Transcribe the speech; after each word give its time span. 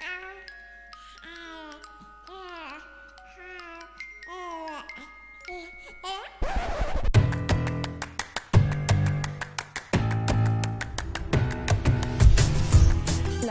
Ah. 0.00 0.25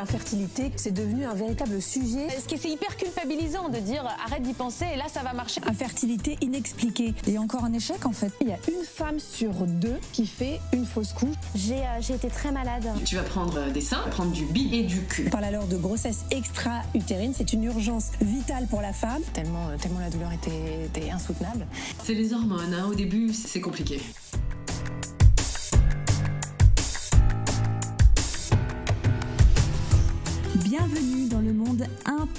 L'infertilité, 0.05 0.71
c'est 0.75 0.91
devenu 0.91 1.25
un 1.25 1.34
véritable 1.34 1.82
sujet. 1.82 2.27
Ce 2.39 2.48
qui 2.48 2.59
c'est 2.59 2.70
hyper 2.70 2.96
culpabilisant 2.96 3.70
de 3.70 3.79
dire 3.79 4.05
arrête 4.23 4.43
d'y 4.43 4.54
penser 4.54 4.86
et 4.93 4.97
là 4.97 5.05
ça 5.11 5.23
va 5.23 5.34
marcher? 5.34 5.61
Infertilité 5.66 6.38
inexpliquée 6.41 7.16
et 7.25 7.39
encore 7.39 7.64
un 7.64 7.73
échec 7.73 8.05
en 8.05 8.11
fait. 8.11 8.32
Il 8.39 8.50
y 8.50 8.52
a 8.52 8.60
une 8.68 8.86
femme 8.86 9.20
sur 9.20 9.52
deux 9.65 9.97
qui 10.11 10.28
fait 10.28 10.60
une 10.73 10.86
fausse 10.86 11.11
couche. 11.11 11.33
J'ai 11.55 11.79
euh, 11.79 12.15
été 12.15 12.28
très 12.28 12.52
malade. 12.52 12.88
Tu 13.04 13.15
vas 13.15 13.23
prendre 13.23 13.57
euh, 13.57 13.71
des 13.71 13.82
seins, 13.82 14.04
prendre 14.11 14.32
du 14.32 14.46
bi 14.46 14.70
et 14.75 14.83
du 14.83 15.02
cul. 15.02 15.23
On 15.25 15.32
parle 15.32 15.46
alors 15.46 15.65
de 15.65 15.75
grossesse 15.75 16.25
extra-utérine, 16.29 17.33
c'est 17.36 17.54
une 17.54 17.64
urgence 17.64 18.11
vitale 18.21 18.68
pour 18.68 18.82
la 18.82 18.93
femme. 18.93 19.24
Tellement, 19.33 19.69
euh, 19.69 19.78
tellement 19.78 20.01
la 20.01 20.11
douleur 20.11 20.32
était, 20.33 20.86
était 20.86 21.10
insoutenable. 21.10 21.65
C'est 22.04 22.14
les 22.14 22.32
hormones, 22.32 22.75
hein. 22.75 22.86
au 22.92 22.93
début 22.93 23.33
c'est 23.33 23.60
compliqué. 23.60 24.00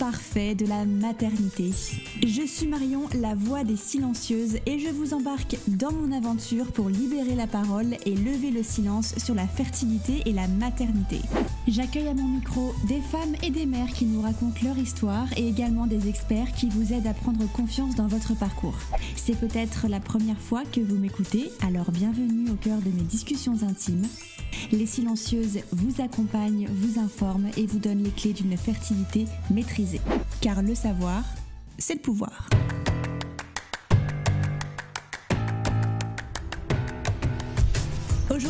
Imparfait 0.06 0.55
de 0.55 0.66
la 0.66 0.84
maternité. 0.84 1.73
Je 2.24 2.46
suis 2.46 2.69
Marion, 2.69 3.09
la 3.20 3.34
voix 3.34 3.65
des 3.65 3.77
silencieuses, 3.77 4.56
et 4.65 4.79
je 4.79 4.88
vous 4.88 5.15
embarque 5.15 5.56
dans 5.66 5.91
mon 5.91 6.12
aventure 6.12 6.70
pour 6.70 6.88
libérer 6.88 7.34
la 7.34 7.48
parole 7.48 7.96
et 8.05 8.15
lever 8.15 8.52
le 8.52 8.62
silence 8.62 9.15
sur 9.16 9.34
la 9.34 9.48
fertilité 9.48 10.23
et 10.24 10.32
la 10.32 10.46
maternité. 10.46 11.20
J'accueille 11.66 12.06
à 12.06 12.15
mon 12.15 12.29
micro 12.29 12.73
des 12.87 13.01
femmes 13.01 13.34
et 13.42 13.51
des 13.51 13.66
mères 13.66 13.92
qui 13.92 14.05
nous 14.05 14.20
racontent 14.20 14.60
leur 14.62 14.79
histoire 14.79 15.27
et 15.37 15.48
également 15.48 15.88
des 15.88 16.09
experts 16.09 16.52
qui 16.52 16.68
vous 16.68 16.93
aident 16.93 17.09
à 17.09 17.15
prendre 17.15 17.51
confiance 17.51 17.96
dans 17.96 18.07
votre 18.07 18.38
parcours. 18.38 18.79
C'est 19.16 19.38
peut-être 19.38 19.88
la 19.88 19.98
première 19.98 20.41
fois 20.41 20.63
que 20.70 20.80
vous 20.80 20.96
m'écoutez, 20.96 21.51
alors 21.66 21.91
bienvenue 21.91 22.51
au 22.51 22.54
cœur 22.54 22.79
de 22.79 22.91
mes 22.91 23.02
discussions 23.02 23.60
intimes. 23.68 24.07
Les 24.73 24.87
silencieuses 24.87 25.60
vous 25.73 26.01
accompagnent, 26.01 26.68
vous 26.70 27.01
informent 27.01 27.51
et 27.57 27.66
vous 27.66 27.79
donnent 27.79 28.02
les 28.02 28.10
clés 28.10 28.32
d'une 28.32 28.57
fertilité 28.57 29.26
maîtrisée. 29.51 29.96
Car 30.41 30.63
le 30.63 30.75
savoir, 30.75 31.23
c'est 31.79 31.95
le 31.95 32.01
pouvoir. 32.01 32.49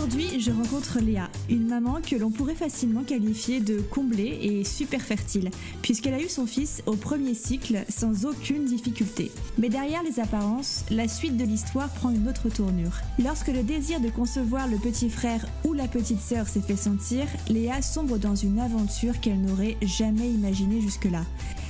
Aujourd'hui, 0.07 0.39
je 0.41 0.53
rencontre 0.53 1.01
Léa, 1.01 1.29
une 1.51 1.67
maman 1.67 1.99
que 2.01 2.15
l'on 2.15 2.31
pourrait 2.31 2.55
facilement 2.55 3.03
qualifier 3.03 3.59
de 3.59 3.81
comblée 3.81 4.39
et 4.41 4.63
super 4.63 5.03
fertile, 5.03 5.51
puisqu'elle 5.83 6.15
a 6.15 6.21
eu 6.21 6.29
son 6.29 6.47
fils 6.47 6.81
au 6.87 6.93
premier 6.93 7.35
cycle 7.35 7.85
sans 7.89 8.25
aucune 8.25 8.67
difficulté. 8.67 9.33
Mais 9.59 9.69
derrière 9.69 10.05
les 10.05 10.21
apparences, 10.21 10.85
la 10.93 11.09
suite 11.09 11.37
de 11.37 11.43
l'histoire 11.43 11.89
prend 11.89 12.11
une 12.11 12.29
autre 12.29 12.49
tournure. 12.49 13.01
Lorsque 13.19 13.49
le 13.49 13.65
désir 13.65 13.99
de 13.99 14.09
concevoir 14.09 14.69
le 14.69 14.77
petit 14.77 15.11
frère 15.11 15.45
ou 15.65 15.73
la 15.73 15.89
petite 15.89 16.21
sœur 16.21 16.47
s'est 16.47 16.61
fait 16.61 16.77
sentir, 16.77 17.27
Léa 17.49 17.83
sombre 17.83 18.17
dans 18.17 18.37
une 18.37 18.61
aventure 18.61 19.19
qu'elle 19.19 19.41
n'aurait 19.41 19.77
jamais 19.83 20.31
imaginée 20.31 20.81
jusque-là. 20.81 21.25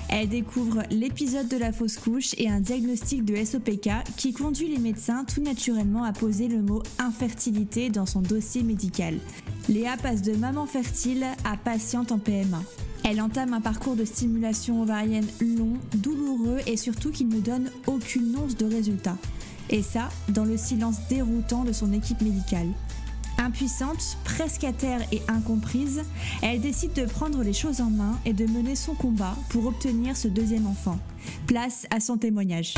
Elle 0.09 0.29
découvre 0.29 0.83
l'épisode 0.91 1.49
de 1.49 1.57
la 1.57 1.73
fausse 1.73 1.97
couche 1.97 2.35
et 2.39 2.49
un 2.49 2.61
diagnostic 2.61 3.25
de 3.25 3.37
SOPK 3.45 3.91
qui 4.17 4.33
conduit 4.33 4.69
les 4.69 4.79
médecins 4.79 5.25
tout 5.25 5.43
naturellement 5.43 6.05
à 6.05 6.13
poser 6.13 6.49
le 6.49 6.63
mot 6.63 6.83
infertilité 6.99 7.91
dans 7.91 8.07
son 8.07 8.21
dossier 8.21 8.63
médical. 8.63 9.19
Léa 9.69 9.97
passe 9.97 10.23
de 10.23 10.33
maman 10.35 10.67
fertile 10.67 11.27
à 11.45 11.57
patiente 11.57 12.13
en 12.13 12.19
PMA. 12.19 12.63
Elle 13.05 13.21
entame 13.21 13.53
un 13.53 13.61
parcours 13.61 13.97
de 13.97 14.05
stimulation 14.05 14.83
ovarienne 14.83 15.27
long, 15.41 15.75
douloureux 15.97 16.59
et 16.67 16.77
surtout 16.77 17.11
qui 17.11 17.25
ne 17.25 17.41
donne 17.41 17.71
aucune 17.87 18.35
once 18.37 18.57
de 18.57 18.67
résultat. 18.67 19.17
Et 19.71 19.83
ça, 19.83 20.09
dans 20.29 20.45
le 20.45 20.57
silence 20.57 20.97
déroutant 21.09 21.65
de 21.65 21.73
son 21.73 21.93
équipe 21.93 22.21
médicale. 22.21 22.69
Impuissante, 23.39 24.17
presque 24.25 24.65
à 24.65 24.73
terre 24.73 25.01
et 25.13 25.23
incomprise, 25.29 26.03
elle 26.43 26.61
décide 26.61 26.93
de 26.95 27.05
prendre 27.05 27.43
les 27.43 27.53
choses 27.53 27.81
en 27.81 27.91
main 27.91 28.19
et 28.25 28.33
de 28.33 28.47
mener 28.47 28.77
son 28.77 28.95
combat 28.95 29.37
pour 29.51 29.67
obtenir 29.67 30.17
ce 30.17 30.29
deuxième 30.29 30.67
enfant. 30.67 30.99
Place 31.47 31.87
à 31.91 32.01
son 32.01 32.17
témoignage. 32.17 32.75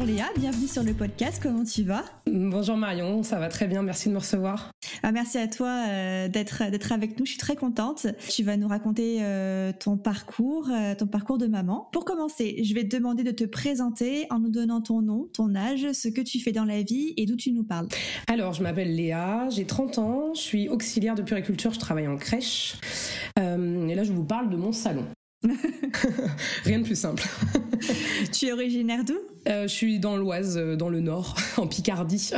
Bonjour 0.00 0.14
Léa, 0.14 0.30
bienvenue 0.38 0.66
sur 0.66 0.82
le 0.82 0.94
podcast, 0.94 1.40
comment 1.42 1.62
tu 1.62 1.82
vas? 1.82 2.04
Bonjour 2.26 2.74
Marion, 2.78 3.22
ça 3.22 3.38
va 3.38 3.48
très 3.48 3.66
bien, 3.66 3.82
merci 3.82 4.08
de 4.08 4.14
me 4.14 4.18
recevoir. 4.18 4.70
Ah, 5.02 5.12
merci 5.12 5.36
à 5.36 5.46
toi 5.46 5.84
euh, 5.90 6.26
d'être 6.26 6.70
d'être 6.70 6.92
avec 6.92 7.18
nous, 7.18 7.26
je 7.26 7.32
suis 7.32 7.38
très 7.38 7.54
contente. 7.54 8.06
Tu 8.30 8.42
vas 8.42 8.56
nous 8.56 8.66
raconter 8.66 9.18
euh, 9.20 9.72
ton 9.78 9.98
parcours, 9.98 10.70
euh, 10.72 10.94
ton 10.94 11.06
parcours 11.06 11.36
de 11.36 11.46
maman. 11.46 11.90
Pour 11.92 12.06
commencer, 12.06 12.62
je 12.64 12.74
vais 12.74 12.88
te 12.88 12.96
demander 12.96 13.24
de 13.24 13.30
te 13.30 13.44
présenter 13.44 14.26
en 14.30 14.38
nous 14.38 14.48
donnant 14.48 14.80
ton 14.80 15.02
nom, 15.02 15.28
ton 15.34 15.54
âge, 15.54 15.92
ce 15.92 16.08
que 16.08 16.22
tu 16.22 16.40
fais 16.40 16.52
dans 16.52 16.64
la 16.64 16.80
vie 16.80 17.12
et 17.18 17.26
d'où 17.26 17.36
tu 17.36 17.52
nous 17.52 17.64
parles. 17.64 17.88
Alors, 18.26 18.54
je 18.54 18.62
m'appelle 18.62 18.96
Léa, 18.96 19.50
j'ai 19.50 19.66
30 19.66 19.98
ans, 19.98 20.32
je 20.34 20.40
suis 20.40 20.70
auxiliaire 20.70 21.14
de 21.14 21.22
puriculture, 21.22 21.74
je 21.74 21.78
travaille 21.78 22.08
en 22.08 22.16
crèche. 22.16 22.78
et 23.36 23.94
là, 23.94 24.02
je 24.02 24.12
vous 24.12 24.24
parle 24.24 24.48
de 24.48 24.56
mon 24.56 24.72
salon. 24.72 25.04
Rien 26.64 26.80
de 26.80 26.84
plus 26.84 26.98
simple. 26.98 27.26
tu 28.32 28.46
es 28.46 28.52
originaire 28.52 29.04
d'où? 29.04 29.18
Je 29.46 29.66
suis 29.66 29.98
dans 29.98 30.16
l'Oise, 30.16 30.56
dans 30.56 30.88
le 30.88 31.00
Nord, 31.00 31.36
en 31.56 31.66
Picardie. 31.66 32.32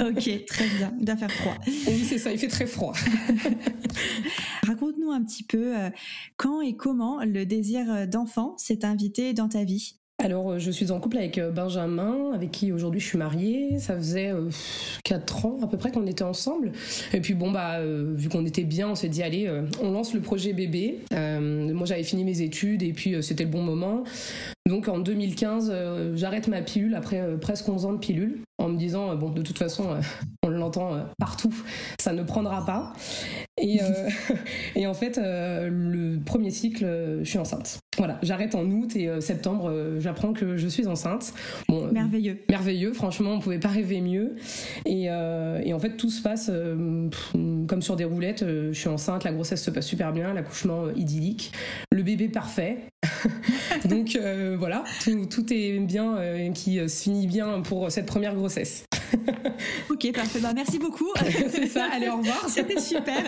Ok, 0.00 0.44
très 0.46 0.68
bien. 0.76 0.94
Il 1.00 1.04
doit 1.04 1.16
faire 1.16 1.32
froid. 1.32 1.56
Oui, 1.66 2.04
c'est 2.08 2.18
ça, 2.18 2.30
il 2.30 2.38
fait 2.38 2.48
très 2.48 2.66
froid. 2.66 2.94
Raconte-nous 4.62 5.10
un 5.10 5.24
petit 5.24 5.42
peu 5.42 5.74
quand 6.36 6.60
et 6.60 6.76
comment 6.76 7.24
le 7.24 7.44
désir 7.44 8.06
d'enfant 8.06 8.56
s'est 8.58 8.84
invité 8.84 9.32
dans 9.32 9.48
ta 9.48 9.64
vie? 9.64 9.98
Alors, 10.20 10.58
je 10.58 10.72
suis 10.72 10.90
en 10.90 10.98
couple 10.98 11.18
avec 11.18 11.38
Benjamin, 11.54 12.32
avec 12.34 12.50
qui 12.50 12.72
aujourd'hui 12.72 12.98
je 12.98 13.06
suis 13.06 13.18
mariée. 13.18 13.78
Ça 13.78 13.94
faisait 13.94 14.32
euh, 14.32 14.50
4 15.04 15.46
ans 15.46 15.58
à 15.62 15.68
peu 15.68 15.76
près 15.76 15.92
qu'on 15.92 16.08
était 16.08 16.24
ensemble. 16.24 16.72
Et 17.12 17.20
puis 17.20 17.34
bon, 17.34 17.52
bah, 17.52 17.76
euh, 17.78 18.14
vu 18.16 18.28
qu'on 18.28 18.44
était 18.44 18.64
bien, 18.64 18.88
on 18.88 18.96
s'est 18.96 19.08
dit, 19.08 19.22
allez, 19.22 19.46
euh, 19.46 19.62
on 19.80 19.92
lance 19.92 20.14
le 20.14 20.20
projet 20.20 20.52
bébé. 20.52 20.98
moi, 21.12 21.86
j'avais 21.86 22.02
fini 22.02 22.24
mes 22.24 22.42
études 22.42 22.82
et 22.82 22.92
puis 22.92 23.22
c'était 23.22 23.44
le 23.44 23.50
bon 23.50 23.62
moment. 23.62 24.02
Donc 24.66 24.88
en 24.88 24.98
2015, 24.98 25.72
j'arrête 26.16 26.48
ma 26.48 26.62
pilule 26.62 26.96
après 26.96 27.38
presque 27.40 27.68
11 27.68 27.84
ans 27.84 27.92
de 27.92 27.98
pilule 27.98 28.40
en 28.68 28.72
me 28.72 28.78
disant, 28.78 29.14
bon, 29.16 29.30
de 29.30 29.42
toute 29.42 29.58
façon, 29.58 29.98
on 30.42 30.48
l'entend 30.48 31.04
partout, 31.18 31.54
ça 32.00 32.12
ne 32.12 32.22
prendra 32.22 32.64
pas. 32.64 32.92
Et, 33.60 33.80
et 34.76 34.86
en 34.86 34.94
fait, 34.94 35.18
le 35.18 36.18
premier 36.24 36.50
cycle, 36.50 37.20
je 37.22 37.28
suis 37.28 37.38
enceinte. 37.38 37.78
Voilà, 37.96 38.18
j'arrête 38.22 38.54
en 38.54 38.64
août 38.64 38.94
et 38.94 39.20
septembre, 39.20 39.96
j'apprends 39.98 40.32
que 40.32 40.56
je 40.56 40.68
suis 40.68 40.86
enceinte. 40.86 41.32
Bon, 41.68 41.90
merveilleux. 41.90 42.38
merveilleux, 42.48 42.92
franchement, 42.92 43.32
on 43.32 43.40
pouvait 43.40 43.58
pas 43.58 43.68
rêver 43.68 44.00
mieux. 44.00 44.36
Et, 44.86 45.06
euh, 45.08 45.60
et 45.64 45.72
en 45.72 45.78
fait, 45.78 45.96
tout 45.96 46.10
se 46.10 46.22
passe 46.22 46.50
euh, 46.52 47.08
comme 47.66 47.82
sur 47.82 47.96
des 47.96 48.04
roulettes. 48.04 48.42
Euh, 48.42 48.72
je 48.72 48.78
suis 48.78 48.88
enceinte, 48.88 49.24
la 49.24 49.32
grossesse 49.32 49.62
se 49.62 49.70
passe 49.70 49.86
super 49.86 50.12
bien, 50.12 50.32
l'accouchement 50.34 50.90
idyllique, 50.94 51.52
le 51.92 52.02
bébé 52.02 52.28
parfait. 52.28 52.78
Donc 53.88 54.18
voilà, 54.58 54.84
tout, 55.02 55.26
tout, 55.26 55.52
est 55.52 55.78
bien 55.78 56.16
qui 56.54 56.76
se 56.88 57.02
finit 57.02 57.26
bien 57.26 57.60
pour 57.60 57.90
cette 57.90 58.06
première 58.06 58.34
grossesse. 58.34 58.84
ok, 59.90 60.12
parfait. 60.12 60.40
Bah, 60.40 60.52
merci 60.54 60.78
beaucoup. 60.78 61.12
C'est 61.50 61.66
ça. 61.66 61.88
Allez, 61.92 62.08
au 62.08 62.16
revoir. 62.16 62.48
C'était 62.48 62.80
super. 62.80 63.22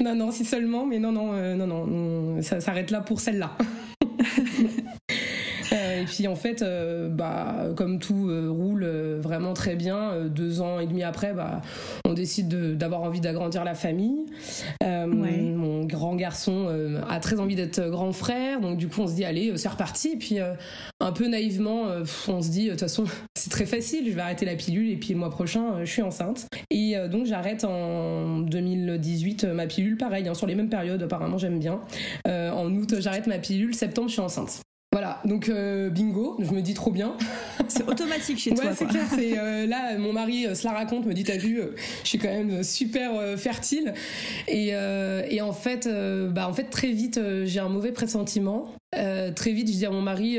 non, 0.00 0.14
non, 0.14 0.30
si 0.30 0.44
seulement, 0.44 0.86
mais 0.86 0.98
non, 0.98 1.12
non, 1.12 1.32
non, 1.56 1.66
non, 1.66 2.42
ça 2.42 2.60
s'arrête 2.60 2.90
là 2.90 3.00
pour 3.00 3.20
celle-là. 3.20 3.56
Et 5.72 6.04
puis 6.04 6.26
en 6.26 6.36
fait, 6.36 6.62
euh, 6.62 7.08
bah, 7.08 7.68
comme 7.76 7.98
tout 7.98 8.28
euh, 8.28 8.50
roule 8.50 8.84
euh, 8.84 9.18
vraiment 9.20 9.52
très 9.52 9.76
bien, 9.76 10.26
deux 10.28 10.60
ans 10.60 10.80
et 10.80 10.86
demi 10.86 11.02
après, 11.02 11.32
bah, 11.32 11.60
on 12.04 12.12
décide 12.12 12.76
d'avoir 12.76 13.02
envie 13.02 13.20
d'agrandir 13.20 13.64
la 13.64 13.74
famille. 13.74 14.26
Mon 14.82 15.84
grand 15.84 16.14
garçon 16.14 16.68
a 17.08 17.20
très 17.20 17.40
envie 17.40 17.54
d'être 17.54 17.80
grand 17.90 18.12
frère, 18.12 18.60
donc 18.60 18.78
du 18.78 18.88
coup 18.88 19.02
on 19.02 19.06
se 19.06 19.14
dit 19.14 19.24
allez, 19.24 19.56
c'est 19.56 19.68
reparti. 19.68 20.12
Et 20.12 20.16
puis 20.16 20.38
un 21.00 21.12
peu 21.12 21.26
naïvement, 21.26 21.86
on 22.28 22.42
se 22.42 22.48
dit 22.50 22.66
de 22.66 22.70
toute 22.70 22.80
façon 22.80 23.04
c'est 23.34 23.50
très 23.50 23.66
facile, 23.66 24.06
je 24.08 24.14
vais 24.14 24.20
arrêter 24.20 24.46
la 24.46 24.56
pilule 24.56 24.90
et 24.90 24.96
puis 24.96 25.12
le 25.12 25.18
mois 25.18 25.30
prochain 25.30 25.84
je 25.84 25.90
suis 25.90 26.02
enceinte. 26.02 26.46
Et 26.70 26.94
donc 27.10 27.26
j'arrête 27.26 27.64
en 27.64 28.38
2018 28.38 29.44
ma 29.44 29.66
pilule, 29.66 29.96
pareil, 29.96 30.28
hein, 30.28 30.34
sur 30.34 30.46
les 30.46 30.54
mêmes 30.54 30.70
périodes 30.70 31.02
apparemment 31.02 31.38
j'aime 31.38 31.58
bien. 31.58 31.80
en 32.26 32.72
août 32.74 32.94
j'arrête 33.00 33.26
ma 33.26 33.38
pilule, 33.38 33.74
septembre 33.74 34.08
je 34.08 34.14
suis 34.14 34.22
enceinte. 34.22 34.60
Donc 35.24 35.48
euh, 35.48 35.90
bingo, 35.90 36.36
je 36.40 36.50
me 36.52 36.60
dis 36.60 36.74
trop 36.74 36.90
bien. 36.90 37.16
C'est 37.68 37.88
automatique 37.88 38.38
chez 38.38 38.52
toi. 38.52 38.64
Ouais, 38.64 38.72
c'est 38.74 38.86
clair. 38.86 39.04
C'est 39.08 39.38
euh, 39.38 39.66
là, 39.66 39.96
mon 39.96 40.12
mari 40.12 40.46
euh, 40.46 40.54
se 40.56 40.64
la 40.64 40.72
raconte, 40.72 41.06
me 41.06 41.14
dit 41.14 41.22
t'as 41.22 41.36
vu, 41.36 41.62
je 42.02 42.08
suis 42.08 42.18
quand 42.18 42.28
même 42.28 42.64
super 42.64 43.38
fertile. 43.38 43.94
Et, 44.48 44.68
et 44.70 45.40
en 45.40 45.52
fait, 45.52 45.88
bah 46.30 46.48
en 46.48 46.52
fait 46.52 46.64
très 46.64 46.90
vite, 46.90 47.20
j'ai 47.44 47.60
un 47.60 47.68
mauvais 47.68 47.92
pressentiment. 47.92 48.74
très 48.92 49.52
vite, 49.52 49.68
je 49.68 49.72
dis 49.72 49.86
à 49.86 49.90
mon 49.90 50.02
mari, 50.02 50.38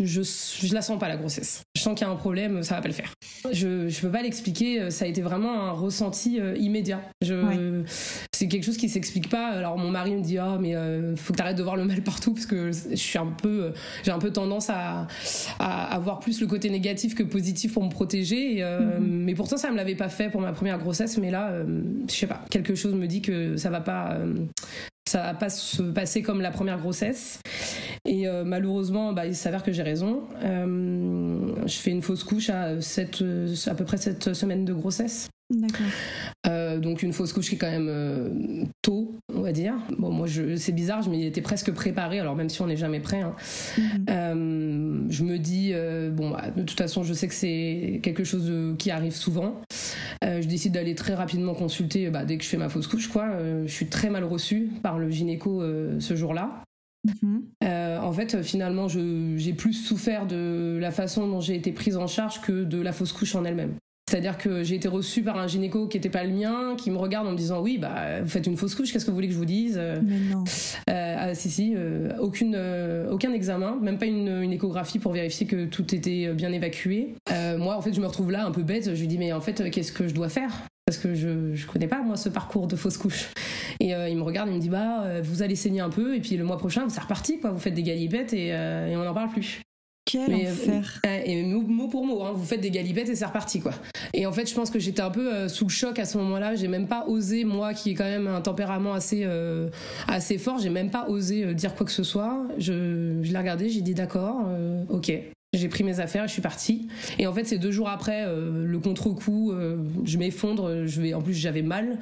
je 0.00 0.22
je 0.22 0.74
la 0.74 0.82
sens 0.82 0.98
pas 0.98 1.08
la 1.08 1.16
grossesse. 1.16 1.62
Sens 1.88 1.98
qu'il 1.98 2.06
y 2.06 2.10
a 2.10 2.12
un 2.12 2.16
problème, 2.16 2.62
ça 2.62 2.74
va 2.74 2.82
pas 2.82 2.88
le 2.88 2.94
faire. 2.94 3.14
Je, 3.50 3.88
je 3.88 4.00
peux 4.00 4.10
pas 4.10 4.22
l'expliquer, 4.22 4.90
ça 4.90 5.04
a 5.04 5.08
été 5.08 5.22
vraiment 5.22 5.68
un 5.68 5.70
ressenti 5.70 6.38
immédiat. 6.58 7.00
Je, 7.22 7.82
C'est 8.32 8.46
quelque 8.46 8.64
chose 8.64 8.76
qui 8.76 8.88
s'explique 8.88 9.30
pas. 9.30 9.46
Alors 9.48 9.78
mon 9.78 9.90
mari 9.90 10.14
me 10.14 10.22
dit, 10.22 10.38
oh, 10.38 10.58
mais 10.60 10.74
faut 11.16 11.32
que 11.32 11.38
tu 11.38 11.42
arrêtes 11.42 11.56
de 11.56 11.62
voir 11.62 11.76
le 11.76 11.84
mal 11.84 12.02
partout, 12.02 12.34
parce 12.34 12.46
que 12.46 12.72
je 12.72 12.96
suis 12.96 13.18
un 13.18 13.26
peu, 13.26 13.72
j'ai 14.04 14.10
un 14.10 14.18
peu 14.18 14.30
tendance 14.30 14.68
à, 14.68 15.06
à, 15.58 15.94
avoir 15.94 16.20
plus 16.20 16.40
le 16.40 16.46
côté 16.46 16.68
négatif 16.68 17.14
que 17.14 17.22
positif 17.22 17.72
pour 17.72 17.84
me 17.84 17.90
protéger. 17.90 18.62
Mhm. 18.62 19.24
Mais 19.24 19.34
pourtant, 19.34 19.56
ça 19.56 19.70
me 19.70 19.76
l'avait 19.76 19.94
pas 19.94 20.10
fait 20.10 20.28
pour 20.28 20.42
ma 20.42 20.52
première 20.52 20.78
grossesse, 20.78 21.16
mais 21.16 21.30
là, 21.30 21.52
je 22.08 22.14
sais 22.14 22.26
pas, 22.26 22.44
quelque 22.50 22.74
chose 22.74 22.94
me 22.94 23.06
dit 23.06 23.22
que 23.22 23.56
ça 23.56 23.70
va 23.70 23.80
pas 23.80 24.18
ça 25.08 25.22
va 25.22 25.34
pas 25.34 25.48
se 25.48 25.82
passer 25.82 26.22
comme 26.22 26.40
la 26.40 26.50
première 26.50 26.78
grossesse. 26.78 27.40
Et 28.04 28.28
euh, 28.28 28.44
malheureusement, 28.44 29.12
bah, 29.12 29.26
il 29.26 29.34
s'avère 29.34 29.62
que 29.62 29.72
j'ai 29.72 29.82
raison. 29.82 30.22
Euh, 30.42 31.66
je 31.66 31.76
fais 31.76 31.90
une 31.90 32.02
fausse 32.02 32.24
couche 32.24 32.50
à, 32.50 32.80
7, 32.80 33.24
à 33.66 33.74
peu 33.74 33.84
près 33.84 33.96
7 33.96 34.34
semaines 34.34 34.64
de 34.64 34.72
grossesse. 34.72 35.28
D'accord. 35.50 35.86
Euh, 36.46 36.78
donc 36.78 37.02
une 37.02 37.14
fausse 37.14 37.32
couche 37.32 37.48
qui 37.48 37.54
est 37.54 37.58
quand 37.58 37.70
même 37.70 37.88
euh, 37.88 38.64
tôt, 38.82 39.14
on 39.34 39.40
va 39.40 39.52
dire. 39.52 39.74
Bon, 39.98 40.10
moi, 40.10 40.26
c'est 40.56 40.72
bizarre, 40.72 41.00
je 41.02 41.08
m'y 41.08 41.24
étais 41.24 41.40
presque 41.40 41.72
préparée, 41.72 42.20
alors 42.20 42.36
même 42.36 42.50
si 42.50 42.60
on 42.60 42.66
n'est 42.66 42.76
jamais 42.76 43.00
prêt. 43.00 43.22
Hein. 43.22 43.34
Mhm. 43.78 44.04
Euh, 44.10 45.00
je 45.08 45.24
me 45.24 45.38
dis, 45.38 45.72
bon, 46.12 46.30
bah, 46.30 46.50
de 46.54 46.62
toute 46.62 46.78
façon, 46.78 47.02
je 47.02 47.14
sais 47.14 47.28
que 47.28 47.34
c'est 47.34 48.00
quelque 48.02 48.24
chose 48.24 48.52
qui 48.78 48.90
arrive 48.90 49.14
souvent. 49.14 49.60
je 50.22 50.46
décide 50.46 50.72
d'aller 50.74 50.94
très 50.94 51.14
rapidement 51.14 51.54
consulter 51.54 52.10
bah, 52.10 52.26
dès 52.26 52.36
que 52.36 52.44
je 52.44 52.48
fais 52.48 52.58
ma 52.58 52.68
fausse 52.68 52.86
couche, 52.86 53.08
quoi. 53.08 53.28
je 53.64 53.72
suis 53.72 53.86
très 53.86 54.10
mal 54.10 54.24
reçue 54.24 54.70
par 54.82 54.98
le 54.98 55.10
gynéco 55.10 55.62
ce 55.98 56.14
jour-là. 56.14 56.62
Mhm. 57.04 57.42
en 57.62 58.12
fait, 58.12 58.42
finalement, 58.42 58.88
j'ai 58.88 59.52
plus 59.52 59.72
souffert 59.72 60.26
de 60.26 60.78
la 60.80 60.90
façon 60.90 61.28
dont 61.28 61.40
j'ai 61.40 61.54
été 61.54 61.72
prise 61.72 61.96
en 61.96 62.06
charge 62.06 62.40
que 62.40 62.64
de 62.64 62.80
la 62.80 62.92
fausse 62.92 63.12
couche 63.12 63.34
en 63.34 63.44
elle-même. 63.44 63.76
C'est-à-dire 64.08 64.38
que 64.38 64.64
j'ai 64.64 64.76
été 64.76 64.88
reçue 64.88 65.22
par 65.22 65.36
un 65.36 65.46
gynéco 65.46 65.86
qui 65.86 65.98
n'était 65.98 66.08
pas 66.08 66.24
le 66.24 66.32
mien, 66.32 66.76
qui 66.78 66.90
me 66.90 66.96
regarde 66.96 67.26
en 67.26 67.32
me 67.32 67.36
disant 67.36 67.60
oui, 67.60 67.76
bah 67.76 68.22
vous 68.22 68.28
faites 68.28 68.46
une 68.46 68.56
fausse 68.56 68.74
couche, 68.74 68.90
qu'est-ce 68.90 69.04
que 69.04 69.10
vous 69.10 69.16
voulez 69.16 69.28
que 69.28 69.34
je 69.34 69.38
vous 69.38 69.44
dise? 69.44 69.78
Mais 70.02 70.18
non. 70.30 70.44
Euh, 70.88 71.14
ah, 71.18 71.34
si 71.34 71.50
si, 71.50 71.74
euh, 71.76 72.16
aucune, 72.18 72.54
euh, 72.56 73.10
aucun 73.10 73.34
examen, 73.34 73.76
même 73.82 73.98
pas 73.98 74.06
une, 74.06 74.50
échographie 74.50 74.98
pour 74.98 75.12
vérifier 75.12 75.46
que 75.46 75.66
tout 75.66 75.94
était 75.94 76.32
bien 76.32 76.50
évacué. 76.52 77.16
moi, 77.58 77.76
en 77.76 77.82
fait, 77.82 77.92
je 77.92 78.00
me 78.00 78.06
retrouve 78.06 78.30
là 78.30 78.46
un 78.46 78.50
peu 78.50 78.62
bête. 78.62 78.94
Je 78.94 79.00
lui 79.00 79.08
dis 79.08 79.18
mais 79.18 79.34
en 79.34 79.42
fait, 79.42 79.70
qu'est-ce 79.70 79.92
que 79.92 80.08
je 80.08 80.14
dois 80.14 80.30
faire? 80.30 80.62
Parce 80.86 80.96
que 80.96 81.14
je 81.14 81.54
je 81.54 81.66
connais 81.66 81.86
pas 81.86 82.00
moi 82.00 82.16
ce 82.16 82.30
parcours 82.30 82.66
de 82.66 82.76
fausse 82.76 82.96
couche. 82.96 83.28
Et 83.78 83.90
il 83.90 84.16
me 84.16 84.22
regarde, 84.22 84.48
il 84.48 84.54
me 84.54 84.60
dit 84.60 84.70
bah 84.70 85.20
vous 85.20 85.42
allez 85.42 85.54
saigner 85.54 85.80
un 85.80 85.90
peu 85.90 86.16
et 86.16 86.20
puis 86.20 86.38
le 86.38 86.44
mois 86.44 86.56
prochain 86.56 86.88
c'est 86.88 87.00
reparti 87.00 87.40
quoi. 87.40 87.50
Vous 87.50 87.58
faites 87.58 87.74
des 87.74 87.82
galipettes 87.82 88.32
et, 88.32 88.46
et 88.46 88.96
on 88.96 89.04
n'en 89.04 89.12
parle 89.12 89.28
plus. 89.28 89.60
Quel 90.10 90.34
enfer. 90.34 91.00
et 91.04 91.42
mot, 91.42 91.86
pour 91.88 92.06
mot, 92.06 92.22
hein, 92.22 92.32
vous 92.34 92.44
faites 92.44 92.62
des 92.62 92.70
galipettes 92.70 93.10
et 93.10 93.14
c'est 93.14 93.26
reparti 93.26 93.60
quoi. 93.60 93.72
Et 94.14 94.24
en 94.24 94.32
fait, 94.32 94.48
je 94.48 94.54
pense 94.54 94.70
que 94.70 94.78
j'étais 94.78 95.02
un 95.02 95.10
peu 95.10 95.32
euh, 95.32 95.48
sous 95.48 95.66
le 95.66 95.70
choc 95.70 95.98
à 95.98 96.06
ce 96.06 96.16
moment-là. 96.16 96.54
J'ai 96.54 96.68
même 96.68 96.86
pas 96.86 97.04
osé, 97.06 97.44
moi 97.44 97.74
qui 97.74 97.90
ai 97.90 97.94
quand 97.94 98.04
même 98.04 98.26
un 98.26 98.40
tempérament 98.40 98.94
assez 98.94 99.22
euh, 99.24 99.68
assez 100.06 100.38
fort, 100.38 100.58
j'ai 100.58 100.70
même 100.70 100.90
pas 100.90 101.08
osé 101.08 101.44
euh, 101.44 101.52
dire 101.52 101.74
quoi 101.74 101.84
que 101.84 101.92
ce 101.92 102.04
soit. 102.04 102.42
Je, 102.56 103.20
je 103.22 103.32
l'ai 103.32 103.38
regardé, 103.38 103.68
j'ai 103.68 103.82
dit 103.82 103.94
d'accord, 103.94 104.48
ok. 104.88 105.12
J'ai 105.54 105.68
pris 105.68 105.82
mes 105.82 105.98
affaires 105.98 106.26
je 106.26 106.32
suis 106.32 106.42
partie. 106.42 106.88
Et 107.18 107.26
en 107.26 107.32
fait, 107.32 107.44
c'est 107.44 107.56
deux 107.56 107.70
jours 107.70 107.88
après, 107.88 108.24
euh, 108.26 108.66
le 108.66 108.78
contre-coup, 108.80 109.50
euh, 109.50 109.78
je 110.04 110.18
m'effondre. 110.18 110.84
Je 110.84 111.00
vais, 111.00 111.14
en 111.14 111.22
plus, 111.22 111.32
j'avais 111.32 111.62
mal. 111.62 111.98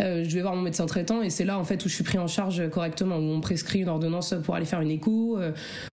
Euh, 0.00 0.22
je 0.28 0.34
vais 0.34 0.42
voir 0.42 0.54
mon 0.54 0.60
médecin 0.60 0.84
traitant 0.84 1.22
et 1.22 1.30
c'est 1.30 1.46
là, 1.46 1.58
en 1.58 1.64
fait, 1.64 1.82
où 1.82 1.88
je 1.88 1.94
suis 1.94 2.04
pris 2.04 2.18
en 2.18 2.26
charge 2.26 2.68
correctement, 2.68 3.16
où 3.16 3.22
on 3.22 3.40
prescrit 3.40 3.80
une 3.80 3.88
ordonnance 3.88 4.34
pour 4.44 4.54
aller 4.54 4.66
faire 4.66 4.82
une 4.82 4.90
écho, 4.90 5.38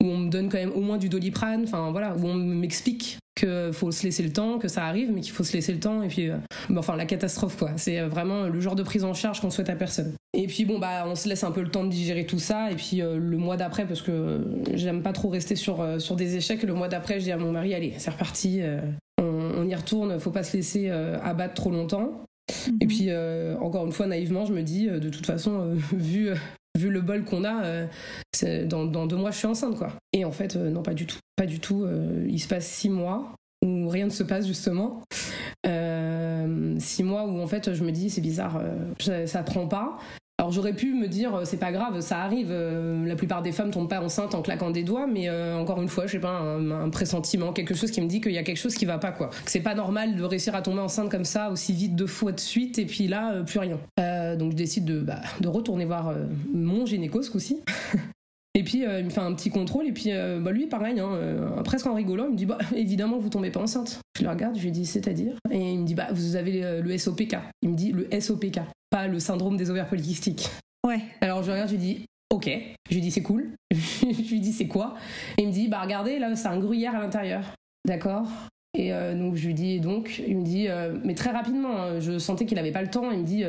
où 0.01 0.05
on 0.05 0.17
me 0.17 0.29
donne 0.29 0.47
quand 0.47 0.59
même 0.59 0.71
au 0.71 0.79
moins 0.79 0.97
du 0.97 1.09
doliprane. 1.09 1.63
Enfin, 1.63 1.91
voilà, 1.91 2.15
où 2.15 2.25
on 2.25 2.35
m'explique 2.35 3.17
qu'il 3.35 3.73
faut 3.73 3.91
se 3.91 4.03
laisser 4.03 4.23
le 4.23 4.31
temps, 4.31 4.59
que 4.59 4.67
ça 4.67 4.85
arrive, 4.85 5.11
mais 5.11 5.21
qu'il 5.21 5.31
faut 5.31 5.43
se 5.43 5.53
laisser 5.53 5.73
le 5.73 5.79
temps. 5.79 6.03
Et 6.03 6.07
puis, 6.07 6.29
euh, 6.29 6.37
enfin, 6.75 6.95
la 6.95 7.05
catastrophe, 7.05 7.57
quoi. 7.57 7.71
C'est 7.77 8.01
vraiment 8.01 8.43
le 8.43 8.61
genre 8.61 8.75
de 8.75 8.83
prise 8.83 9.03
en 9.03 9.13
charge 9.13 9.41
qu'on 9.41 9.49
souhaite 9.49 9.69
à 9.69 9.75
personne. 9.75 10.13
Et 10.33 10.47
puis, 10.47 10.65
bon, 10.65 10.79
bah, 10.79 11.05
on 11.07 11.15
se 11.15 11.27
laisse 11.27 11.43
un 11.43 11.51
peu 11.51 11.61
le 11.61 11.69
temps 11.69 11.83
de 11.83 11.89
digérer 11.89 12.25
tout 12.25 12.39
ça. 12.39 12.71
Et 12.71 12.75
puis, 12.75 13.01
euh, 13.01 13.17
le 13.17 13.37
mois 13.37 13.57
d'après, 13.57 13.85
parce 13.85 14.01
que 14.01 14.41
j'aime 14.73 15.01
pas 15.01 15.13
trop 15.13 15.29
rester 15.29 15.55
sur, 15.55 15.81
euh, 15.81 15.99
sur 15.99 16.15
des 16.15 16.35
échecs, 16.35 16.63
le 16.63 16.73
mois 16.73 16.87
d'après, 16.87 17.19
je 17.19 17.25
dis 17.25 17.31
à 17.31 17.37
mon 17.37 17.51
mari, 17.51 17.73
allez, 17.73 17.93
c'est 17.97 18.11
reparti, 18.11 18.61
on, 19.19 19.23
on, 19.23 19.67
y 19.67 19.75
retourne, 19.75 20.19
faut 20.19 20.31
pas 20.31 20.43
se 20.43 20.55
laisser 20.55 20.89
abattre 20.89 21.55
trop 21.55 21.71
longtemps. 21.71 22.25
Et 22.81 22.85
mhm. 22.85 22.87
puis, 22.87 23.09
encore 23.59 23.85
une 23.85 23.91
fois, 23.91 24.07
naïvement, 24.07 24.45
je 24.45 24.53
me 24.53 24.61
dis, 24.61 24.87
de 24.87 25.09
toute 25.09 25.25
façon, 25.25 25.75
vu 25.93 26.29
vu 26.77 26.89
le 26.89 27.01
bol 27.01 27.23
qu'on 27.23 27.43
a, 27.45 27.87
dans, 28.65 28.85
dans, 28.85 29.05
deux 29.05 29.15
mois, 29.15 29.31
je 29.31 29.37
suis 29.37 29.47
enceinte, 29.47 29.77
quoi. 29.77 29.93
Et 30.11 30.25
en 30.25 30.31
fait, 30.31 30.55
non, 30.55 30.81
pas 30.81 30.93
du 30.93 31.05
tout. 31.05 31.19
Pas 31.35 31.45
du 31.45 31.59
tout. 31.59 31.83
Euh, 31.83 32.25
il 32.29 32.39
se 32.39 32.47
passe 32.47 32.67
six 32.67 32.89
mois 32.89 33.35
où 33.65 33.87
rien 33.89 34.05
ne 34.05 34.11
se 34.11 34.23
passe 34.23 34.45
justement. 34.45 35.01
Euh, 35.65 36.75
six 36.79 37.03
mois 37.03 37.25
où 37.25 37.41
en 37.41 37.47
fait 37.47 37.73
je 37.73 37.83
me 37.83 37.91
dis 37.91 38.09
c'est 38.09 38.21
bizarre, 38.21 38.61
euh, 38.61 39.25
ça, 39.25 39.43
prend 39.43 39.67
pas. 39.67 39.97
J'aurais 40.53 40.73
pu 40.73 40.93
me 40.93 41.07
dire 41.07 41.41
c'est 41.45 41.57
pas 41.57 41.71
grave, 41.71 41.99
ça 42.01 42.19
arrive. 42.19 42.53
la 42.53 43.15
plupart 43.15 43.41
des 43.41 43.51
femmes 43.51 43.71
tombent 43.71 43.89
pas 43.89 44.01
enceintes 44.01 44.35
en 44.35 44.41
claquant 44.41 44.71
des 44.71 44.83
doigts, 44.83 45.07
mais 45.07 45.29
encore 45.53 45.81
une 45.81 45.89
fois, 45.89 46.05
je 46.05 46.13
sais 46.13 46.19
pas, 46.19 46.39
un, 46.39 46.89
pressentiment, 46.89 47.53
quelque 47.53 47.73
chose 47.73 47.91
qui 47.91 48.01
me 48.01 48.07
dit 48.07 48.21
qu'il 48.21 48.31
y 48.33 48.37
a 48.37 48.43
quelque 48.43 48.57
chose 48.57 48.75
qui 48.75 48.85
va 48.85 48.97
pas 48.97 49.11
quoi. 49.11 49.29
Que 49.29 49.51
c'est 49.51 49.59
pas 49.59 49.75
normal 49.75 50.15
de 50.15 50.23
réussir 50.23 50.55
à 50.55 50.61
tomber 50.61 50.81
enceinte 50.81 51.09
comme 51.09 51.25
ça 51.25 51.49
aussi 51.49 51.73
vite 51.73 51.95
deux 51.95 52.07
fois 52.07 52.31
de 52.31 52.39
suite 52.39 52.77
et 52.79 52.85
puis 52.85 53.07
là 53.07 53.41
plus 53.43 53.59
rien. 53.59 53.79
donc 54.37 54.51
je 54.51 54.57
décide 54.57 54.85
de, 54.85 54.99
bah, 54.99 55.21
de 55.41 55.47
retourner 55.47 55.85
voir 55.85 56.13
mon 56.53 56.85
gynéco 56.85 57.21
ce 57.21 57.31
coup-ci. 57.31 57.61
Et 58.55 58.63
puis 58.63 58.85
euh, 58.85 58.99
il 58.99 59.05
me 59.05 59.09
fait 59.09 59.19
un 59.19 59.33
petit 59.33 59.49
contrôle 59.49 59.87
et 59.87 59.91
puis 59.91 60.11
euh, 60.11 60.39
bah, 60.39 60.51
lui 60.51 60.67
pareil, 60.67 60.99
hein, 60.99 61.11
euh, 61.13 61.61
presque 61.63 61.87
en 61.87 61.95
rigolant, 61.95 62.25
il 62.25 62.33
me 62.33 62.37
dit 62.37 62.45
bah 62.45 62.59
évidemment 62.75 63.17
vous 63.17 63.29
tombez 63.29 63.49
pas 63.49 63.61
enceinte. 63.61 63.99
Je 64.17 64.23
le 64.23 64.29
regarde, 64.29 64.55
je 64.55 64.61
lui 64.61 64.71
dis 64.71 64.85
c'est-à-dire? 64.85 65.35
Et 65.51 65.71
il 65.71 65.79
me 65.79 65.85
dit 65.85 65.95
bah 65.95 66.09
vous 66.11 66.35
avez 66.35 66.81
le 66.81 66.97
SOPK. 66.97 67.37
Il 67.63 67.69
me 67.69 67.75
dit 67.75 67.91
le 67.91 68.07
SOPK, 68.19 68.59
pas 68.91 69.07
le 69.07 69.19
syndrome 69.19 69.57
des 69.57 69.71
ovaires 69.71 69.87
polykystiques. 69.87 70.49
Ouais. 70.85 70.99
Alors 71.21 71.41
je 71.41 71.51
regarde, 71.51 71.69
je 71.69 71.75
lui 71.75 71.81
dis 71.81 72.05
ok. 72.29 72.49
Je 72.89 72.95
lui 72.95 73.01
dis 73.01 73.11
c'est 73.11 73.23
cool. 73.23 73.49
je 73.71 74.29
lui 74.29 74.39
dis 74.39 74.53
c'est 74.53 74.67
quoi? 74.67 74.95
Et 75.37 75.43
il 75.43 75.47
me 75.47 75.53
dit 75.53 75.67
bah 75.67 75.81
regardez 75.81 76.19
là 76.19 76.35
c'est 76.35 76.47
un 76.47 76.59
gruyère 76.59 76.95
à 76.95 76.99
l'intérieur. 76.99 77.55
D'accord? 77.87 78.27
Et 78.75 78.91
donc 79.13 79.35
je 79.35 79.45
lui 79.45 79.53
dis 79.53 79.79
donc, 79.79 80.23
il 80.27 80.35
me 80.37 80.43
dit, 80.43 80.67
mais 81.03 81.13
très 81.13 81.29
rapidement, 81.29 81.77
hein, 81.77 81.99
je 81.99 82.17
sentais 82.17 82.47
qu'il 82.47 82.57
avait 82.57 82.71
pas 82.71 82.81
le 82.81 82.89
temps. 82.89 83.11
Il 83.11 83.19
me 83.19 83.23
dit, 83.23 83.43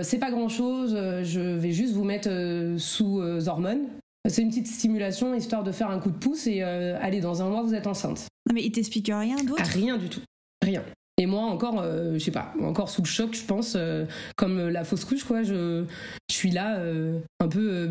c'est 0.00 0.18
pas 0.18 0.30
grand 0.30 0.48
chose, 0.48 0.94
je 0.94 1.40
vais 1.40 1.72
juste 1.72 1.92
vous 1.92 2.04
mettre 2.04 2.30
sous 2.78 3.20
hormones. 3.46 3.86
C'est 4.28 4.42
une 4.42 4.48
petite 4.48 4.66
stimulation 4.66 5.34
histoire 5.34 5.62
de 5.62 5.72
faire 5.72 5.90
un 5.90 5.98
coup 5.98 6.10
de 6.10 6.16
pouce 6.16 6.46
et 6.46 6.62
euh, 6.62 6.98
allez, 7.00 7.20
dans 7.20 7.42
un 7.42 7.48
mois, 7.48 7.62
vous 7.62 7.74
êtes 7.74 7.86
enceinte. 7.86 8.26
Non, 8.48 8.54
mais 8.54 8.62
il 8.64 8.72
t'explique 8.72 9.06
rien 9.08 9.36
d'autre? 9.36 9.62
Ah, 9.64 9.68
Rien 9.68 9.96
du 9.96 10.08
tout. 10.08 10.20
Rien. 10.62 10.82
Et 11.18 11.26
moi, 11.26 11.42
encore, 11.42 11.80
euh, 11.80 12.14
je 12.14 12.18
sais 12.18 12.30
pas, 12.30 12.52
encore 12.62 12.90
sous 12.90 13.02
le 13.02 13.06
choc, 13.06 13.34
je 13.34 13.44
pense, 13.44 13.74
euh, 13.76 14.04
comme 14.36 14.68
la 14.68 14.84
fausse 14.84 15.04
couche, 15.04 15.24
quoi. 15.24 15.42
Je, 15.42 15.84
je 16.30 16.34
suis 16.34 16.50
là, 16.50 16.78
un 17.40 17.48
peu 17.48 17.88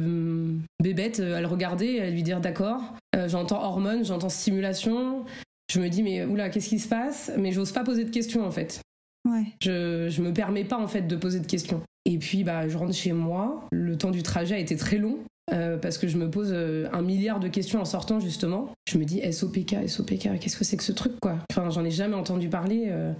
bébête, 0.82 1.20
à 1.20 1.42
le 1.42 1.48
regarder, 1.48 2.02
à 2.02 2.10
lui 2.10 2.22
dire 2.22 2.40
d'accord. 2.40 2.82
j'entends 3.28 3.64
hormones, 3.64 4.06
j'entends 4.06 4.30
stimulation. 4.30 5.26
Je 5.74 5.80
me 5.80 5.90
dis, 5.90 6.04
mais 6.04 6.24
oula, 6.26 6.50
qu'est-ce 6.50 6.70
qui 6.70 6.80
se 6.80 6.88
passe? 6.88 7.32
Mais 7.38 7.52
j'ose 7.52 7.72
pas 7.72 7.84
poser 7.84 8.04
de 8.04 8.12
questions, 8.12 8.46
en 8.46 8.52
fait. 8.52 8.82
Ouais. 9.28 9.46
Je, 9.64 10.10
je 10.10 10.22
me 10.22 10.32
permets 10.32 10.66
pas, 10.66 10.78
en 10.78 10.88
fait, 10.88 11.02
de 11.02 11.16
poser 11.16 11.40
de 11.40 11.48
questions. 11.48 11.82
Et 12.06 12.20
puis, 12.20 12.44
bah, 12.44 12.68
je 12.70 12.78
rentre 12.78 12.94
chez 12.94 13.14
moi. 13.14 13.68
Le 13.72 13.98
temps 13.98 14.12
du 14.12 14.22
trajet 14.22 14.54
a 14.54 14.60
été 14.60 14.76
très 14.76 15.00
long. 15.00 15.18
Euh, 15.54 15.78
parce 15.78 15.98
que 15.98 16.08
je 16.08 16.18
me 16.18 16.30
pose 16.30 16.50
euh, 16.52 16.88
un 16.92 17.02
milliard 17.02 17.40
de 17.40 17.48
questions 17.48 17.80
en 17.80 17.86
sortant 17.86 18.20
justement. 18.20 18.70
Je 18.90 18.98
me 18.98 19.06
dis 19.06 19.22
SOPK, 19.32 19.88
SOPK, 19.88 20.40
qu'est-ce 20.40 20.58
que 20.58 20.64
c'est 20.64 20.78
que 20.78 20.84
ce 20.84 20.92
truc 20.92 21.14
quoi? 21.22 21.38
Enfin, 21.52 21.70
j'en 21.70 21.86
ai 21.86 21.92
jamais 21.92 22.16
entendu 22.16 22.50
parler. 22.50 22.86
Euh. 22.88 23.14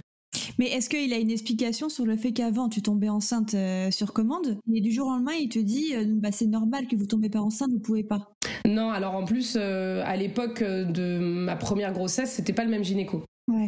Mais 0.58 0.66
est-ce 0.66 0.88
qu'il 0.88 1.12
a 1.12 1.18
une 1.18 1.30
explication 1.30 1.88
sur 1.88 2.04
le 2.04 2.16
fait 2.16 2.32
qu'avant 2.32 2.68
tu 2.68 2.82
tombais 2.82 3.08
enceinte 3.08 3.54
sur 3.90 4.12
commande? 4.12 4.58
Et 4.72 4.80
du 4.80 4.90
jour 4.90 5.06
au 5.06 5.10
lendemain 5.10 5.32
il 5.40 5.48
te 5.48 5.58
dit 5.58 5.94
bah, 6.06 6.30
c'est 6.32 6.46
normal 6.46 6.88
que 6.88 6.96
vous 6.96 7.06
tombez 7.06 7.30
pas 7.30 7.40
enceinte, 7.40 7.70
vous 7.70 7.78
pouvez 7.78 8.02
pas 8.02 8.32
Non, 8.66 8.90
alors 8.90 9.14
en 9.14 9.24
plus 9.24 9.56
à 9.56 10.16
l'époque 10.16 10.62
de 10.62 11.18
ma 11.18 11.56
première 11.56 11.92
grossesse, 11.92 12.32
c'était 12.32 12.52
pas 12.52 12.64
le 12.64 12.70
même 12.70 12.84
gynéco. 12.84 13.22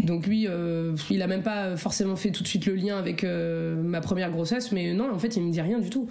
Donc 0.05 0.27
lui, 0.27 0.47
il 1.11 1.23
a 1.23 1.27
même 1.27 1.43
pas 1.43 1.77
forcément 1.77 2.17
fait 2.17 2.33
tout 2.33 2.43
de 2.43 2.49
suite 2.49 2.67
le 2.67 2.75
lien 2.75 2.99
avec 2.99 3.25
ma 3.25 4.01
première 4.01 4.31
grossesse, 4.31 4.73
mais 4.73 4.93
non, 4.93 5.11
en 5.11 5.19
fait, 5.19 5.37
il 5.37 5.43
me 5.43 5.51
dit 5.51 5.61
rien 5.61 5.79
du 5.79 5.89
tout. 5.89 6.09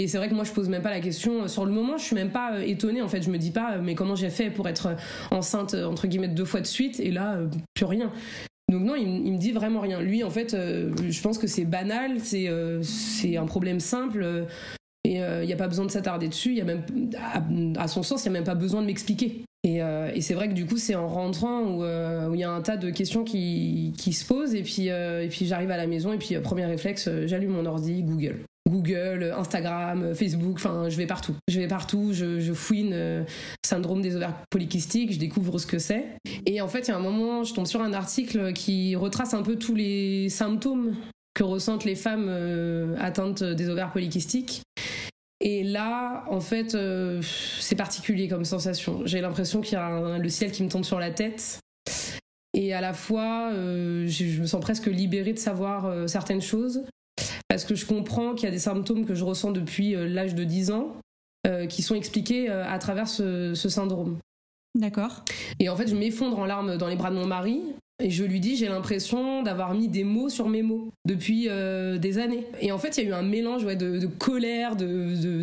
Et 0.00 0.08
c'est 0.08 0.16
vrai 0.16 0.30
que 0.30 0.34
moi, 0.34 0.44
je 0.44 0.52
pose 0.52 0.70
même 0.70 0.80
pas 0.80 0.88
la 0.88 1.00
question. 1.00 1.46
Sur 1.46 1.66
le 1.66 1.72
moment, 1.72 1.98
je 1.98 2.04
suis 2.04 2.14
même 2.14 2.30
pas 2.30 2.54
euh, 2.54 2.62
étonnée. 2.62 3.02
En 3.02 3.08
fait, 3.08 3.20
je 3.20 3.28
me 3.28 3.36
dis 3.36 3.50
pas, 3.50 3.74
euh, 3.74 3.80
mais 3.82 3.94
comment 3.94 4.16
j'ai 4.16 4.30
fait 4.30 4.48
pour 4.48 4.66
être 4.66 4.86
euh, 4.86 4.94
enceinte, 5.30 5.74
entre 5.74 6.06
guillemets, 6.06 6.28
deux 6.28 6.46
fois 6.46 6.62
de 6.62 6.66
suite? 6.66 7.00
Et 7.00 7.10
là, 7.10 7.38
plus 7.74 7.84
rien. 7.84 8.10
Donc 8.72 8.82
non, 8.82 8.94
il, 8.94 9.06
me 9.06 9.36
dit 9.36 9.52
vraiment 9.52 9.80
rien. 9.80 10.00
Lui, 10.00 10.24
en 10.24 10.30
fait, 10.30 10.56
je 10.56 11.20
pense 11.22 11.36
que 11.36 11.46
c'est 11.46 11.64
banal, 11.64 12.20
c'est 12.20 12.48
c'est 12.82 13.36
un 13.36 13.44
problème 13.44 13.80
simple. 13.80 14.46
Et 15.02 15.16
il 15.16 15.46
n'y 15.46 15.52
a 15.52 15.56
pas 15.56 15.66
besoin 15.66 15.86
de 15.86 15.90
s'attarder 15.90 16.28
dessus. 16.28 16.54
Y 16.54 16.60
a 16.60 16.64
même, 16.64 16.84
à, 17.76 17.88
son 17.88 18.04
sens, 18.04 18.24
il 18.24 18.30
n'y 18.30 18.36
a 18.36 18.38
même 18.38 18.46
pas 18.46 18.54
besoin 18.54 18.80
de 18.80 18.86
m'expliquer. 18.86 19.42
Et, 19.64 19.78
et 19.78 20.20
c'est 20.20 20.34
vrai 20.34 20.48
que 20.48 20.54
du 20.54 20.66
coup, 20.66 20.76
c'est 20.76 20.94
en 20.94 21.08
rentrant 21.08 21.62
où 21.62 22.32
il 22.32 22.38
y 22.38 22.44
a 22.44 22.50
un 22.52 22.60
tas 22.60 22.76
de 22.76 22.90
questions 22.90 23.24
qui, 23.24 23.92
qui 23.98 24.12
se 24.12 24.24
posent. 24.24 24.54
Et 24.54 24.62
puis, 24.62 24.86
et 24.86 25.28
puis 25.28 25.46
j'arrive 25.46 25.72
à 25.72 25.76
la 25.76 25.88
maison. 25.88 26.12
Et 26.12 26.18
puis, 26.18 26.38
premier 26.38 26.66
réflexe, 26.66 27.10
j'allume 27.26 27.50
mon 27.50 27.66
ordi, 27.66 28.04
Google. 28.04 28.44
Google, 28.68 29.34
Instagram, 29.36 30.14
Facebook, 30.14 30.54
enfin, 30.56 30.88
je 30.88 30.96
vais 30.96 31.06
partout. 31.06 31.34
Je 31.48 31.58
vais 31.58 31.68
partout, 31.68 32.12
je, 32.12 32.52
fouine 32.52 32.92
euh, 32.92 33.24
syndrome 33.64 34.02
des 34.02 34.16
ovaires 34.16 34.34
polykystiques, 34.50 35.12
je 35.12 35.18
découvre 35.18 35.58
ce 35.58 35.66
que 35.66 35.78
c'est. 35.78 36.04
Et 36.46 36.60
en 36.60 36.68
fait, 36.68 36.80
il 36.80 36.88
y 36.88 36.90
a 36.90 36.96
un 36.96 37.00
moment, 37.00 37.42
je 37.42 37.54
tombe 37.54 37.66
sur 37.66 37.80
un 37.80 37.92
article 37.92 38.52
qui 38.52 38.96
retrace 38.96 39.34
un 39.34 39.42
peu 39.42 39.56
tous 39.56 39.74
les 39.74 40.28
symptômes 40.28 40.94
que 41.34 41.42
ressentent 41.42 41.84
les 41.84 41.94
femmes 41.94 42.26
euh, 42.28 42.96
atteintes 42.98 43.42
des 43.42 43.68
ovaires 43.68 43.92
polykystiques. 43.92 44.62
Et 45.40 45.62
là, 45.64 46.24
en 46.28 46.40
fait, 46.40 46.74
euh, 46.74 47.22
c'est 47.60 47.76
particulier 47.76 48.28
comme 48.28 48.44
sensation. 48.44 49.02
J'ai 49.06 49.22
l'impression 49.22 49.62
qu'il 49.62 49.74
y 49.74 49.76
a 49.76 50.18
le 50.18 50.28
ciel 50.28 50.52
qui 50.52 50.62
me 50.62 50.68
tombe 50.68 50.84
sur 50.84 51.00
la 51.00 51.10
tête. 51.10 51.60
Et 52.52 52.74
à 52.74 52.82
la 52.82 52.92
fois, 52.92 53.50
je, 53.52 54.40
me 54.40 54.46
sens 54.46 54.60
presque 54.60 54.86
libérée 54.86 55.32
de 55.32 55.38
savoir 55.38 56.08
certaines 56.08 56.42
choses 56.42 56.82
parce 57.50 57.64
que 57.64 57.74
je 57.74 57.84
comprends 57.84 58.34
qu'il 58.34 58.44
y 58.44 58.48
a 58.48 58.52
des 58.52 58.60
symptômes 58.60 59.04
que 59.04 59.16
je 59.16 59.24
ressens 59.24 59.50
depuis 59.50 59.96
euh, 59.96 60.06
l'âge 60.06 60.36
de 60.36 60.44
10 60.44 60.70
ans 60.70 60.94
euh, 61.48 61.66
qui 61.66 61.82
sont 61.82 61.96
expliqués 61.96 62.48
euh, 62.48 62.64
à 62.64 62.78
travers 62.78 63.08
ce, 63.08 63.54
syndrome. 63.54 64.18
D'accord. 64.78 65.24
Et 65.58 65.68
en 65.68 65.74
fait, 65.74 65.88
je 65.88 65.96
m'effondre 65.96 66.38
en 66.38 66.44
larmes 66.44 66.76
dans 66.76 66.86
les 66.86 66.94
bras 66.94 67.10
de 67.10 67.16
mon 67.16 67.26
mari. 67.26 67.60
Et 68.00 68.08
je 68.08 68.22
lui 68.22 68.38
dis, 68.38 68.54
j'ai 68.54 68.68
l'impression 68.68 69.42
d'avoir 69.42 69.74
mis 69.74 69.88
des 69.88 70.04
mots 70.04 70.28
sur 70.28 70.48
mes 70.48 70.62
mots 70.62 70.90
depuis 71.04 71.48
des 71.98 72.18
années. 72.18 72.46
Et 72.62 72.72
en 72.72 72.78
fait, 72.78 72.96
il 72.96 73.04
y 73.04 73.06
a 73.06 73.10
eu 73.10 73.12
un 73.12 73.22
mélange 73.22 73.62
ouais, 73.64 73.76
de, 73.76 74.06
colère, 74.06 74.74
de, 74.74 75.42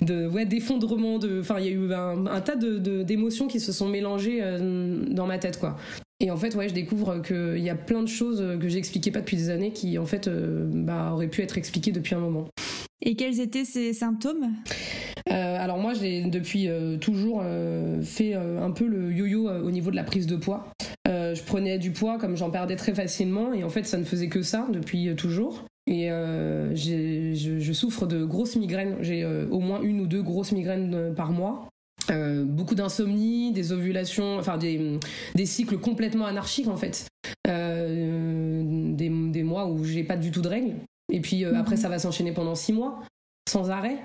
de, 0.00 0.26
ouais, 0.28 0.46
d'effondrement. 0.46 1.18
Enfin, 1.40 1.58
il 1.58 1.66
y 1.66 1.68
a 1.68 1.72
eu 1.72 1.92
un, 1.92 2.26
un 2.26 2.40
tas 2.40 2.56
d'émotions 2.56 3.48
qui 3.48 3.60
se 3.60 3.70
sont 3.70 3.86
mélangées 3.86 4.40
dans 5.10 5.26
ma 5.26 5.36
tête, 5.36 5.60
quoi. 5.60 5.76
Et 6.22 6.30
en 6.30 6.36
fait, 6.36 6.54
ouais, 6.54 6.68
je 6.68 6.74
découvre 6.74 7.22
qu'il 7.22 7.62
y 7.62 7.70
a 7.70 7.74
plein 7.74 8.02
de 8.02 8.08
choses 8.08 8.44
que 8.60 8.68
j'expliquais 8.68 9.10
pas 9.10 9.20
depuis 9.20 9.38
des 9.38 9.48
années 9.48 9.72
qui, 9.72 9.98
en 9.98 10.04
fait, 10.04 10.28
euh, 10.28 10.68
bah, 10.70 11.10
auraient 11.12 11.28
pu 11.28 11.40
être 11.40 11.56
expliquées 11.56 11.92
depuis 11.92 12.14
un 12.14 12.20
moment. 12.20 12.46
Et 13.00 13.16
quels 13.16 13.40
étaient 13.40 13.64
ces 13.64 13.94
symptômes? 13.94 14.52
Euh, 15.30 15.56
Alors 15.58 15.78
moi, 15.78 15.94
j'ai 15.94 16.22
depuis 16.24 16.68
euh, 16.68 16.98
toujours 16.98 17.42
fait 18.02 18.34
un 18.34 18.70
peu 18.70 18.86
le 18.86 19.10
yo-yo 19.10 19.48
au 19.48 19.70
niveau 19.70 19.90
de 19.90 19.96
la 19.96 20.04
prise 20.04 20.26
de 20.26 20.36
poids. 20.36 20.66
je 21.06 21.42
prenais 21.44 21.78
du 21.78 21.92
poids 21.92 22.18
comme 22.18 22.36
j'en 22.36 22.50
perdais 22.50 22.76
très 22.76 22.94
facilement, 22.94 23.54
et 23.54 23.64
en 23.64 23.70
fait, 23.70 23.86
ça 23.86 23.96
ne 23.96 24.04
faisait 24.04 24.28
que 24.28 24.42
ça 24.42 24.68
depuis 24.70 25.14
toujours. 25.16 25.64
Et 25.86 26.08
je, 26.08 27.32
je, 27.58 27.72
souffre 27.72 28.06
de 28.06 28.24
grosses 28.24 28.56
migraines. 28.56 28.96
J'ai 29.00 29.24
au 29.24 29.60
moins 29.60 29.80
une 29.80 30.00
ou 30.02 30.06
deux 30.06 30.22
grosses 30.22 30.52
migraines 30.52 31.14
par 31.16 31.32
mois. 31.32 31.69
Euh, 32.10 32.44
beaucoup 32.44 32.74
d'insomnie, 32.74 33.52
des 33.52 33.72
ovulations, 33.72 34.38
enfin 34.38 34.58
des, 34.58 34.98
des, 35.34 35.46
cycles 35.46 35.78
complètement 35.78 36.26
anarchiques 36.26 36.68
en 36.68 36.76
fait. 36.76 37.06
Euh, 37.46 38.62
des, 38.94 39.08
des, 39.08 39.42
mois 39.42 39.66
où 39.66 39.84
j'ai 39.84 40.02
pas 40.02 40.16
du 40.16 40.30
tout 40.30 40.42
de 40.42 40.48
règles. 40.48 40.74
Et 41.12 41.20
puis 41.20 41.44
euh, 41.44 41.54
après, 41.56 41.76
mhm. 41.76 41.82
ça 41.82 41.88
va 41.88 41.98
s'enchaîner 41.98 42.32
pendant 42.32 42.54
six 42.54 42.72
mois, 42.72 43.02
sans 43.48 43.70
arrêt. 43.70 43.98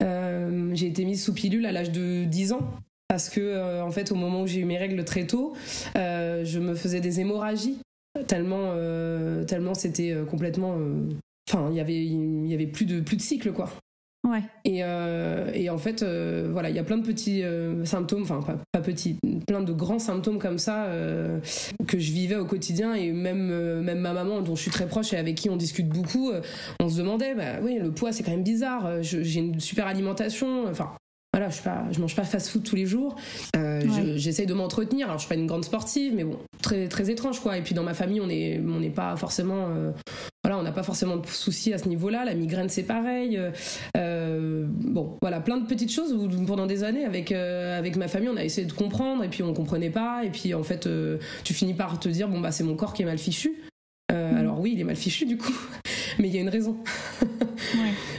j'ai 0.00 0.86
été 0.86 1.04
mise 1.04 1.22
sous 1.22 1.34
pilule 1.34 1.66
à 1.66 1.72
l'âge 1.72 1.92
de 1.92 2.24
10 2.24 2.52
ans. 2.52 2.70
Parce 3.08 3.28
que, 3.28 3.80
en 3.80 3.90
fait, 3.92 4.10
au 4.10 4.16
moment 4.16 4.42
où 4.42 4.46
j'ai 4.46 4.60
eu 4.60 4.64
mes 4.64 4.78
règles 4.78 5.04
très 5.04 5.26
tôt, 5.26 5.54
je 5.94 6.58
me 6.58 6.74
faisais 6.74 7.00
des 7.00 7.20
hémorragies. 7.20 7.78
Tellement, 8.26 8.74
tellement 9.46 9.74
c'était 9.74 10.16
complètement. 10.28 10.76
Enfin, 11.48 11.68
il 11.70 11.76
y 11.76 11.80
avait, 11.80 12.04
il 12.04 12.46
y 12.46 12.54
avait 12.54 12.66
plus 12.66 12.86
de, 12.86 13.00
plus 13.00 13.16
de 13.16 13.22
cycle, 13.22 13.52
quoi. 13.52 13.70
Ouais. 14.24 14.42
Et, 14.64 14.82
euh, 14.82 15.50
et, 15.52 15.68
en 15.68 15.76
fait, 15.76 16.02
euh, 16.02 16.48
voilà, 16.50 16.70
il 16.70 16.76
y 16.76 16.78
a 16.78 16.84
plein 16.84 16.96
de 16.96 17.06
petits 17.06 17.42
euh, 17.42 17.84
symptômes, 17.84 18.22
enfin 18.22 18.40
pas, 18.40 18.58
pas, 18.72 18.80
petits, 18.80 19.18
plein 19.46 19.60
de 19.60 19.72
grands 19.72 19.98
symptômes 19.98 20.38
comme 20.38 20.58
ça 20.58 20.88
que 21.86 21.98
je 21.98 22.12
vivais 22.12 22.36
au 22.36 22.46
quotidien 22.46 22.94
et 22.94 23.12
même 23.12 23.48
même 23.80 23.98
ma 23.98 24.12
maman 24.12 24.40
dont 24.40 24.56
je 24.56 24.62
suis 24.62 24.70
très 24.70 24.86
proche 24.86 25.12
et 25.12 25.18
avec 25.18 25.34
qui 25.34 25.50
on 25.50 25.56
discute 25.56 25.88
beaucoup, 25.88 26.32
on 26.80 26.88
se 26.88 26.96
demandait, 26.96 27.34
bah 27.34 27.60
oui, 27.62 27.78
le 27.80 27.90
poids 27.90 28.12
c'est 28.12 28.22
quand 28.22 28.30
même 28.30 28.42
bizarre. 28.42 29.02
J'ai 29.02 29.40
une 29.40 29.60
super 29.60 29.86
alimentation, 29.86 30.66
enfin 30.68 30.90
voilà, 31.34 31.50
je, 31.50 31.60
pas, 31.62 31.82
je 31.90 32.00
mange 32.00 32.14
pas 32.14 32.22
fast-food 32.22 32.62
tous 32.62 32.76
les 32.76 32.86
jours. 32.86 33.16
Euh, 33.56 33.80
J'essaye 34.14 34.46
de 34.46 34.54
m'entretenir. 34.54 35.06
Alors, 35.06 35.18
je 35.18 35.26
suis 35.26 35.28
pas 35.28 35.34
une 35.34 35.48
grande 35.48 35.64
sportive, 35.64 36.14
mais 36.14 36.22
bon, 36.22 36.38
très 36.62 36.86
très 36.86 37.10
étrange 37.10 37.40
quoi. 37.40 37.58
Et 37.58 37.62
puis 37.62 37.74
dans 37.74 37.82
ma 37.82 37.92
famille, 37.92 38.20
on 38.20 38.28
est 38.28 38.60
on 38.64 38.78
n'est 38.78 38.88
pas 38.88 39.16
forcément 39.16 39.66
euh, 39.68 39.90
voilà, 40.44 40.60
on 40.60 40.62
n'a 40.62 40.70
pas 40.70 40.84
forcément 40.84 41.16
de 41.16 41.26
soucis 41.26 41.72
à 41.72 41.78
ce 41.78 41.88
niveau-là. 41.88 42.24
La 42.24 42.34
migraine, 42.34 42.68
c'est 42.68 42.84
pareil. 42.84 43.40
Euh, 43.96 44.64
bon, 44.68 45.18
voilà, 45.20 45.40
plein 45.40 45.56
de 45.56 45.66
petites 45.66 45.90
choses 45.90 46.12
où 46.12 46.28
pendant 46.46 46.66
des 46.66 46.84
années 46.84 47.04
avec 47.04 47.32
euh, 47.32 47.76
avec 47.76 47.96
ma 47.96 48.06
famille, 48.06 48.28
on 48.28 48.36
a 48.36 48.44
essayé 48.44 48.64
de 48.64 48.72
comprendre 48.72 49.24
et 49.24 49.28
puis 49.28 49.42
on 49.42 49.52
comprenait 49.54 49.90
pas. 49.90 50.22
Et 50.24 50.30
puis 50.30 50.54
en 50.54 50.62
fait, 50.62 50.88
tu 51.42 51.52
finis 51.52 51.74
par 51.74 51.98
te 51.98 52.08
dire 52.08 52.28
bon 52.28 52.38
bah 52.38 52.52
c'est 52.52 52.62
mon 52.62 52.76
corps 52.76 52.92
qui 52.92 53.02
est 53.02 53.06
mal 53.06 53.18
fichu. 53.18 53.54
Mm. 54.12 54.36
Alors 54.36 54.60
oui, 54.60 54.70
il 54.74 54.80
est 54.80 54.84
mal 54.84 54.94
fichu 54.94 55.26
du 55.26 55.36
coup, 55.36 55.56
mais 56.20 56.28
il 56.28 56.34
y 56.36 56.38
a 56.38 56.42
une 56.42 56.48
raison. 56.48 56.76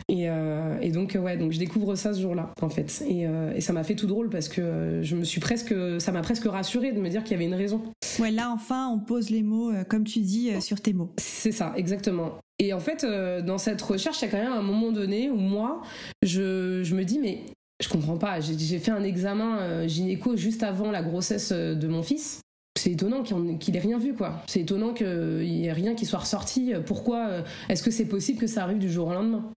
Et, 0.08 0.30
euh, 0.30 0.78
et, 0.82 0.92
donc 0.92 1.18
ouais, 1.20 1.36
donc 1.36 1.52
je 1.52 1.58
découvre 1.58 1.96
ça 1.96 2.14
ce 2.14 2.22
jour-là 2.22 2.54
en 2.62 2.70
fait, 2.70 3.04
et, 3.08 3.26
euh, 3.26 3.54
et 3.56 3.62
ça 3.62 3.74
m'a 3.74 3.84
fait 3.84 3.96
tout 3.96 4.06
drôle 4.06 4.30
parce 4.30 4.48
que 4.50 5.00
je 5.02 5.16
me 5.16 5.24
suis 5.24 5.40
presque, 5.40 5.74
ça 6.00 6.12
m'a 6.12 6.22
presque 6.22 6.46
rassurée 6.46 6.92
de 6.92 7.02
me 7.02 7.10
dire 7.10 7.24
qu'il 7.24 7.32
y 7.32 7.36
avait 7.36 7.46
une 7.46 7.56
raison. 7.56 7.82
Ouais, 8.20 8.30
là 8.30 8.52
enfin 8.54 8.88
on 8.88 9.00
pose 9.00 9.32
les 9.32 9.42
mots 9.42 9.72
euh, 9.72 9.84
comme 9.84 10.04
tu 10.04 10.20
dis 10.20 10.52
sur 10.62 10.80
tes 10.80 10.94
mots. 10.94 11.12
C'est 11.18 11.52
ça, 11.52 11.74
exactement. 11.76 12.34
Et 12.60 12.72
en 12.72 12.80
fait, 12.80 13.06
dans 13.44 13.58
cette 13.58 13.82
recherche, 13.82 14.22
il 14.22 14.26
y 14.26 14.28
a 14.28 14.32
quand 14.32 14.42
même 14.42 14.54
un 14.54 14.62
moment 14.62 14.92
donné 14.92 15.30
où 15.30 15.36
moi, 15.36 15.82
je, 16.22 16.84
je 16.84 16.96
me 16.96 17.04
dis 17.04 17.20
mais 17.20 17.42
je 17.84 17.90
comprends 17.90 18.18
pas. 18.18 18.40
J'ai 18.40 18.80
fait 18.80 18.92
un 18.92 19.04
examen 19.04 19.88
gynéco 19.88 20.38
juste 20.38 20.64
avant 20.64 20.92
la 20.92 21.02
grossesse 21.02 21.52
de 21.52 21.88
mon 21.88 22.04
fils 22.04 22.42
c'est 22.78 22.92
étonnant 22.92 23.24
qu'il 23.24 23.76
ait 23.76 23.80
rien 23.80 23.98
vu, 23.98 24.14
quoi. 24.14 24.44
C'est 24.48 24.60
étonnant 24.60 24.94
qu'il 24.94 25.08
n'y 25.08 25.66
ait 25.66 25.72
rien 25.72 25.96
qui 25.96 26.06
soit 26.06 26.20
ressorti. 26.20 26.74
Pourquoi 26.86 27.44
est-ce 27.68 27.82
que 27.82 27.90
c'est 27.90 28.06
possible 28.06 28.38
que 28.38 28.48
ça 28.48 28.64
arrive 28.64 28.78
du 28.78 28.92
jour 28.92 29.08
au 29.08 29.14
lendemain? 29.14 29.52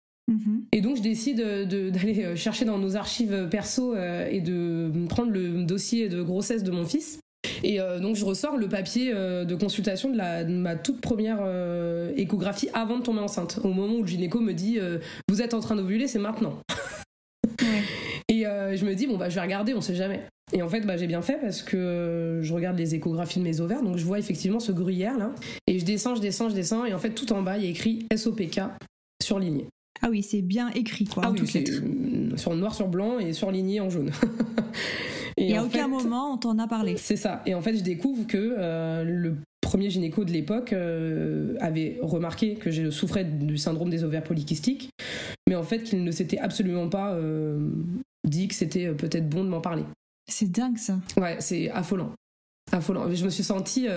Et 0.71 0.81
donc 0.81 0.97
je 0.97 1.01
décide 1.01 1.37
d'aller 1.91 2.25
euh, 2.25 2.35
chercher 2.35 2.65
dans 2.65 2.77
nos 2.77 2.95
archives 2.95 3.47
perso 3.49 3.95
euh, 3.95 4.27
et 4.29 4.41
de 4.41 4.91
prendre 5.07 5.31
le 5.31 5.63
dossier 5.63 6.09
de 6.09 6.21
grossesse 6.21 6.63
de 6.63 6.71
mon 6.71 6.85
fils. 6.85 7.19
Et 7.63 7.79
donc 8.01 8.15
je 8.15 8.25
ressors 8.25 8.57
le 8.57 8.67
papier 8.67 9.13
de 9.13 9.55
consultation 9.55 10.11
de, 10.11 10.17
la, 10.17 10.43
ma 10.43 10.75
toute 10.75 11.01
première 11.01 11.39
échographie 12.15 12.69
avant 12.73 12.97
de 12.97 13.03
tomber 13.03 13.21
enceinte. 13.21 13.59
Au 13.63 13.69
moment 13.69 13.95
où 13.95 14.01
le 14.01 14.07
gynéco 14.07 14.41
me 14.41 14.53
dit 14.53 14.77
vous 15.29 15.41
êtes 15.41 15.53
en 15.53 15.59
train 15.59 15.75
d'ovuler, 15.75 16.07
c'est 16.07 16.19
maintenant. 16.19 16.59
Et 18.29 18.43
je 18.43 18.85
me 18.85 18.93
dis 18.93 19.07
bon 19.07 19.17
bah 19.17 19.29
je 19.29 19.35
vais 19.35 19.41
regarder, 19.41 19.73
on 19.73 19.81
sait 19.81 19.95
jamais. 19.95 20.21
Et 20.53 20.61
en 20.61 20.69
fait, 20.69 20.81
bah, 20.81 20.97
j'ai 20.97 21.07
bien 21.07 21.21
fait 21.21 21.39
parce 21.41 21.61
que 21.61 22.39
je 22.41 22.53
regarde 22.53 22.77
les 22.77 22.95
échographies 22.95 23.39
de 23.39 23.43
mes 23.43 23.59
ovaires, 23.59 23.81
donc 23.81 23.97
je 23.97 24.05
vois 24.05 24.19
effectivement 24.19 24.59
ce 24.59 24.71
gruyère 24.71 25.17
là. 25.17 25.31
Et 25.67 25.79
je 25.79 25.85
descends, 25.85 26.15
je 26.15 26.21
descends, 26.21 26.49
je 26.49 26.55
descends, 26.55 26.85
et 26.85 26.93
en 26.93 26.99
fait, 26.99 27.11
tout 27.11 27.31
en 27.33 27.41
bas, 27.41 27.57
il 27.57 27.63
y 27.63 27.67
a 27.67 27.69
écrit 27.69 28.05
SOPK 28.15 28.61
surligné. 29.21 29.67
Ah 30.01 30.09
oui, 30.09 30.23
c'est 30.23 30.41
bien 30.41 30.69
écrit 30.69 31.05
quoi. 31.05 31.23
Ah 31.25 31.31
oui, 31.31 31.41
c'est 31.45 31.69
euh, 31.69 32.35
sur 32.35 32.55
noir 32.55 32.73
sur 32.73 32.87
blanc 32.87 33.19
et 33.19 33.33
surligné 33.33 33.79
en 33.79 33.89
jaune. 33.89 34.11
et, 35.37 35.55
à 35.55 35.63
aucun 35.63 35.87
moment 35.87 36.33
on 36.33 36.37
t'en 36.37 36.57
a 36.59 36.67
parlé. 36.67 36.97
C'est 36.97 37.15
ça. 37.15 37.41
Et 37.45 37.53
en 37.55 37.61
fait, 37.61 37.75
je 37.75 37.83
découvre 37.83 38.27
que 38.27 38.55
euh, 38.57 39.03
le 39.03 39.35
premier 39.61 39.89
gynéco 39.89 40.23
de 40.23 40.31
l'époque 40.31 40.73
euh, 40.73 41.55
avait 41.59 41.97
remarqué 42.01 42.55
que 42.55 42.71
je 42.71 42.89
souffrais 42.89 43.25
du 43.25 43.57
syndrome 43.57 43.89
des 43.89 44.03
ovaires 44.03 44.23
polykystiques, 44.23 44.89
mais 45.47 45.55
en 45.55 45.63
fait 45.63 45.83
qu'il 45.83 46.03
ne 46.03 46.11
s'était 46.11 46.37
absolument 46.37 46.89
pas 46.89 47.17
dit 48.23 48.47
que 48.47 48.55
c'était 48.55 48.93
peut-être 48.93 49.29
bon 49.29 49.43
de 49.43 49.49
m'en 49.49 49.61
parler. 49.61 49.83
C'est 50.29 50.51
dingue 50.51 50.77
ça. 50.77 50.99
Ouais, 51.17 51.37
c'est 51.39 51.69
affolant. 51.71 52.11
Affolant. 52.71 53.13
Je 53.13 53.23
me 53.25 53.29
suis 53.29 53.43
sentie 53.43 53.87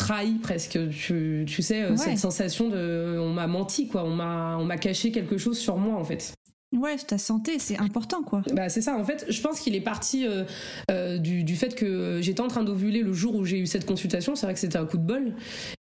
euh, 0.00 0.06
trahie 0.06 0.38
presque. 0.42 0.78
Tu, 0.90 1.44
tu 1.46 1.62
sais, 1.62 1.82
euh, 1.82 1.96
cette 1.96 2.18
sensation 2.18 2.68
de. 2.68 3.18
On 3.20 3.32
m'a 3.32 3.46
menti, 3.46 3.88
quoi. 3.88 4.04
On 4.04 4.14
m'a 4.64 4.76
caché 4.78 5.10
quelque 5.10 5.38
chose 5.38 5.58
sur 5.58 5.76
moi, 5.76 5.98
en 5.98 6.04
fait. 6.04 6.32
Ouais, 6.72 6.96
ta 6.98 7.18
santé, 7.18 7.58
c'est 7.58 7.78
important, 7.78 8.22
quoi. 8.22 8.42
Bah, 8.52 8.68
c'est 8.68 8.80
ça. 8.80 8.96
En 8.96 9.04
fait, 9.04 9.26
je 9.28 9.40
pense 9.40 9.58
qu'il 9.60 9.74
est 9.74 9.80
parti 9.80 10.26
euh, 10.90 11.18
du, 11.18 11.42
du, 11.42 11.56
fait 11.56 11.74
que 11.74 12.20
j'étais 12.22 12.40
en 12.40 12.48
train 12.48 12.62
d'ovuler 12.62 13.02
le 13.02 13.12
jour 13.12 13.34
où 13.34 13.44
j'ai 13.44 13.58
eu 13.58 13.66
cette 13.66 13.86
consultation. 13.86 14.36
C'est 14.36 14.46
vrai 14.46 14.54
que 14.54 14.60
c'était 14.60 14.78
un 14.78 14.86
coup 14.86 14.98
de 14.98 15.06
bol. 15.06 15.34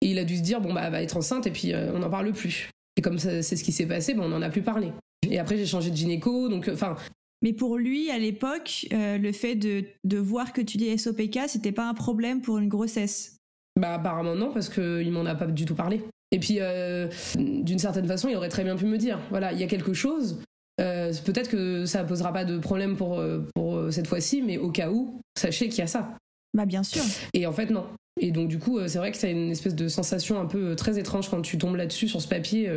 Et 0.02 0.11
il 0.11 0.18
a 0.18 0.25
dû 0.25 0.37
se 0.37 0.42
dire, 0.42 0.61
bon, 0.61 0.75
bah, 0.75 0.83
elle 0.85 0.92
va 0.92 1.02
être 1.02 1.16
enceinte 1.16 1.47
et 1.47 1.50
puis 1.50 1.73
on 1.75 2.00
n'en 2.00 2.11
parle 2.11 2.33
plus. 2.33 2.68
Et 2.97 3.02
comme 3.02 3.18
c'est 3.18 3.42
ce 3.42 3.64
qui 3.64 3.73
s'est 3.73 3.87
passé, 3.87 4.12
bah, 4.12 4.23
on 4.25 4.28
n'en 4.28 4.42
a 4.42 4.50
plus 4.50 4.62
parlé. 4.62 4.92
Et 5.30 5.38
après, 5.38 5.56
j'ai 5.56 5.66
changé 5.66 5.90
de 5.90 5.97
gynéco. 5.97 6.50
Donc, 6.50 6.68
enfin, 6.71 6.97
mais 7.44 7.52
pour 7.52 7.76
lui, 7.76 8.11
à 8.11 8.18
l'époque, 8.18 8.87
euh, 8.94 9.18
le 9.18 9.30
fait 9.30 9.54
de, 9.54 9.85
de, 10.04 10.16
voir 10.16 10.54
que 10.54 10.62
tu 10.62 10.78
dis 10.78 10.99
SOPK, 10.99 11.40
c'était 11.47 11.73
pas 11.73 11.87
un 11.87 11.92
problème 11.92 12.40
pour 12.40 12.56
une 12.56 12.68
grossesse 12.68 13.33
Bah 13.80 13.94
apparemment 13.94 14.34
non, 14.34 14.52
parce 14.52 14.68
qu'il 14.68 15.10
m'en 15.10 15.24
a 15.24 15.34
pas 15.34 15.46
du 15.46 15.64
tout 15.64 15.74
parlé. 15.74 16.02
Et 16.30 16.38
puis, 16.38 16.58
euh, 16.60 17.08
d'une 17.36 17.78
certaine 17.78 18.06
façon, 18.06 18.28
il 18.28 18.36
aurait 18.36 18.48
très 18.48 18.64
bien 18.64 18.76
pu 18.76 18.86
me 18.86 18.98
dire, 18.98 19.20
voilà, 19.30 19.52
il 19.52 19.58
y 19.58 19.62
a 19.62 19.66
quelque 19.66 19.92
chose, 19.92 20.40
euh, 20.80 21.12
peut-être 21.24 21.48
que 21.48 21.86
ça 21.86 22.02
posera 22.04 22.32
pas 22.32 22.44
de 22.44 22.58
problème 22.58 22.96
pour, 22.96 23.22
pour 23.54 23.92
cette 23.92 24.06
fois-ci, 24.06 24.42
mais 24.42 24.58
au 24.58 24.70
cas 24.70 24.90
où, 24.90 25.20
sachez 25.38 25.68
qu'il 25.68 25.78
y 25.78 25.82
a 25.82 25.86
ça. 25.86 26.16
Bah 26.54 26.66
bien 26.66 26.82
sûr. 26.82 27.02
Et 27.34 27.46
en 27.46 27.52
fait, 27.52 27.70
non. 27.70 27.86
Et 28.20 28.30
donc 28.30 28.48
du 28.48 28.58
coup, 28.58 28.78
c'est 28.86 28.98
vrai 28.98 29.10
que 29.10 29.16
c'est 29.16 29.32
une 29.32 29.50
espèce 29.50 29.74
de 29.74 29.88
sensation 29.88 30.40
un 30.40 30.46
peu 30.46 30.76
très 30.76 30.98
étrange 30.98 31.28
quand 31.28 31.42
tu 31.42 31.58
tombes 31.58 31.76
là-dessus 31.76 32.08
sur 32.08 32.22
ce 32.22 32.28
papier. 32.28 32.70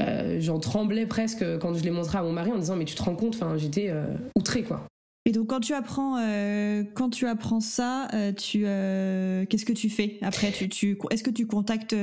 Euh, 0.00 0.38
j'en 0.40 0.60
tremblais 0.60 1.06
presque 1.06 1.44
quand 1.58 1.74
je 1.74 1.82
l'ai 1.82 1.90
montré 1.90 2.18
à 2.18 2.22
mon 2.22 2.32
mari 2.32 2.52
en 2.52 2.58
disant 2.58 2.76
mais 2.76 2.84
tu 2.84 2.94
te 2.94 3.02
rends 3.02 3.16
compte 3.16 3.34
enfin 3.34 3.56
j'étais 3.56 3.88
euh, 3.90 4.06
outrée 4.36 4.62
quoi 4.62 4.86
Et 5.28 5.32
donc 5.32 5.48
quand 5.48 5.60
tu 5.60 5.74
apprends, 5.74 6.16
euh, 6.18 6.84
quand 6.94 7.10
tu 7.10 7.26
apprends 7.26 7.60
ça, 7.60 8.08
euh, 8.14 8.32
tu, 8.32 8.62
euh, 8.64 9.44
qu'est-ce 9.44 9.66
que 9.66 9.74
tu 9.74 9.90
fais 9.90 10.16
après? 10.22 10.50
Tu, 10.52 10.70
tu, 10.70 10.98
Est-ce 11.10 11.22
que 11.22 11.28
tu 11.28 11.46
contactes 11.46 11.94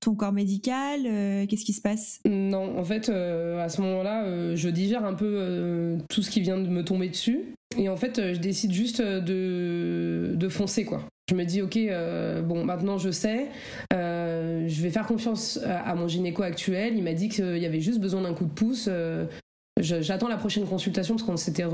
ton 0.00 0.16
corps 0.16 0.32
médical 0.32 1.02
Qu'est-ce 1.46 1.64
qui 1.64 1.72
se 1.72 1.80
passe? 1.80 2.20
Non, 2.28 2.76
en 2.76 2.82
fait, 2.82 3.08
à 3.08 3.68
ce 3.68 3.80
moment-là, 3.82 4.56
je 4.56 4.68
digère 4.68 5.04
un 5.04 5.14
peu 5.14 5.96
tout 6.10 6.22
ce 6.22 6.30
qui 6.30 6.40
vient 6.40 6.58
de 6.58 6.68
me 6.68 6.82
tomber 6.84 7.08
dessus. 7.08 7.54
Et 7.78 7.88
en 7.88 7.96
fait, 7.96 8.20
je 8.34 8.40
décide 8.40 8.72
juste 8.72 9.00
de, 9.00 10.32
de 10.34 10.48
foncer, 10.48 10.84
quoi. 10.84 11.04
Je 11.30 11.36
me 11.36 11.44
dis, 11.44 11.62
ok, 11.62 11.78
bon, 12.42 12.64
maintenant 12.64 12.98
je 12.98 13.12
sais, 13.12 13.46
je 13.92 14.82
vais 14.82 14.90
faire 14.90 15.06
confiance 15.06 15.60
à, 15.64 15.88
à, 15.88 15.94
mon 15.94 16.08
gynéco 16.08 16.42
actuel. 16.42 16.96
Il 16.96 17.04
m'a 17.04 17.12
dit 17.12 17.28
qu'il 17.28 17.58
y 17.58 17.66
avait 17.66 17.80
juste 17.80 18.00
besoin 18.00 18.22
d'un 18.22 18.34
coup 18.34 18.44
de 18.44 18.52
pouce. 18.52 18.90
J'attends 19.80 20.28
la 20.28 20.36
prochaine 20.36 20.66
consultation 20.66 21.16
parce 21.16 21.26
qu'on 21.26 21.36
s'était 21.36 21.64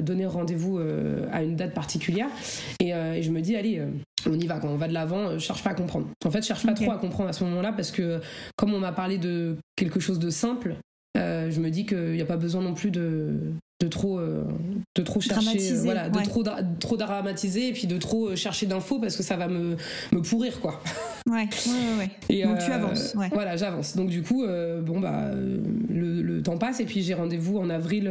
donné 0.00 0.24
rendez-vous 0.24 0.78
euh, 0.78 1.26
à 1.30 1.42
une 1.42 1.56
date 1.56 1.74
particulière. 1.74 2.28
Euh, 2.82 3.12
et, 3.12 3.22
je 3.22 3.30
me 3.30 3.42
dis, 3.42 3.54
allez, 3.54 3.78
euh, 3.78 3.90
on 4.26 4.38
y 4.38 4.46
va, 4.46 4.58
quand 4.58 4.68
on 4.68 4.76
va 4.76 4.88
de 4.88 4.94
l'avant, 4.94 5.32
je 5.34 5.38
cherche 5.38 5.62
pas 5.62 5.70
à 5.70 5.74
comprendre. 5.74 6.06
En 6.24 6.30
fait, 6.30 6.40
je 6.40 6.46
cherche 6.46 6.64
pas 6.64 6.72
trop 6.72 6.90
à 6.90 6.96
comprendre 6.96 7.28
à 7.28 7.34
ce 7.34 7.44
moment-là 7.44 7.72
parce 7.72 7.90
que 7.90 8.20
comme 8.56 8.72
on 8.72 8.78
m'a 8.78 8.92
parlé 8.92 9.18
de 9.18 9.58
quelque 9.76 10.00
chose 10.00 10.18
de 10.18 10.30
simple, 10.30 10.76
je 11.20 11.60
me 11.60 11.70
dis 11.70 11.86
qu'il 11.86 12.12
n'y 12.12 12.22
a 12.22 12.26
pas 12.26 12.36
besoin 12.36 12.62
non 12.62 12.74
plus 12.74 12.90
de, 12.90 13.52
de 13.80 13.88
trop 13.88 14.18
euh, 14.18 14.44
de 14.94 15.02
trop 15.02 15.20
chercher 15.20 15.72
euh, 15.72 15.80
voilà 15.82 16.10
de 16.10 16.22
trop 16.22 16.44
trop 16.78 16.96
dramatiser 16.96 17.68
et 17.68 17.72
puis 17.72 17.86
de 17.86 17.96
trop 17.96 18.28
euh, 18.28 18.36
chercher 18.36 18.66
d'infos 18.66 18.98
parce 18.98 19.16
que 19.16 19.22
ça 19.22 19.36
va 19.36 19.48
me, 19.48 19.76
me 20.12 20.20
pourrir 20.20 20.60
quoi. 20.60 20.80
Ouais 21.26 21.48
ouais 21.66 21.98
ouais 21.98 22.10
et 22.28 22.44
donc 22.44 22.58
tu 22.58 22.70
avances 22.70 23.14
voilà 23.32 23.56
j'avance. 23.56 23.96
Donc 23.96 24.10
du 24.10 24.22
coup 24.22 24.44
bon 24.44 25.00
bah 25.00 25.30
le, 25.34 26.22
le, 26.22 26.42
temps 26.42 26.58
passe 26.58 26.80
et 26.80 26.84
puis 26.84 27.02
j'ai 27.02 27.14
rendez-vous 27.14 27.58
en 27.58 27.70
avril 27.70 28.10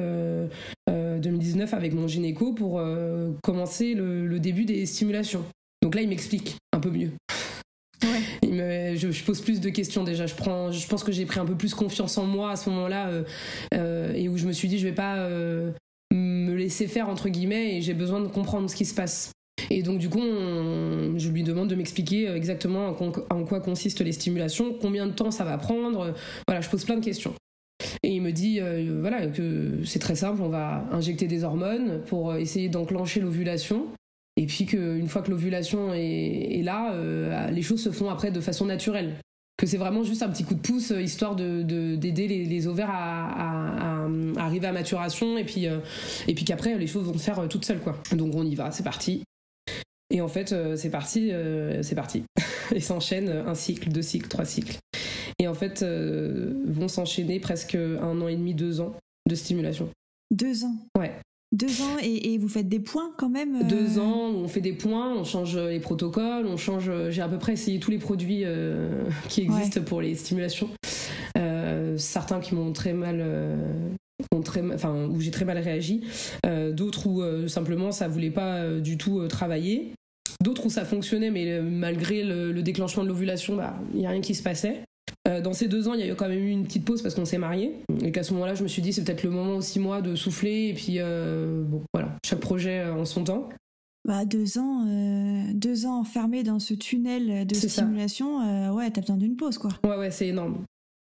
2019 0.87 1.73
avec 1.73 1.93
mon 1.93 2.07
gynéco 2.07 2.53
pour 2.53 2.81
commencer 3.43 3.93
le, 3.93 4.25
le 4.25 4.39
début 4.39 4.65
des 4.65 4.85
stimulations. 4.85 5.43
Donc 5.81 5.95
là 5.95 6.01
il 6.01 6.09
m'explique 6.09 6.57
un 6.73 6.79
peu 6.79 6.89
mieux 6.89 7.11
je, 8.49 9.23
pose 9.23 9.41
plus 9.41 9.61
de 9.61 9.69
questions 9.69 10.03
déjà. 10.03 10.25
Je 10.25 10.35
pense 10.35 11.03
que 11.03 11.11
j'ai 11.11 11.25
pris 11.25 11.39
un 11.39 11.45
peu 11.45 11.55
plus 11.55 11.73
confiance 11.73 12.17
en 12.17 12.25
moi 12.25 12.51
à 12.51 12.55
ce 12.55 12.69
moment-là 12.69 13.09
euh, 13.09 13.23
euh, 13.73 14.13
et 14.13 14.29
où 14.29 14.37
je 14.37 14.45
me 14.45 14.51
suis 14.51 14.67
dit 14.67 14.79
je 14.79 14.87
vais 14.87 14.93
pas 14.93 15.17
euh, 15.17 15.71
me 16.13 16.53
laisser 16.53 16.87
faire 16.87 17.09
entre 17.09 17.29
guillemets 17.29 17.77
et 17.77 17.81
j'ai 17.81 17.93
besoin 17.93 18.21
de 18.21 18.27
comprendre 18.27 18.69
ce 18.69 18.75
qui 18.75 18.85
se 18.85 18.93
passe. 18.93 19.31
Et 19.69 19.83
donc 19.83 19.99
du 19.99 20.09
coup, 20.09 20.21
je 20.21 21.29
lui 21.29 21.43
demande 21.43 21.69
de 21.69 21.75
m'expliquer 21.75 22.29
exactement 22.29 22.87
en, 22.87 23.43
quoi 23.43 23.59
consistent 23.59 24.01
les 24.01 24.13
stimulations, 24.13 24.73
combien 24.73 25.05
de 25.05 25.11
temps 25.11 25.31
ça 25.31 25.43
va 25.43 25.57
prendre. 25.57 26.15
Voilà, 26.47 26.61
je 26.61 26.69
pose 26.69 26.85
plein 26.85 26.95
de 26.95 27.03
questions. 27.03 27.33
Et 28.01 28.09
il 28.09 28.21
me 28.21 28.31
dit 28.31 28.61
voilà 29.01 29.27
que 29.27 29.83
c'est 29.83 29.99
très 29.99 30.15
simple, 30.15 30.41
on 30.41 30.49
va 30.49 30.87
injecter 30.91 31.27
des 31.27 31.43
hormones 31.43 32.01
pour 32.07 32.33
essayer 32.35 32.69
d'enclencher 32.69 33.19
l'ovulation. 33.19 33.87
Et 34.39 34.45
puis 34.45 34.65
qu'une 34.65 35.09
fois 35.09 35.21
que 35.21 35.29
l'ovulation 35.31 35.93
est, 35.93 36.61
là, 36.63 36.93
euh, 36.93 37.51
les 37.51 37.61
choses 37.61 37.83
se 37.83 37.91
font 37.91 38.09
après 38.09 38.31
de 38.31 38.39
façon 38.39 38.65
naturelle. 38.65 39.15
Que 39.57 39.67
c'est 39.67 39.75
vraiment 39.75 40.05
juste 40.05 40.23
un 40.23 40.29
petit 40.29 40.45
coup 40.45 40.53
de 40.53 40.61
pouce 40.61 40.91
euh, 40.91 41.01
histoire 41.01 41.35
d'aider 41.35 41.65
de, 41.65 41.95
d'aider 41.97 42.45
les, 42.45 42.67
ovaires 42.67 42.89
à, 42.89 44.07
arriver 44.37 44.67
à 44.67 44.71
maturation 44.71 45.37
et 45.37 45.43
puis, 45.43 45.67
euh, 45.67 45.79
et 46.29 46.35
puis 46.35 46.45
qu'après 46.45 46.77
les 46.77 46.87
choses 46.87 47.05
vont 47.05 47.17
se 47.17 47.23
faire 47.23 47.49
toutes 47.49 47.65
seules 47.65 47.81
quoi. 47.81 48.01
Donc 48.13 48.33
on 48.33 48.45
y 48.45 48.55
va, 48.55 48.71
c'est 48.71 48.83
parti. 48.83 49.23
Et 50.09 50.21
en 50.21 50.29
fait, 50.29 50.55
c'est 50.77 50.89
parti, 50.89 51.31
c'est 51.81 51.95
parti. 51.95 52.23
et 52.73 52.79
s'enchaînent 52.79 53.43
un 53.45 53.55
cycle, 53.55 53.89
deux 53.89 54.01
cycles, 54.01 54.29
trois 54.29 54.45
cycles. 54.45 54.77
Et 55.37 55.49
en 55.49 55.53
fait, 55.53 55.83
vont 55.83 56.87
s'enchaîner 56.87 57.41
presque 57.41 57.75
un 57.75 58.21
an 58.21 58.27
et 58.29 58.37
demi, 58.37 58.53
deux 58.53 58.79
ans 58.79 58.95
de 59.27 59.35
stimulation. 59.35 59.89
Deux 60.31 60.63
ans? 60.63 60.75
Ouais. 60.97 61.11
Deux 61.51 61.81
ans 61.81 61.97
et, 62.03 62.37
vous 62.37 62.47
faites 62.47 62.69
des 62.69 62.79
points 62.79 63.11
quand 63.17 63.29
même 63.29 63.55
euh 63.55 63.63
Deux 63.63 63.97
ans, 63.97 64.29
on 64.29 64.47
fait 64.47 64.61
des 64.61 64.73
points, 64.73 65.15
on 65.15 65.23
change 65.23 65.57
les 65.57 65.79
protocoles, 65.79 66.45
on 66.45 66.57
change. 66.57 66.91
J'ai 67.09 67.21
à 67.21 67.27
peu 67.27 67.39
près 67.39 67.53
essayé 67.53 67.79
tous 67.79 67.89
les 67.89 67.97
produits 67.97 68.43
euh, 68.45 69.03
qui 69.29 69.41
existent 69.41 69.81
pour 69.81 70.01
les 70.01 70.13
stimulations. 70.13 70.69
Euh, 71.37 71.97
certains 71.97 72.39
qui 72.39 72.53
m'ont 72.53 72.71
très 72.71 72.93
mal. 72.93 73.25
très, 74.45 74.61
enfin, 74.73 75.07
où 75.07 75.19
j'ai 75.19 75.31
très 75.31 75.45
mal 75.45 75.57
réagi. 75.57 76.01
D'autres 76.71 77.07
où 77.07 77.47
simplement 77.47 77.91
ça 77.91 78.07
voulait 78.07 78.29
pas 78.29 78.79
du 78.79 78.97
tout 78.97 79.27
travailler. 79.27 79.93
D'autres 80.43 80.67
où 80.67 80.69
ça 80.69 80.85
fonctionnait, 80.85 81.31
mais 81.31 81.61
malgré 81.61 82.23
le, 82.23 82.61
déclenchement 82.61 83.01
de 83.01 83.07
l'ovulation, 83.07 83.55
bah, 83.55 83.73
il 83.93 84.01
n'y 84.01 84.05
a 84.05 84.11
rien 84.11 84.21
qui 84.21 84.35
se 84.35 84.43
passait. 84.43 84.83
Euh, 85.27 85.41
dans 85.41 85.53
ces 85.53 85.67
deux 85.67 85.87
ans, 85.87 85.93
il 85.93 86.05
y 86.05 86.09
a 86.09 86.15
quand 86.15 86.27
même 86.27 86.39
eu 86.39 86.49
une 86.49 86.65
petite 86.65 86.85
pause 86.85 87.01
parce 87.01 87.15
qu'on 87.15 87.25
s'est 87.25 87.37
mariés. 87.37 87.73
Et 88.01 88.11
qu'à 88.11 88.23
ce 88.23 88.33
moment-là, 88.33 88.55
je 88.55 88.63
me 88.63 88.67
suis 88.67 88.81
dit, 88.81 88.93
c'est 88.93 89.03
peut-être 89.03 89.23
le 89.23 89.29
moment 89.29 89.57
aussi, 89.57 89.79
moi, 89.79 90.01
de 90.01 90.15
souffler. 90.15 90.69
Et 90.69 90.73
puis, 90.73 90.95
euh, 90.97 91.63
bon, 91.63 91.81
voilà, 91.93 92.15
chaque 92.25 92.39
projet 92.39 92.85
en 92.85 93.05
son 93.05 93.23
temps. 93.23 93.49
Bah, 94.07 94.25
deux 94.25 94.57
ans, 94.57 94.87
euh, 94.87 95.51
deux 95.53 95.85
ans 95.85 95.99
enfermé 95.99 96.43
dans 96.43 96.59
ce 96.59 96.73
tunnel 96.73 97.45
de 97.45 97.53
simulation, 97.53 98.73
ouais, 98.73 98.89
t'as 98.91 99.01
besoin 99.01 99.17
d'une 99.17 99.35
pause, 99.35 99.57
quoi. 99.57 99.71
Ouais, 99.83 99.97
ouais, 99.97 100.11
c'est 100.11 100.27
énorme. 100.27 100.63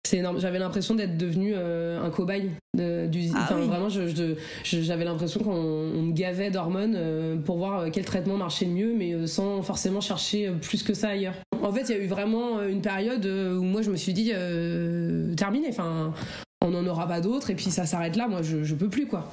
C'est 0.05 0.17
énorme. 0.17 0.39
J'avais 0.39 0.59
l'impression 0.59 0.95
d'être 0.95 1.17
devenu 1.17 1.55
un 1.55 2.09
cobaye. 2.09 2.51
du... 2.75 3.29
Ah 3.35 3.53
vraiment, 3.53 3.87
j'avais 3.89 5.05
l'impression 5.05 5.39
qu'on 5.39 6.01
me 6.01 6.11
gavait 6.11 6.51
d'hormones 6.51 7.41
pour 7.45 7.57
voir 7.57 7.89
quel 7.91 8.03
traitement 8.03 8.35
marchait 8.35 8.65
le 8.65 8.71
mieux, 8.71 8.93
mais 8.93 9.27
sans 9.27 9.61
forcément 9.61 10.01
chercher 10.01 10.51
plus 10.61 10.83
que 10.83 10.93
ça 10.93 11.09
ailleurs. 11.09 11.35
En 11.63 11.71
fait, 11.71 11.83
il 11.83 11.89
y 11.91 11.93
a 11.93 12.03
eu 12.03 12.07
vraiment 12.07 12.57
euh, 12.57 12.67
une 12.67 12.81
période 12.81 13.25
euh, 13.25 13.57
où 13.57 13.63
moi 13.63 13.81
je 13.81 13.89
me 13.89 13.95
suis 13.95 14.11
dit 14.13 14.31
euh, 14.33 15.33
terminé. 15.35 15.67
Enfin, 15.69 16.13
on 16.61 16.71
n'en 16.71 16.85
aura 16.85 17.07
pas 17.07 17.21
d'autres 17.21 17.49
et 17.49 17.55
puis 17.55 17.71
ça 17.71 17.85
s'arrête 17.85 18.17
là. 18.17 18.27
Moi, 18.27 18.41
je, 18.41 18.63
je 18.63 18.75
peux 18.75 18.89
plus 18.89 19.07
quoi. 19.07 19.32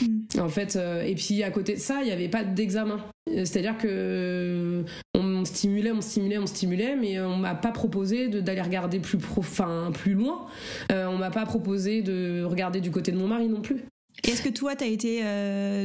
Hmm. 0.00 0.40
En 0.40 0.48
fait, 0.48 0.76
et 0.76 1.14
puis 1.14 1.42
à 1.42 1.50
côté 1.50 1.74
de 1.74 1.78
ça, 1.78 2.00
il 2.02 2.06
n'y 2.06 2.12
avait 2.12 2.28
pas 2.28 2.44
d'examen. 2.44 2.98
C'est-à-dire 3.26 3.76
que 3.76 4.84
on 5.14 5.44
stimulait, 5.44 5.92
on 5.92 6.00
stimulait, 6.00 6.38
on 6.38 6.46
stimulait, 6.46 6.96
mais 6.96 7.20
on 7.20 7.36
m'a 7.36 7.54
pas 7.54 7.72
proposé 7.72 8.28
d'aller 8.28 8.62
regarder 8.62 9.00
plus 9.00 9.18
profond, 9.18 9.90
plus 9.92 10.14
loin. 10.14 10.46
on 10.90 11.16
m'a 11.16 11.30
pas 11.30 11.46
proposé 11.46 12.02
de 12.02 12.42
regarder 12.44 12.80
du 12.80 12.90
côté 12.90 13.12
de 13.12 13.18
mon 13.18 13.28
mari 13.28 13.48
non 13.48 13.60
plus. 13.60 13.84
Est-ce 14.24 14.42
que 14.42 14.48
toi, 14.48 14.76
tu 14.76 14.84
as 14.84 14.88
été 14.88 15.22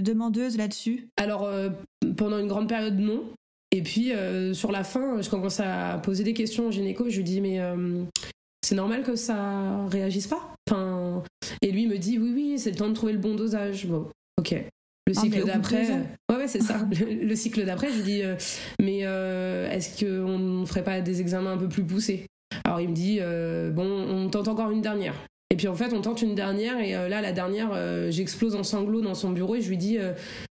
demandeuse 0.01 0.57
là-dessus? 0.57 1.07
Alors, 1.17 1.49
pendant 2.17 2.37
une 2.39 2.47
grande 2.47 2.69
période, 2.69 2.99
non. 2.99 3.23
Et 3.73 3.81
puis 3.81 4.11
euh, 4.11 4.53
sur 4.53 4.71
la 4.71 4.83
fin, 4.83 5.19
je 5.19 5.29
commence 5.31 5.59
à 5.59 5.99
poser 6.03 6.23
des 6.23 6.33
questions 6.33 6.67
au 6.67 6.71
gynéco. 6.71 7.09
Je 7.09 7.17
lui 7.17 7.23
dis 7.23 7.41
mais 7.41 7.59
euh, 7.59 8.03
c'est 8.61 8.75
normal 8.75 9.01
que 9.01 9.15
ça 9.15 9.87
réagisse 9.87 10.27
pas? 10.27 10.53
Enfin, 10.69 10.92
et 11.61 11.71
lui 11.71 11.87
me 11.87 11.97
dit 11.97 12.17
oui 12.17 12.31
oui 12.33 12.59
c'est 12.59 12.71
le 12.71 12.75
temps 12.75 12.89
de 12.89 12.93
trouver 12.93 13.13
le 13.13 13.19
bon 13.19 13.35
dosage. 13.35 13.85
Bon, 13.87 14.07
ok. 14.37 14.55
Le 15.05 15.13
ah, 15.17 15.19
cycle 15.19 15.45
d'après, 15.45 15.91
ouais 16.31 16.37
ouais 16.37 16.47
c'est 16.47 16.61
ça. 16.61 16.87
le, 17.21 17.35
cycle 17.35 17.65
d'après, 17.65 17.89
je 17.89 17.97
lui 17.97 18.03
dis 18.03 18.23
euh, 18.23 18.35
mais 18.79 18.99
est-ce 18.99 19.99
qu'on 19.99 20.39
ne 20.39 20.65
ferait 20.65 20.83
pas 20.83 21.01
des 21.01 21.21
examens 21.21 21.53
un 21.53 21.57
peu 21.57 21.67
plus 21.67 21.83
poussés? 21.83 22.25
Alors 22.63 22.79
il 22.79 22.89
me 22.89 22.95
dit 22.95 23.19
bon 23.73 23.85
on 23.85 24.29
tente 24.29 24.47
encore 24.47 24.71
une 24.71 24.81
dernière. 24.81 25.15
Et 25.49 25.55
puis 25.55 25.67
en 25.67 25.75
fait, 25.75 25.93
on 25.93 26.01
tente 26.01 26.23
une 26.23 26.33
dernière, 26.33 26.79
et 26.79 26.93
là, 26.93 27.21
la 27.21 27.31
dernière, 27.31 27.71
j'explose 28.09 28.55
en 28.55 28.63
sanglots 28.63 29.01
dans 29.01 29.13
son 29.13 29.31
bureau 29.31 29.55
et 29.55 29.61
je 29.61 29.69
lui 29.69 29.77
dis 29.77 29.97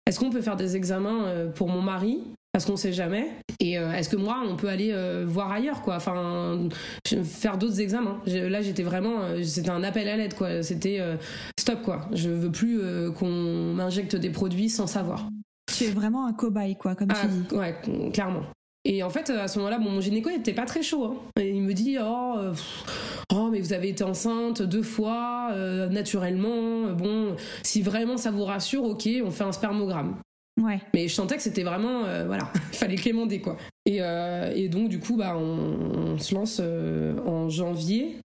Est-ce 0.06 0.20
qu'on 0.20 0.30
peut 0.30 0.42
faire 0.42 0.56
des 0.56 0.76
examens 0.76 1.52
pour 1.54 1.68
mon 1.68 1.82
mari? 1.82 2.22
Parce 2.58 2.66
qu'on 2.66 2.76
sait 2.76 2.92
jamais. 2.92 3.30
Et 3.60 3.78
euh, 3.78 3.92
est-ce 3.92 4.10
que 4.10 4.16
moi, 4.16 4.42
on 4.44 4.56
peut 4.56 4.68
aller 4.68 4.90
euh, 4.92 5.26
voir 5.28 5.52
ailleurs, 5.52 5.84
quoi? 5.84 5.98
Enfin, 5.98 6.58
faire 7.24 7.60
d'autres 7.60 7.80
examens. 7.80 8.20
Là, 8.26 8.64
j'étais 8.64 8.82
vraiment, 8.82 9.22
euh, 9.22 9.44
c'était 9.44 9.70
un 9.70 9.84
appel 9.84 10.08
à 10.08 10.18
l'aide, 10.18 10.34
quoi. 10.34 10.64
C'était 10.64 11.00
stop, 11.60 11.84
quoi. 11.84 12.08
Je 12.14 12.32
veux 12.32 12.52
plus 12.52 12.82
qu'on 13.14 13.76
m'injecte 13.76 14.16
des 14.16 14.32
produits 14.32 14.70
sans 14.70 14.88
savoir. 14.88 15.30
Tu 15.72 15.84
es 15.84 15.92
vraiment 15.92 16.26
un 16.26 16.34
cobaye, 16.34 16.76
quoi, 16.76 16.96
comme 16.96 17.10
tu 17.10 17.16
ah, 17.16 17.28
dis. 17.28 17.56
Ouais, 17.56 17.76
clairement. 18.12 18.42
Et 18.86 19.04
en 19.04 19.12
fait, 19.12 19.30
à 19.30 19.48
ce 19.48 19.60
moment-là, 19.60 19.78
mon 19.78 20.02
gynéco 20.02 20.32
n'était 20.32 20.54
pas 20.54 20.66
très 20.66 20.82
chaud. 20.82 21.06
Hein. 21.06 21.16
Et 21.40 21.52
il 21.52 21.62
me 21.62 21.74
dit, 21.74 21.98
oh, 22.02 22.38
oh, 23.36 23.50
mais 23.52 23.62
vous 23.62 23.74
avez 23.74 23.90
été 23.90 24.04
enceinte 24.04 24.64
deux 24.64 24.82
fois, 24.82 25.54
naturellement. 25.92 26.92
Bon, 26.94 27.36
si 27.62 27.84
vraiment 27.84 28.18
ça 28.18 28.32
vous 28.32 28.46
rassure, 28.46 28.84
ok, 28.84 29.08
on 29.24 29.30
fait 29.30 29.44
un 29.44 29.52
spermogramme. 29.52 30.16
Mais 30.94 31.08
je 31.08 31.14
sentais 31.14 31.36
que 31.36 31.42
c'était 31.42 31.64
vraiment, 31.64 32.06
euh, 32.06 32.26
voilà, 32.26 32.52
il 32.72 32.78
fallait 32.78 32.96
clémenter 32.96 33.40
quoi. 33.40 33.58
Et, 33.86 33.98
euh, 34.02 34.52
et, 34.56 34.70
donc 34.70 34.90
du 34.90 35.00
coup, 35.00 35.16
bah, 35.16 35.38
on, 35.38 36.18
se 36.18 36.34
lance 36.34 36.60
euh, 36.62 37.18
en 37.26 37.50
janvier. 37.50 38.18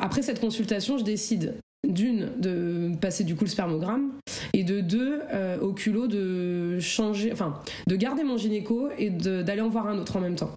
après 0.00 0.22
cette 0.22 0.40
consultation, 0.40 0.98
je 0.98 1.04
décide 1.04 1.54
d'une 1.86 2.30
de 2.38 2.92
passer 3.00 3.24
du 3.24 3.36
coup 3.36 3.44
le 3.44 3.50
spermogramme 3.50 4.12
et 4.52 4.64
de 4.64 4.80
deux 4.80 5.20
au 5.60 5.72
culot 5.72 6.06
de 6.06 6.78
changer, 6.80 7.32
enfin 7.32 7.60
de 7.86 7.96
garder 7.96 8.24
mon 8.24 8.36
gynéco 8.36 8.88
et 8.98 9.10
d'aller 9.10 9.60
en 9.60 9.68
voir 9.68 9.86
un 9.86 9.98
autre 9.98 10.16
en 10.16 10.20
même 10.20 10.36
temps. 10.36 10.52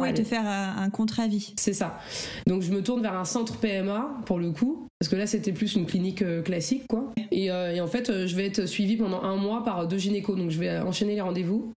Oui, 0.00 0.12
de 0.12 0.22
faire 0.22 0.46
un 0.46 0.90
contre-avis. 0.90 1.54
C'est 1.56 1.72
ça. 1.72 1.98
Donc 2.46 2.62
je 2.62 2.72
me 2.72 2.82
tourne 2.82 3.02
vers 3.02 3.14
un 3.14 3.24
centre 3.24 3.56
PMA 3.56 4.18
pour 4.26 4.38
le 4.38 4.50
coup, 4.50 4.86
parce 4.98 5.08
que 5.08 5.16
là 5.16 5.26
c'était 5.26 5.52
plus 5.52 5.74
une 5.74 5.86
clinique 5.86 6.22
euh, 6.22 6.42
classique 6.42 6.84
quoi. 6.88 7.12
Et, 7.30 7.50
euh, 7.50 7.82
en 7.82 7.86
fait 7.86 8.10
euh, 8.10 8.26
je 8.26 8.36
vais 8.36 8.46
être 8.46 8.66
suivie 8.66 8.96
pendant 8.96 9.22
un 9.22 9.36
mois 9.36 9.64
par 9.64 9.86
deux 9.86 9.98
gynécos, 9.98 10.36
donc 10.36 10.50
je 10.50 10.58
vais 10.58 10.78
enchaîner 10.78 11.14
les 11.14 11.20
rendez-vous. 11.20 11.72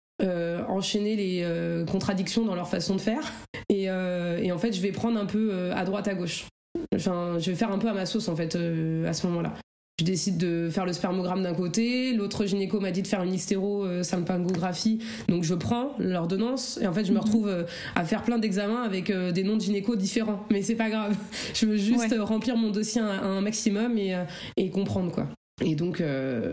enchaîner 0.68 1.16
les 1.16 1.84
contradictions 1.90 2.44
dans 2.44 2.54
leur 2.54 2.68
façon 2.68 2.96
de 2.96 3.00
faire 3.00 3.32
et, 3.68 3.84
et, 3.84 4.52
en 4.52 4.58
fait 4.58 4.72
je 4.72 4.80
vais 4.80 4.92
prendre 4.92 5.18
un 5.18 5.26
peu 5.26 5.72
à 5.72 5.84
droite 5.84 6.08
à 6.08 6.14
gauche 6.14 6.46
enfin 6.94 7.38
je 7.38 7.50
vais 7.50 7.56
faire 7.56 7.70
un 7.70 7.78
peu 7.78 7.88
à 7.88 7.92
ma 7.92 8.06
sauce 8.06 8.28
en 8.28 8.36
fait 8.36 8.56
à 8.56 9.12
ce 9.12 9.26
moment 9.26 9.42
là 9.42 9.52
je 9.98 10.04
décide 10.04 10.36
de 10.36 10.68
faire 10.70 10.84
le 10.84 10.92
spermogramme 10.92 11.42
d'un 11.42 11.54
côté, 11.54 12.12
l'autre 12.12 12.44
gynéco 12.46 12.80
m'a 12.80 12.90
dit 12.90 13.02
de 13.02 13.06
faire 13.06 13.22
une 13.22 13.32
hystéro-salpingographie, 13.32 14.98
donc 15.28 15.42
je 15.42 15.54
prends 15.54 15.92
l'ordonnance 15.98 16.78
et 16.82 16.86
en 16.86 16.92
fait 16.92 17.04
je 17.04 17.12
me 17.12 17.16
mhm. 17.16 17.24
retrouve 17.24 17.66
à 17.94 18.04
faire 18.04 18.22
plein 18.22 18.38
d'examens 18.38 18.82
avec 18.82 19.10
des 19.10 19.42
noms 19.42 19.56
de 19.56 19.62
gynéco 19.62 19.96
différents. 19.96 20.46
Mais 20.50 20.62
c'est 20.62 20.74
pas 20.74 20.90
grave, 20.90 21.16
je 21.54 21.66
veux 21.66 21.76
juste 21.76 22.14
remplir 22.18 22.56
mon 22.56 22.70
dossier 22.70 23.00
à 23.00 23.24
un 23.24 23.40
maximum 23.40 23.96
et, 23.96 24.16
et 24.56 24.70
comprendre 24.70 25.12
quoi. 25.12 25.28
Et 25.64 25.74
donc, 25.74 26.02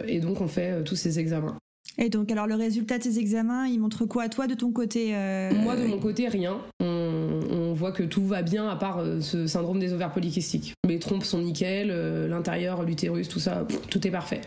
et 0.07 0.19
donc 0.19 0.39
on 0.39 0.47
fait 0.47 0.83
tous 0.83 0.95
ces 0.95 1.19
examens. 1.19 1.57
Et 1.97 2.09
donc, 2.09 2.31
alors 2.31 2.47
le 2.47 2.55
résultat 2.55 2.97
de 2.97 3.03
ces 3.03 3.19
examens, 3.19 3.67
il 3.67 3.79
montre 3.79 4.05
quoi 4.05 4.23
à 4.23 4.29
toi 4.29 4.47
de 4.47 4.55
ton 4.55 4.71
côté 4.71 5.15
euh, 5.15 5.51
Moi, 5.53 5.75
de 5.75 5.85
mon 5.85 5.99
côté, 5.99 6.27
rien. 6.27 6.59
On, 6.79 7.73
voit 7.75 7.91
que 7.91 8.03
tout 8.03 8.25
va 8.25 8.43
bien 8.43 8.69
à 8.69 8.75
part 8.75 8.99
euh, 8.99 9.19
ce 9.19 9.47
syndrome 9.47 9.79
des 9.79 9.93
ovaires 9.93 10.13
polykystiques. 10.13 10.73
Mes 10.87 10.99
trompes 10.99 11.23
sont 11.23 11.39
nickel, 11.39 11.89
euh, 11.91 12.27
l'intérieur, 12.27 12.83
l'utérus, 12.83 13.27
tout 13.27 13.39
ça, 13.39 13.65
tout 13.89 14.07
est 14.07 14.11
parfait. 14.11 14.41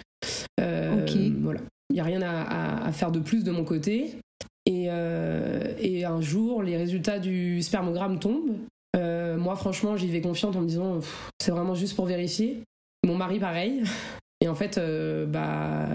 ok. 0.61 1.17
Voilà. 1.41 1.61
Il 1.91 1.95
n'y 1.95 2.01
a 2.01 2.05
rien 2.05 2.23
à, 2.23 2.91
faire 2.93 3.11
de 3.11 3.19
plus 3.21 3.45
de 3.45 3.51
mon 3.51 3.65
côté. 3.65 4.17
Et, 4.65 4.85
et 4.87 6.05
un 6.05 6.21
jour, 6.21 6.63
les 6.63 6.77
résultats 6.77 7.19
du 7.19 7.63
spermogramme 7.63 8.19
tombent. 8.19 8.57
moi, 8.95 9.57
franchement, 9.57 9.97
j'y 9.97 10.09
vais 10.09 10.21
confiante 10.21 10.57
en 10.57 10.61
me 10.63 10.69
disant, 10.69 11.01
c'est 11.41 11.53
vraiment 11.53 11.75
juste 11.75 11.95
pour 11.95 12.07
vérifier. 12.07 12.63
Mon 13.05 13.17
mari, 13.17 13.39
pareil. 13.39 13.83
Et 14.43 14.49
en 14.49 14.55
fait, 14.55 14.81
bah 15.29 15.87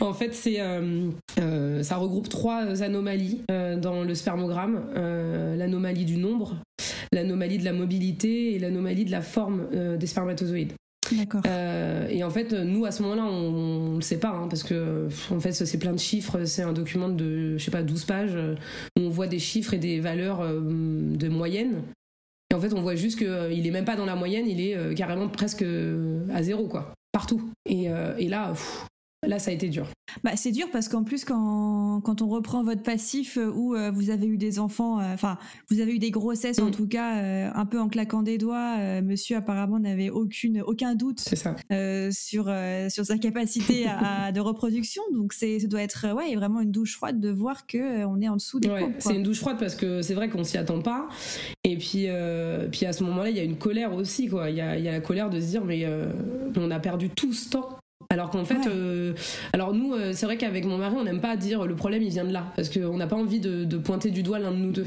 en 0.00 0.12
fait, 0.12 0.34
c'est 0.34 0.58
ça 1.82 1.96
regroupe 1.96 2.28
trois 2.28 2.82
anomalies 2.82 3.42
dans 3.48 4.02
le 4.02 4.14
spermogramme 4.14 4.80
l'anomalie 5.56 6.06
du 6.06 6.16
nombre, 6.16 6.56
l'anomalie 7.12 7.58
de 7.58 7.64
la 7.64 7.74
mobilité 7.74 8.54
et 8.54 8.58
l'anomalie 8.58 9.04
de 9.04 9.10
la 9.10 9.20
forme 9.20 9.68
des 9.98 10.06
spermatozoïdes. 10.06 10.72
Euh, 11.46 12.08
et 12.08 12.24
en 12.24 12.30
fait, 12.30 12.52
nous, 12.52 12.84
à 12.84 12.90
ce 12.90 13.02
moment-là, 13.02 13.24
on 13.24 13.90
ne 13.90 13.94
le 13.96 14.02
sait 14.02 14.18
pas, 14.18 14.30
hein, 14.30 14.48
parce 14.48 14.62
que 14.62 15.08
en 15.30 15.40
fait, 15.40 15.52
c'est 15.52 15.78
plein 15.78 15.92
de 15.92 15.98
chiffres. 15.98 16.44
C'est 16.44 16.62
un 16.62 16.72
document 16.72 17.08
de, 17.08 17.56
je 17.56 17.64
sais 17.64 17.70
pas, 17.70 17.82
12 17.82 18.04
pages, 18.04 18.36
où 18.98 19.02
on 19.02 19.10
voit 19.10 19.26
des 19.26 19.38
chiffres 19.38 19.74
et 19.74 19.78
des 19.78 20.00
valeurs 20.00 20.40
euh, 20.40 20.60
de 20.60 21.28
moyenne. 21.28 21.82
Et 22.50 22.54
en 22.54 22.60
fait, 22.60 22.74
on 22.74 22.82
voit 22.82 22.96
juste 22.96 23.18
qu'il 23.18 23.66
est 23.66 23.70
même 23.70 23.84
pas 23.84 23.96
dans 23.96 24.04
la 24.04 24.16
moyenne, 24.16 24.46
il 24.46 24.60
est 24.60 24.76
euh, 24.76 24.94
carrément 24.94 25.28
presque 25.28 25.64
à 26.32 26.42
zéro, 26.42 26.66
quoi. 26.66 26.92
Partout. 27.12 27.50
Et 27.66 27.88
là, 28.28 28.54
Là, 29.24 29.38
ça 29.38 29.52
a 29.52 29.54
été 29.54 29.68
dur. 29.68 29.86
Bah, 30.24 30.32
c'est 30.34 30.50
dur 30.50 30.66
parce 30.72 30.88
qu'en 30.88 31.04
plus, 31.04 31.24
quand, 31.24 32.00
quand, 32.04 32.22
on 32.22 32.28
reprend 32.28 32.64
votre 32.64 32.82
passif 32.82 33.38
euh, 33.38 33.50
où 33.50 33.74
euh, 33.74 33.90
vous 33.90 34.10
avez 34.10 34.26
eu 34.26 34.36
des 34.36 34.58
enfants, 34.58 35.00
euh, 35.00 35.14
enfin, 35.14 35.38
vous 35.70 35.80
avez 35.80 35.94
eu 35.94 35.98
des 35.98 36.10
grossesses 36.10 36.58
en 36.58 36.66
mm. 36.66 36.72
tout 36.72 36.88
cas, 36.88 37.52
un 37.54 37.66
peu 37.66 37.80
en 37.80 37.88
claquant 37.88 38.22
des 38.22 38.36
doigts, 38.36 39.00
monsieur 39.00 39.36
apparemment 39.36 39.78
n'avait 39.78 40.10
aucune, 40.10 40.62
aucun 40.62 40.94
doute 40.94 41.20
ça. 41.20 41.54
sur, 42.10 42.52
sur 42.90 43.06
sa 43.06 43.18
capacité 43.18 43.86
à, 43.86 44.32
de 44.32 44.40
reproduction. 44.40 45.02
Donc, 45.12 45.32
ça 45.32 45.46
doit 45.64 45.82
être 45.82 46.14
ouais, 46.14 46.34
vraiment 46.34 46.60
une 46.60 46.72
douche 46.72 46.96
froide 46.96 47.20
de 47.20 47.30
voir 47.30 47.66
qu'on 47.66 48.20
est 48.20 48.28
en 48.28 48.36
dessous 48.36 48.60
des 48.60 48.70
ouais, 48.70 48.90
C'est 48.98 49.14
une 49.14 49.22
douche 49.22 49.40
froide 49.40 49.56
parce 49.58 49.74
que 49.74 50.02
c'est 50.02 50.14
vrai 50.14 50.28
qu'on 50.28 50.44
s'y 50.44 50.58
attend 50.58 50.80
pas. 50.80 51.08
Et 51.64 51.76
puis, 51.76 52.08
puis 52.72 52.86
à 52.86 52.92
ce 52.92 53.04
moment-là, 53.04 53.30
il 53.30 53.36
y 53.36 53.40
a 53.40 53.44
une 53.44 53.58
colère 53.58 53.94
aussi. 53.94 54.28
Quoi. 54.28 54.50
Il, 54.50 54.56
y 54.56 54.60
a, 54.60 54.76
il 54.76 54.84
y 54.84 54.88
a 54.88 54.92
la 54.92 55.00
colère 55.00 55.30
de 55.30 55.40
se 55.40 55.46
dire, 55.46 55.64
mais 55.64 55.86
on 56.56 56.70
a 56.70 56.80
perdu 56.80 57.08
tout 57.08 57.32
ce 57.32 57.50
temps 57.50 57.78
alors 58.10 58.30
qu'en 58.30 58.44
fait, 58.44 58.66
euh, 58.66 59.14
alors 59.52 59.74
nous, 59.74 59.94
euh, 59.94 60.12
c'est 60.12 60.26
vrai 60.26 60.36
qu'avec 60.36 60.64
mon 60.64 60.78
mari, 60.78 60.94
on 60.98 61.04
n'aime 61.04 61.20
pas 61.20 61.36
dire 61.36 61.66
le 61.66 61.74
problème 61.74 62.02
il 62.02 62.10
vient 62.10 62.24
de 62.24 62.32
là, 62.32 62.52
parce 62.56 62.68
qu'on 62.68 62.96
n'a 62.96 63.06
pas 63.06 63.16
envie 63.16 63.40
de, 63.40 63.78
pointer 63.78 64.10
du 64.10 64.22
doigt 64.22 64.38
l'un 64.38 64.52
de 64.52 64.56
nous 64.56 64.72
deux. 64.72 64.86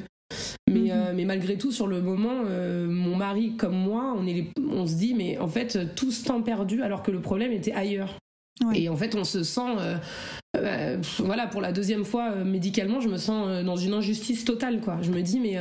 Mais, 0.70 0.80
mhm. 0.80 0.92
euh, 0.92 1.14
mais 1.16 1.26
malgré 1.26 1.58
tout, 1.58 1.72
sur 1.72 1.88
le 1.88 2.02
moment, 2.02 2.44
mon 2.88 3.16
mari 3.16 3.56
comme 3.58 3.76
moi, 3.76 4.16
on, 4.18 4.26
est 4.28 4.48
on 4.70 4.86
se 4.86 4.96
dit, 4.96 5.14
mais 5.14 5.38
en 5.38 5.48
fait, 5.48 5.96
tout 5.96 6.12
ce 6.12 6.26
temps 6.26 6.42
perdu 6.42 6.82
alors 6.82 7.04
que 7.04 7.12
le 7.12 7.22
problème 7.22 7.52
était 7.52 7.74
ailleurs. 7.74 8.16
Et 8.74 8.88
en 8.88 8.96
fait, 8.96 9.16
on 9.16 9.26
se 9.26 9.44
sent, 9.44 9.76
euh, 10.56 10.76
euh, 10.86 11.02
voilà, 11.20 11.48
pour 11.48 11.62
la 11.62 11.72
deuxième 11.72 12.06
fois 12.06 12.32
euh, 12.32 12.44
médicalement, 12.44 13.00
je 13.00 13.10
me 13.10 13.18
sens 13.18 13.64
dans 13.64 13.76
une 13.76 13.94
injustice 13.94 14.46
totale, 14.46 14.82
quoi. 14.82 14.98
Je 15.02 15.12
me 15.12 15.22
dis, 15.22 15.40
mais, 15.40 15.58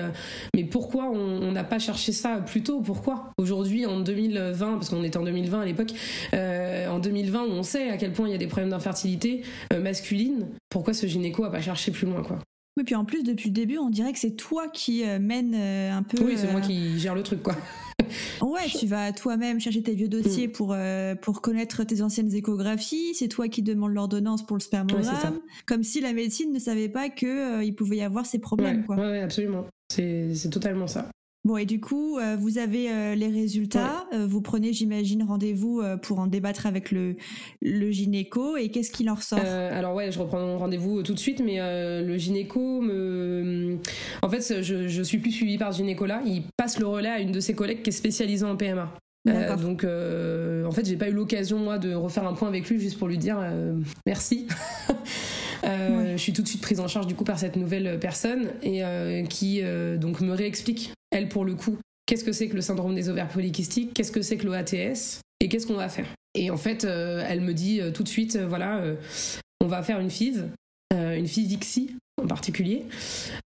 mais 0.55 0.65
pourquoi 0.65 1.11
on 1.11 1.53
n'a 1.53 1.65
pas 1.65 1.79
cherché 1.79 2.13
ça 2.13 2.39
plus 2.39 2.63
tôt? 2.63 2.81
Pourquoi? 2.81 3.31
Aujourd'hui, 3.39 3.87
en 3.87 4.01
2020, 4.01 4.75
parce 4.75 4.91
qu'on 4.91 5.03
était 5.05 5.17
en 5.17 5.25
2020 5.25 5.61
à 5.61 5.65
l'époque, 5.65 5.91
en 6.33 6.99
2020, 6.99 7.45
où 7.45 7.51
on 7.51 7.63
sait 7.63 7.91
à 7.91 7.97
quel 7.97 8.13
point 8.13 8.29
il 8.29 8.33
y 8.33 8.35
a 8.35 8.39
des 8.39 8.47
problèmes 8.47 8.71
d'infertilité 8.71 9.43
masculine, 9.73 10.47
pourquoi 10.71 10.95
ce 10.95 11.07
gynéco 11.07 11.45
a 11.45 11.51
pas 11.51 11.61
cherché 11.61 11.91
plus 11.91 12.07
loin, 12.07 12.23
quoi? 12.23 12.39
Oui, 12.77 12.85
puis 12.85 12.97
en 12.97 13.05
plus, 13.05 13.23
depuis 13.23 13.51
le 13.51 13.55
début, 13.55 13.79
on 13.79 13.89
dirait 13.89 14.13
que 14.13 14.19
c'est 14.19 14.37
toi 14.37 14.69
qui 14.69 15.05
mène 15.21 15.55
un 15.55 16.03
peu. 16.03 16.23
Oui, 16.25 16.35
c'est 16.37 16.51
moi 16.51 16.61
qui 16.61 16.99
gère 16.99 17.15
le 17.15 17.23
truc, 17.23 17.43
quoi. 17.43 17.57
Ouais, 18.43 18.67
tu 18.69 18.87
vas 18.87 19.13
toi-même 19.13 19.61
chercher 19.61 19.83
tes 19.83 19.95
vieux 19.95 20.09
dossiers 20.09 20.49
mm. 20.49 20.53
pour, 20.53 20.73
euh, 20.73 21.15
pour 21.15 21.41
connaître 21.41 21.85
tes 21.85 22.03
anciennes 22.03 22.33
échographies. 22.33 23.15
C'est 23.15 23.29
toi 23.29 23.49
qui 23.49 23.63
demandes 23.63 23.93
l'ordonnance 23.93 24.45
pour 24.45 24.57
le 24.57 24.63
spermogramme. 24.63 25.41
comme 25.67 25.83
si 25.83 26.01
la 26.01 26.13
médecine 26.13 26.53
ne 26.53 26.59
savait 26.59 26.89
pas 26.89 27.09
qu'il 27.09 27.29
euh, 27.29 27.65
il 27.65 27.75
pouvait 27.75 27.97
y 27.97 28.03
avoir 28.03 28.27
ces 28.27 28.39
problèmes. 28.39 28.81
Ouais, 28.81 28.87
quoi. 28.87 28.97
ouais 28.97 29.21
absolument. 29.21 29.67
C'est 29.89 30.51
totalement 30.51 30.87
ça. 30.87 31.09
Bon, 31.45 31.59
et 31.59 31.67
du 31.67 31.79
coup, 31.79 32.19
euh, 32.19 32.37
vous 32.39 32.57
avez 32.57 32.91
euh, 32.91 33.15
les 33.15 33.29
résultats. 33.29 34.07
Euh, 34.15 34.27
vous 34.27 34.41
prenez, 34.41 34.73
j'imagine, 34.73 35.23
rendez-vous 35.23 35.83
pour 36.01 36.19
en 36.19 36.27
débattre 36.27 36.67
avec 36.67 36.91
le, 36.91 37.17
le 37.61 37.91
gynéco. 37.91 38.57
Et 38.57 38.71
qu'est-ce 38.71 38.91
qu'il 38.91 39.11
en 39.11 39.15
ressort 39.15 39.39
Alors, 39.39 39.95
ouais, 39.95 40.11
je 40.11 40.19
reprends 40.19 40.57
rendez-vous 40.57 41.03
tout 41.03 41.13
de 41.13 41.19
suite, 41.19 41.43
mais 41.45 41.59
le 42.03 42.17
gynéco 42.17 42.81
me. 42.81 43.79
En 44.23 44.31
fait, 44.31 44.63
je, 44.63 44.89
je 44.89 45.03
suis 45.03 45.19
plus 45.19 45.33
suivie 45.33 45.59
par 45.59 45.73
ce 45.73 45.79
gynéco-là. 45.79 46.23
Il 46.25 46.45
passe 46.57 46.79
le 46.79 46.87
relais 46.87 47.11
à 47.11 47.21
une 47.21 47.33
de 47.33 47.41
ses 47.41 47.55
collègues 47.55 47.83
qui 47.83 47.91
est 47.91 47.93
spécialisée 47.93 48.47
en 48.47 48.57
PMA. 48.57 48.91
donc, 49.27 49.85
en 49.85 50.71
fait, 50.71 50.87
j'ai 50.87 50.97
pas 50.97 51.09
eu 51.09 51.13
l'occasion, 51.13 51.59
moi, 51.59 51.79
de 51.79 51.95
refaire 51.95 52.27
un 52.27 52.33
point 52.33 52.49
avec 52.49 52.69
lui 52.71 52.81
juste 52.81 52.99
pour 52.99 53.09
lui 53.09 53.19
dire 53.19 53.39
merci. 54.07 54.47
Je 55.65 56.17
suis 56.17 56.33
tout 56.33 56.43
de 56.43 56.49
suite 56.49 56.63
prise 56.63 56.81
en 56.81 56.89
charge 56.89 57.07
du 57.07 57.15
coup 57.15 57.25
par 57.25 57.39
cette 57.39 57.57
nouvelle 57.57 57.99
personne 57.99 58.51
et 58.63 58.83
qui 59.29 59.63
donc 59.99 60.21
me 60.21 60.33
réexplique 60.33 60.93
elle 61.15 61.29
pour 61.29 61.45
le 61.45 61.55
coup, 61.55 61.79
qu'est-ce 62.07 62.25
que 62.25 62.33
c'est 62.33 62.49
que 62.49 62.57
le 62.57 62.61
syndrome 62.61 62.95
des 62.95 63.09
ovaires 63.09 63.29
polykystiques, 63.29 63.95
qu'est-ce 63.95 64.13
que 64.13 64.21
c'est 64.21 64.37
que 64.37 64.47
l'OATS 64.47 65.21
et 65.41 65.49
qu'est-ce 65.49 65.67
qu'on 65.67 65.75
va 65.75 65.89
faire. 65.89 66.07
Et 66.35 66.51
en 66.51 66.57
fait, 66.57 66.85
euh, 66.85 67.25
elle 67.29 67.41
me 67.41 67.55
dit 67.55 67.81
euh, 67.81 67.93
tout 67.93 68.03
de 68.03 68.09
suite, 68.09 68.37
euh, 68.37 68.47
voilà, 68.47 68.83
on 69.61 69.67
va 69.67 69.83
faire 69.83 70.01
une 70.01 70.11
FIV, 70.11 70.49
une 70.93 71.27
FIV 71.27 71.53
ICSI 71.53 71.97
en 72.23 72.27
particulier. 72.27 72.83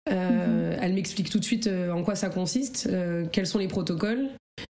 Mhm. 0.09 0.77
Elle 0.81 0.93
m'explique 0.93 1.29
tout 1.29 1.39
de 1.39 1.45
suite 1.45 1.67
en 1.67 2.03
quoi 2.03 2.15
ça 2.15 2.29
consiste, 2.29 2.89
quels 3.31 3.47
sont 3.47 3.59
les 3.59 3.67
protocoles. 3.67 4.29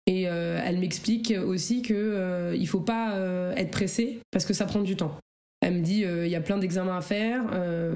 Et 0.07 0.22
elle 0.22 0.78
m'explique 0.78 1.35
aussi 1.46 1.83
qu'il 1.83 1.96
ne 1.96 2.66
faut 2.66 2.80
pas 2.80 3.18
être 3.57 3.70
pressé 3.70 4.20
parce 4.30 4.44
que 4.44 4.54
ça 4.54 4.64
prend 4.64 4.80
du 4.80 4.96
temps. 4.96 5.16
Elle 5.64 5.74
me 5.79 5.81
dit 5.81 6.03
il 6.03 6.29
y 6.29 6.37
a 6.37 6.40
plein 6.40 6.59
d'examens 6.59 6.98
à 6.98 7.00
faire, 7.00 7.42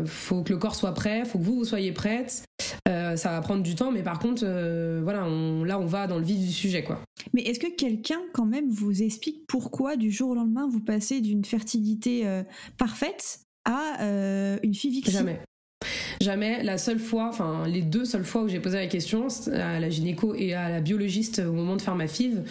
il 0.00 0.06
faut 0.06 0.42
que 0.42 0.52
le 0.52 0.58
corps 0.58 0.74
soit 0.74 0.94
prêt, 0.94 1.20
il 1.20 1.26
faut 1.26 1.38
que 1.38 1.44
vous, 1.44 1.56
vous 1.56 1.64
soyez 1.64 1.92
prête. 1.92 2.44
Euh, 2.88 3.16
ça 3.16 3.30
va 3.30 3.40
prendre 3.40 3.62
du 3.62 3.74
temps, 3.74 3.92
mais 3.92 4.02
par 4.02 4.18
contre, 4.18 4.42
euh, 4.44 5.00
voilà, 5.02 5.20
là, 5.20 5.78
on 5.78 5.86
va 5.86 6.06
dans 6.06 6.18
le 6.18 6.24
vif 6.24 6.38
du 6.38 6.52
sujet, 6.52 6.82
quoi. 6.82 7.00
Mais 7.34 7.42
est-ce 7.42 7.60
que 7.60 7.70
quelqu'un, 7.74 8.20
quand 8.32 8.46
même, 8.46 8.70
vous 8.70 9.02
explique 9.02 9.46
pourquoi, 9.46 9.96
du 9.96 10.10
jour 10.10 10.30
au 10.30 10.34
lendemain, 10.34 10.66
vous 10.68 10.80
passez 10.80 11.20
d'une 11.20 11.44
fertilité 11.44 12.26
euh, 12.26 12.42
parfaite 12.78 13.40
à 13.64 14.58
une 14.62 14.72
fille 14.72 15.02
Jamais. 15.04 15.40
Jamais. 16.20 16.62
La 16.62 16.78
seule 16.78 16.98
fois, 16.98 17.28
enfin 17.28 17.64
les 17.66 17.82
deux 17.82 18.04
seules 18.04 18.24
fois 18.24 18.42
où 18.42 18.48
j'ai 18.48 18.60
posé 18.60 18.78
la 18.78 18.86
question 18.86 19.28
à 19.52 19.78
la 19.78 19.88
gynéco 19.90 20.34
et 20.34 20.54
à 20.54 20.68
la 20.68 20.80
biologiste 20.80 21.40
au 21.40 21.52
moment 21.52 21.76
de 21.76 21.82
faire 21.82 21.94
ma 21.94 22.06
FIV, 22.06 22.42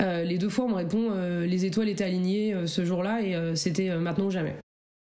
les 0.00 0.38
deux 0.38 0.48
fois 0.48 0.66
on 0.66 0.68
me 0.68 0.74
répond 0.74 1.10
les 1.40 1.64
étoiles 1.64 1.88
étaient 1.88 2.04
alignées 2.04 2.54
ce 2.66 2.84
jour-là 2.84 3.20
et 3.22 3.56
c'était 3.56 3.96
maintenant 3.96 4.26
ou 4.26 4.30
jamais. 4.30 4.54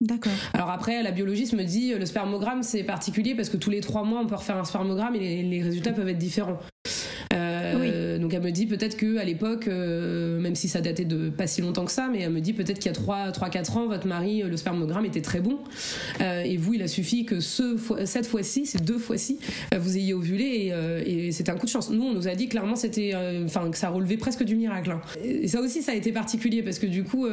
D'accord. 0.01 0.33
Alors 0.53 0.71
après, 0.71 1.03
la 1.03 1.11
biologiste 1.11 1.55
me 1.55 1.65
dit 1.65 1.93
le 1.95 2.07
spermogramme 2.07 2.63
c'est 2.63 2.85
particulier 2.85 3.35
parce 3.35 3.49
que 3.49 3.57
tous 3.57 3.71
les 3.71 3.81
trois 3.81 4.05
mois 4.05 4.21
on 4.21 4.27
peut 4.27 4.37
refaire 4.37 4.59
un 4.59 4.65
spermogramme 4.65 5.17
et 5.17 5.43
les 5.43 5.63
résultats 5.63 5.93
peuvent 5.93 6.09
être 6.09 6.19
différents. 6.19 6.61
Euh, 7.33 7.86
donc 8.27 8.35
elle 8.35 8.43
me 8.43 8.51
dit 8.51 8.67
peut-être 8.67 8.97
que 8.97 9.19
à 9.19 9.25
l'époque, 9.25 9.69
euh, 9.69 10.41
même 10.41 10.57
si 10.57 10.67
ça 10.67 10.81
datait 10.81 11.05
de 11.05 11.29
pas 11.29 11.47
si 11.47 11.61
longtemps 11.61 11.85
que 11.85 11.93
ça, 11.93 12.09
mais 12.11 12.23
elle 12.23 12.33
me 12.33 12.41
dit 12.41 12.55
peut-être 12.55 12.81
qu'il 12.81 12.87
y 12.87 12.89
a 12.89 12.93
3, 12.93 13.31
3 13.31 13.51
4 13.51 13.77
ans, 13.77 13.87
votre 13.87 14.09
mari, 14.09 14.43
euh, 14.43 14.49
le 14.49 14.57
spermogramme 14.57 15.05
était 15.05 15.21
très 15.21 15.39
bon. 15.39 15.61
et 16.21 16.57
vous, 16.57 16.75
il 16.75 16.83
a 16.83 16.89
suffi 16.89 17.25
que 17.25 17.39
ce, 17.39 17.77
cette 18.05 18.27
fois-ci, 18.27 18.67
ces 18.67 18.79
deux 18.79 18.99
fois-ci, 18.99 19.39
vous 19.79 19.97
ayez 19.97 20.13
ovulé 20.13 20.75
et, 21.07 21.31
c'était 21.31 21.53
un 21.53 21.57
coup 21.57 21.67
de 21.67 21.71
chance. 21.71 21.89
Nous, 21.89 22.03
on 22.03 22.15
nous 22.15 22.27
a 22.27 22.35
dit 22.35 22.49
clairement 22.49 22.75
c'était, 22.75 23.15
enfin 23.45 23.71
que 23.71 23.79
ça 23.79 23.91
relevait 23.91 24.17
presque 24.17 24.43
du 24.43 24.57
miracle. 24.57 24.91
Hein. 24.91 25.01
Et 25.23 25.47
ça 25.47 25.61
aussi, 25.61 25.83
ça 25.83 25.93
a 25.93 25.95
été 25.95 26.11
particulier 26.11 26.65
parce 26.65 26.81
que 26.81 26.87
du 26.87 27.05
coup, 27.05 27.29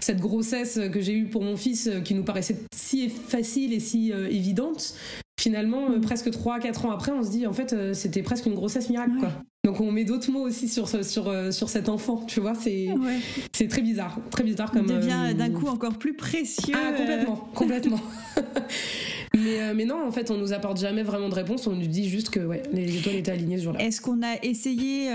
cette 0.00 0.18
grossesse 0.18 0.80
que 0.90 1.02
j'ai 1.02 1.12
eue 1.12 1.26
pour 1.26 1.42
mon 1.42 1.58
fils, 1.58 1.90
qui 2.04 2.14
nous 2.14 2.24
paraissait 2.24 2.56
si 2.74 3.10
facile 3.10 3.74
et 3.74 3.80
si 3.80 4.12
évidente, 4.30 4.94
finalement, 5.38 6.00
presque 6.00 6.28
3-4 6.28 6.86
ans 6.86 6.90
après, 6.90 7.12
on 7.12 7.22
se 7.22 7.30
dit 7.30 7.46
en 7.46 7.52
fait, 7.52 7.92
c'était 7.92 8.22
presque 8.22 8.46
une 8.46 8.54
grossesse 8.54 8.88
miracle. 8.88 9.18
Quoi. 9.20 9.30
Donc 9.64 9.80
on 9.80 9.92
met 9.92 10.04
d'autres 10.04 10.32
mots 10.32 10.40
aussi 10.40 10.66
sur 10.66 10.88
sur 10.88 11.52
sur 11.52 11.68
cet 11.68 11.88
enfant, 11.88 12.24
tu 12.26 12.40
vois, 12.40 12.56
c'est 12.56 12.88
c'est 13.52 13.68
très 13.68 13.80
bizarre, 13.80 14.18
très 14.32 14.42
bizarre 14.42 14.72
comme. 14.72 14.86
Il 14.88 14.96
devient 14.96 15.34
d'un 15.36 15.50
coup 15.50 15.68
encore 15.68 15.98
plus 15.98 16.14
précieux. 16.16 16.74
Ah 16.76 16.92
complètement, 16.96 17.36
complètement. 17.54 18.00
mais, 19.36 19.72
mais 19.72 19.84
non, 19.84 20.04
en 20.04 20.10
fait, 20.10 20.32
on 20.32 20.36
nous 20.36 20.52
apporte 20.52 20.80
jamais 20.80 21.04
vraiment 21.04 21.28
de 21.28 21.36
réponse. 21.36 21.68
On 21.68 21.76
nous 21.76 21.86
dit 21.86 22.08
juste 22.08 22.30
que 22.30 22.40
ouais, 22.40 22.64
les 22.72 22.96
étoiles 22.96 23.14
étaient 23.14 23.30
alignées 23.30 23.58
ce 23.58 23.62
jour-là. 23.62 23.80
Est-ce 23.80 24.00
qu'on 24.00 24.20
a 24.24 24.34
essayé 24.42 25.10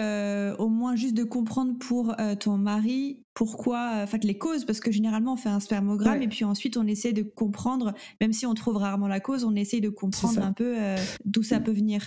au 0.57 0.69
moins 0.69 0.95
juste 0.95 1.15
de 1.15 1.25
comprendre 1.25 1.73
pour 1.77 2.15
ton 2.39 2.57
mari 2.57 3.19
pourquoi, 3.33 4.01
en 4.01 4.07
fait, 4.07 4.23
les 4.23 4.37
causes, 4.37 4.63
parce 4.63 4.79
que 4.79 4.91
généralement 4.91 5.33
on 5.33 5.35
fait 5.35 5.49
un 5.49 5.59
spermogramme 5.59 6.23
et 6.23 6.27
puis 6.27 6.45
ensuite 6.45 6.77
on 6.77 6.87
essaie 6.87 7.11
de 7.11 7.21
comprendre, 7.21 7.93
même 8.21 8.31
si 8.31 8.45
on 8.45 8.53
trouve 8.53 8.77
rarement 8.77 9.09
la 9.09 9.19
cause, 9.19 9.43
on 9.43 9.55
essaie 9.55 9.81
de 9.81 9.89
comprendre 9.89 10.41
un 10.41 10.53
peu 10.53 10.75
d'où 11.25 11.43
ça 11.43 11.59
peut 11.59 11.73
venir. 11.73 12.01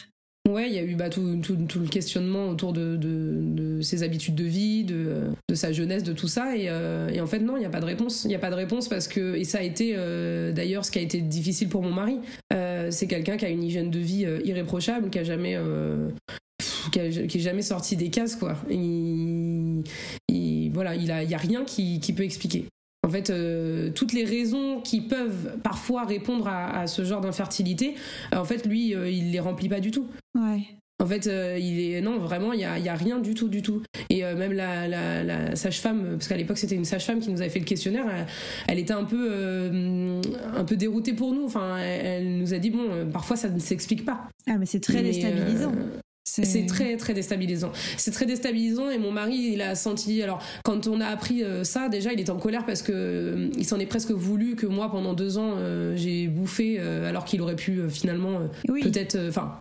Ouais, 0.49 0.69
il 0.69 0.75
y 0.75 0.79
a 0.79 0.83
eu 0.83 0.95
bah, 0.95 1.11
tout, 1.11 1.21
le 1.21 1.87
questionnement 1.89 2.49
autour 2.49 2.73
de, 2.73 3.81
ses 3.83 4.03
habitudes 4.03 4.35
de 4.35 4.45
vie, 4.45 4.85
de, 4.85 5.33
sa 5.53 5.71
jeunesse, 5.73 6.03
de 6.03 6.13
tout 6.13 6.29
ça. 6.29 6.57
Et, 6.57 6.71
en 7.21 7.27
fait, 7.27 7.41
non, 7.41 7.57
il 7.57 7.61
n'y 7.61 7.67
a 7.67 7.71
pas 7.71 7.81
de 7.81 7.85
réponse. 7.85 8.25
Il 8.25 8.29
n'y 8.29 8.35
a 8.35 8.39
pas 8.39 8.51
de 8.51 8.57
réponse 8.57 8.89
parce 8.89 9.07
que, 9.07 9.37
et 9.37 9.45
ça 9.45 9.59
a 9.59 9.63
été 9.63 9.95
d'ailleurs 10.55 10.85
ce 10.85 10.91
qui 10.91 10.99
a 10.99 11.03
été 11.03 11.21
difficile 11.21 11.69
pour 11.69 11.83
mon 11.83 11.93
mari. 11.93 12.19
c'est 12.91 13.07
quelqu'un 13.07 13.37
qui 13.37 13.45
a 13.45 13.49
une 13.49 13.63
hygiène 13.63 13.91
de 13.91 13.99
vie 13.99 14.27
irréprochable, 14.45 15.11
qui 15.11 15.19
a 15.19 15.25
jamais 15.25 15.59
qui, 16.91 17.41
jamais 17.41 17.63
sorti 17.63 17.97
des 17.97 18.09
cases 18.09 18.37
quoi. 18.37 18.57
Il, 18.69 19.83
voilà, 20.73 20.95
il 20.95 21.11
a, 21.11 21.23
y 21.23 21.35
a 21.35 21.39
rien 21.39 21.65
qui, 21.65 22.01
peut 22.17 22.25
expliquer. 22.25 22.67
En 23.03 23.09
fait, 23.09 23.31
euh, 23.31 23.91
toutes 23.95 24.13
les 24.13 24.25
raisons 24.25 24.81
qui 24.83 25.01
peuvent 25.01 25.59
parfois 25.63 26.05
répondre 26.05 26.47
à, 26.49 26.87
ce 26.87 27.05
genre 27.05 27.23
d'infertilité, 27.23 27.95
en 28.35 28.45
fait, 28.45 28.67
lui, 28.67 28.95
euh, 28.95 29.11
il 29.11 29.33
les 29.33 29.41
remplit 29.41 29.69
pas 29.69 29.81
du 29.81 29.91
tout. 29.91 30.07
Ouais. 30.35 30.63
En 31.03 31.07
fait, 31.07 31.27
euh, 31.27 31.59
il 31.59 31.81
est 31.81 32.03
non 32.03 32.19
vraiment, 32.19 32.53
il 32.53 32.61
y 32.61 32.65
a, 32.65 32.79
y 32.79 32.91
a, 32.91 32.95
rien 32.95 33.19
du 33.19 33.33
tout, 33.33 33.49
du 33.49 33.63
tout. 33.63 33.83
Et 34.11 34.23
même 34.23 34.53
la, 34.53 35.57
sage-femme, 35.57 36.17
parce 36.19 36.29
qu'à 36.29 36.37
l'époque 36.37 36.59
c'était 36.59 36.75
une 36.75 36.85
sage-femme 36.85 37.21
qui 37.21 37.31
nous 37.31 37.41
avait 37.41 37.49
fait 37.49 37.59
le 37.59 37.65
questionnaire, 37.65 38.05
elle, 38.69 38.79
était 38.79 38.93
un 38.93 39.05
peu 39.05 40.21
un 40.55 40.65
peu 40.65 40.77
déroutée 40.77 41.15
pour 41.15 41.33
nous. 41.33 41.47
Enfin, 41.47 41.79
elle, 41.79 42.37
nous 42.37 42.53
a 42.53 42.59
dit 42.59 42.71
bon, 42.71 43.09
parfois 43.11 43.37
ça 43.37 43.49
ne 43.49 43.59
s'explique 43.59 44.05
pas. 44.05 44.29
Ah 44.47 44.59
mais 44.59 44.67
c'est 44.67 44.81
très 44.81 45.03
déstabilisant. 45.03 45.73
C'est 46.31 46.67
très 46.67 46.97
très 46.97 47.15
déstabilisant. 47.15 47.73
C'est 47.97 48.11
très 48.13 48.27
déstabilisant 48.27 48.91
et 48.91 48.99
mon 48.99 49.11
mari 49.11 49.51
il 49.53 49.63
a 49.63 49.75
senti 49.75 50.23
alors 50.23 50.43
quand 50.65 50.87
on 50.87 51.01
a 51.01 51.07
appris 51.07 51.43
euh, 51.43 51.65
ça 51.65 51.89
déjà 51.89 52.13
il 52.13 52.21
était 52.21 52.31
en 52.31 52.39
colère 52.39 52.65
parce 52.67 52.83
que 52.83 52.93
euh, 52.93 53.49
il 53.57 53.65
s'en 53.65 53.79
est 53.79 53.87
presque 53.87 54.11
voulu 54.11 54.55
que 54.55 54.67
moi 54.67 54.91
pendant 54.91 55.15
deux 55.15 55.39
ans 55.39 55.55
euh, 55.57 55.97
j'ai 55.97 56.29
bouffé 56.29 56.79
alors 56.81 57.25
qu'il 57.25 57.41
aurait 57.43 57.57
pu 57.57 57.81
finalement 57.89 58.41
peut-être 58.67 59.19
enfin 59.29 59.59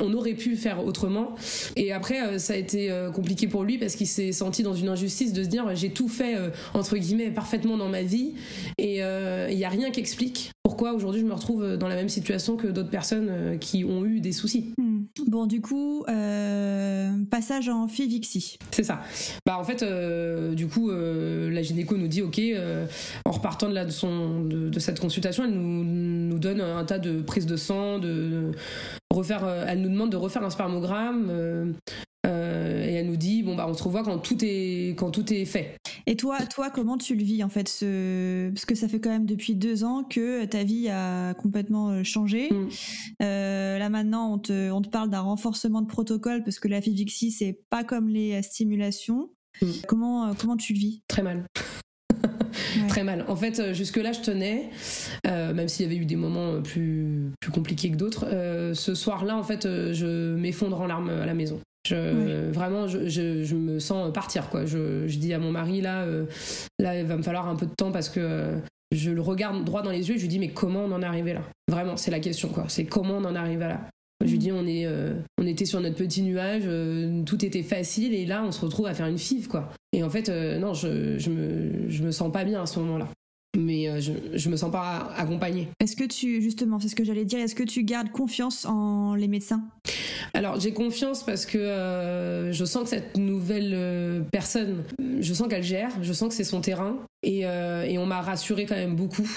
on 0.00 0.12
aurait 0.14 0.34
pu 0.34 0.56
faire 0.56 0.84
autrement 0.84 1.34
et 1.76 1.92
après 1.92 2.38
ça 2.38 2.54
a 2.54 2.56
été 2.56 2.90
compliqué 3.14 3.48
pour 3.48 3.64
lui 3.64 3.78
parce 3.78 3.94
qu'il 3.94 4.06
s'est 4.06 4.32
senti 4.32 4.62
dans 4.62 4.74
une 4.74 4.88
injustice 4.88 5.32
de 5.32 5.42
se 5.42 5.48
dire 5.48 5.74
j'ai 5.74 5.90
tout 5.90 6.08
fait 6.08 6.36
entre 6.74 6.96
guillemets 6.96 7.30
parfaitement 7.30 7.76
dans 7.76 7.88
ma 7.88 8.02
vie 8.02 8.32
et 8.78 8.98
il 8.98 9.58
y 9.58 9.64
a 9.64 9.68
rien 9.68 9.90
qui 9.90 10.00
explique 10.00 10.52
pourquoi 10.62 10.92
aujourd'hui 10.92 11.20
je 11.20 11.26
me 11.26 11.34
retrouve 11.34 11.76
dans 11.76 11.88
la 11.88 11.96
même 11.96 12.08
situation 12.08 12.56
que 12.56 12.66
d'autres 12.66 12.90
personnes 12.90 13.58
qui 13.60 13.84
ont 13.84 14.04
eu 14.04 14.20
des 14.20 14.32
soucis. 14.32 14.72
Hmm. 14.78 14.92
Bon, 15.26 15.46
du 15.46 15.60
coup, 15.60 16.04
euh, 16.08 17.10
passage 17.30 17.68
en 17.68 17.86
FIVIXI. 17.86 18.58
C'est 18.70 18.82
ça. 18.82 19.02
Bah, 19.44 19.58
en 19.58 19.64
fait, 19.64 19.82
euh, 19.82 20.54
du 20.54 20.68
coup, 20.68 20.90
euh, 20.90 21.50
la 21.50 21.62
gynéco 21.62 21.96
nous 21.96 22.08
dit, 22.08 22.22
OK, 22.22 22.40
en 23.24 23.30
repartant 23.30 23.68
de, 23.68 23.90
son, 23.90 24.44
de, 24.44 24.78
cette 24.78 25.00
consultation, 25.00 25.44
elle 25.44 25.52
nous, 25.52 25.84
nous, 25.84 26.38
donne 26.38 26.60
un 26.60 26.84
tas 26.84 26.98
de 26.98 27.20
prises 27.20 27.46
de 27.46 27.56
sang, 27.56 27.98
de, 27.98 28.52
refaire, 29.12 29.46
elle 29.68 29.80
nous 29.80 29.88
demande 29.88 30.10
de 30.10 30.16
refaire 30.16 30.42
un 30.42 30.50
spermogramme. 30.50 31.30
et 32.24 32.28
elle 32.28 33.06
nous 33.06 33.16
dit 33.16 33.42
bon 33.42 33.56
bah 33.56 33.66
on 33.68 33.74
se 33.74 33.82
revoit 33.82 34.02
quand 34.04 34.18
tout 34.18 34.38
est 34.42 34.90
quand 34.96 35.10
tout 35.10 35.32
est 35.32 35.44
fait. 35.44 35.76
Et 36.06 36.16
toi 36.16 36.38
toi 36.46 36.70
comment 36.70 36.96
tu 36.98 37.14
le 37.14 37.22
vis 37.22 37.42
en 37.44 37.48
fait 37.48 37.68
ce 37.68 38.50
parce 38.50 38.64
que 38.64 38.74
ça 38.74 38.88
fait 38.88 39.00
quand 39.00 39.10
même 39.10 39.26
depuis 39.26 39.54
deux 39.54 39.84
ans 39.84 40.04
que 40.04 40.44
ta 40.44 40.62
vie 40.62 40.88
a 40.88 41.34
complètement 41.34 42.04
changé. 42.04 42.50
Mm. 42.50 42.68
là 43.20 43.88
maintenant 43.88 44.32
on 44.32 44.38
te 44.38 44.70
on 44.70 44.82
te 44.82 44.88
parle 44.88 45.10
d'un 45.10 45.20
renforcement 45.20 45.82
de 45.82 45.86
protocole 45.86 46.42
parce 46.42 46.58
que 46.58 46.68
la 46.68 46.80
FIVIXI, 46.80 47.30
c'est 47.30 47.58
pas 47.70 47.84
comme 47.84 48.08
les 48.08 48.34
euh, 48.34 48.42
stimulations. 48.42 49.30
Mm. 49.60 49.66
Comment, 49.86 50.26
euh, 50.26 50.32
comment 50.38 50.56
tu 50.56 50.72
le 50.72 50.78
vis? 50.78 51.02
Très 51.08 51.22
mal. 51.22 51.46
Très 52.88 53.04
mal. 53.04 53.24
En 53.28 53.36
fait, 53.36 53.58
euh, 53.58 53.74
jusque-là, 53.74 54.12
je 54.12 54.20
tenais, 54.20 54.70
même 55.24 55.68
s'il 55.68 55.86
y 55.86 55.88
avait 55.88 56.00
eu 56.00 56.04
des 56.04 56.16
moments 56.16 56.60
plus, 56.62 57.30
plus 57.40 57.50
compliqués 57.50 57.90
que 57.90 57.96
d'autres. 57.96 58.26
ce 58.74 58.94
soir-là, 58.94 59.36
en 59.36 59.42
fait, 59.42 59.62
je 59.64 60.34
m'effondre 60.34 60.80
en 60.80 60.86
larmes 60.86 61.10
à 61.10 61.26
la 61.26 61.34
maison. 61.34 61.60
Je, 61.88 62.50
Vraiment, 62.50 62.86
je, 62.86 63.08
je, 63.08 63.54
me 63.54 63.78
sens 63.80 64.12
partir. 64.12 64.48
Quoi. 64.50 64.66
Je, 64.66 65.08
je, 65.08 65.18
dis 65.18 65.34
à 65.34 65.38
mon 65.38 65.50
mari, 65.50 65.80
là, 65.80 66.06
là, 66.78 66.98
il 66.98 67.06
va 67.06 67.16
me 67.16 67.22
falloir 67.22 67.48
un 67.48 67.56
peu 67.56 67.66
de 67.66 67.74
temps 67.74 67.90
parce 67.90 68.08
que 68.08 68.60
je 68.92 69.10
le 69.10 69.20
regarde 69.20 69.64
droit 69.64 69.82
dans 69.82 69.90
les 69.90 70.08
yeux 70.08 70.14
et 70.14 70.18
je 70.18 70.22
lui 70.22 70.28
dis, 70.28 70.38
mais 70.38 70.50
comment 70.50 70.84
on 70.84 70.92
en 70.92 71.02
est 71.02 71.06
arrivé 71.06 71.32
là? 71.32 71.42
Vraiment, 71.68 71.96
c'est 71.96 72.10
la 72.10 72.20
question. 72.20 72.48
quoi. 72.48 72.66
C'est 72.68 72.84
comment 72.84 73.14
on 73.14 73.24
en 73.24 73.34
est 73.34 73.38
arrivé 73.38 73.64
là? 73.64 73.80
Je 74.24 74.30
lui 74.30 74.38
dis, 74.38 74.52
on, 74.52 74.66
est, 74.66 74.86
euh, 74.86 75.14
on 75.38 75.46
était 75.46 75.64
sur 75.64 75.80
notre 75.80 75.96
petit 75.96 76.22
nuage, 76.22 76.62
euh, 76.66 77.22
tout 77.24 77.44
était 77.44 77.62
facile, 77.62 78.14
et 78.14 78.26
là, 78.26 78.42
on 78.44 78.52
se 78.52 78.60
retrouve 78.60 78.86
à 78.86 78.94
faire 78.94 79.06
une 79.06 79.18
FIV, 79.18 79.48
quoi. 79.48 79.70
Et 79.92 80.02
en 80.02 80.10
fait, 80.10 80.28
euh, 80.28 80.58
non, 80.58 80.74
je, 80.74 81.18
je, 81.18 81.30
me, 81.30 81.88
je 81.88 82.02
me 82.02 82.10
sens 82.10 82.32
pas 82.32 82.44
bien 82.44 82.62
à 82.62 82.66
ce 82.66 82.78
moment-là. 82.80 83.08
Mais 83.58 84.00
je, 84.00 84.12
je 84.32 84.48
me 84.48 84.56
sens 84.56 84.72
pas 84.72 85.12
accompagnée. 85.14 85.68
Est-ce 85.78 85.94
que 85.94 86.04
tu, 86.04 86.40
justement, 86.40 86.80
c'est 86.80 86.88
ce 86.88 86.96
que 86.96 87.04
j'allais 87.04 87.26
dire, 87.26 87.38
est-ce 87.38 87.54
que 87.54 87.62
tu 87.62 87.84
gardes 87.84 88.10
confiance 88.10 88.64
en 88.64 89.14
les 89.14 89.28
médecins? 89.28 89.62
Alors 90.32 90.58
j'ai 90.58 90.72
confiance 90.72 91.22
parce 91.22 91.44
que 91.44 91.58
je 92.50 92.64
sens 92.64 92.84
que 92.84 92.88
cette 92.88 93.18
nouvelle 93.18 94.24
personne, 94.32 94.84
je 95.20 95.34
sens 95.34 95.48
qu'elle 95.48 95.62
gère, 95.62 95.90
je 96.00 96.14
sens 96.14 96.30
que 96.30 96.34
c'est 96.34 96.44
son 96.44 96.62
terrain 96.62 96.96
et, 97.22 97.40
et 97.40 97.98
on 97.98 98.06
m'a 98.06 98.22
rassuré 98.22 98.64
quand 98.64 98.74
même 98.74 98.96
beaucoup 98.96 99.28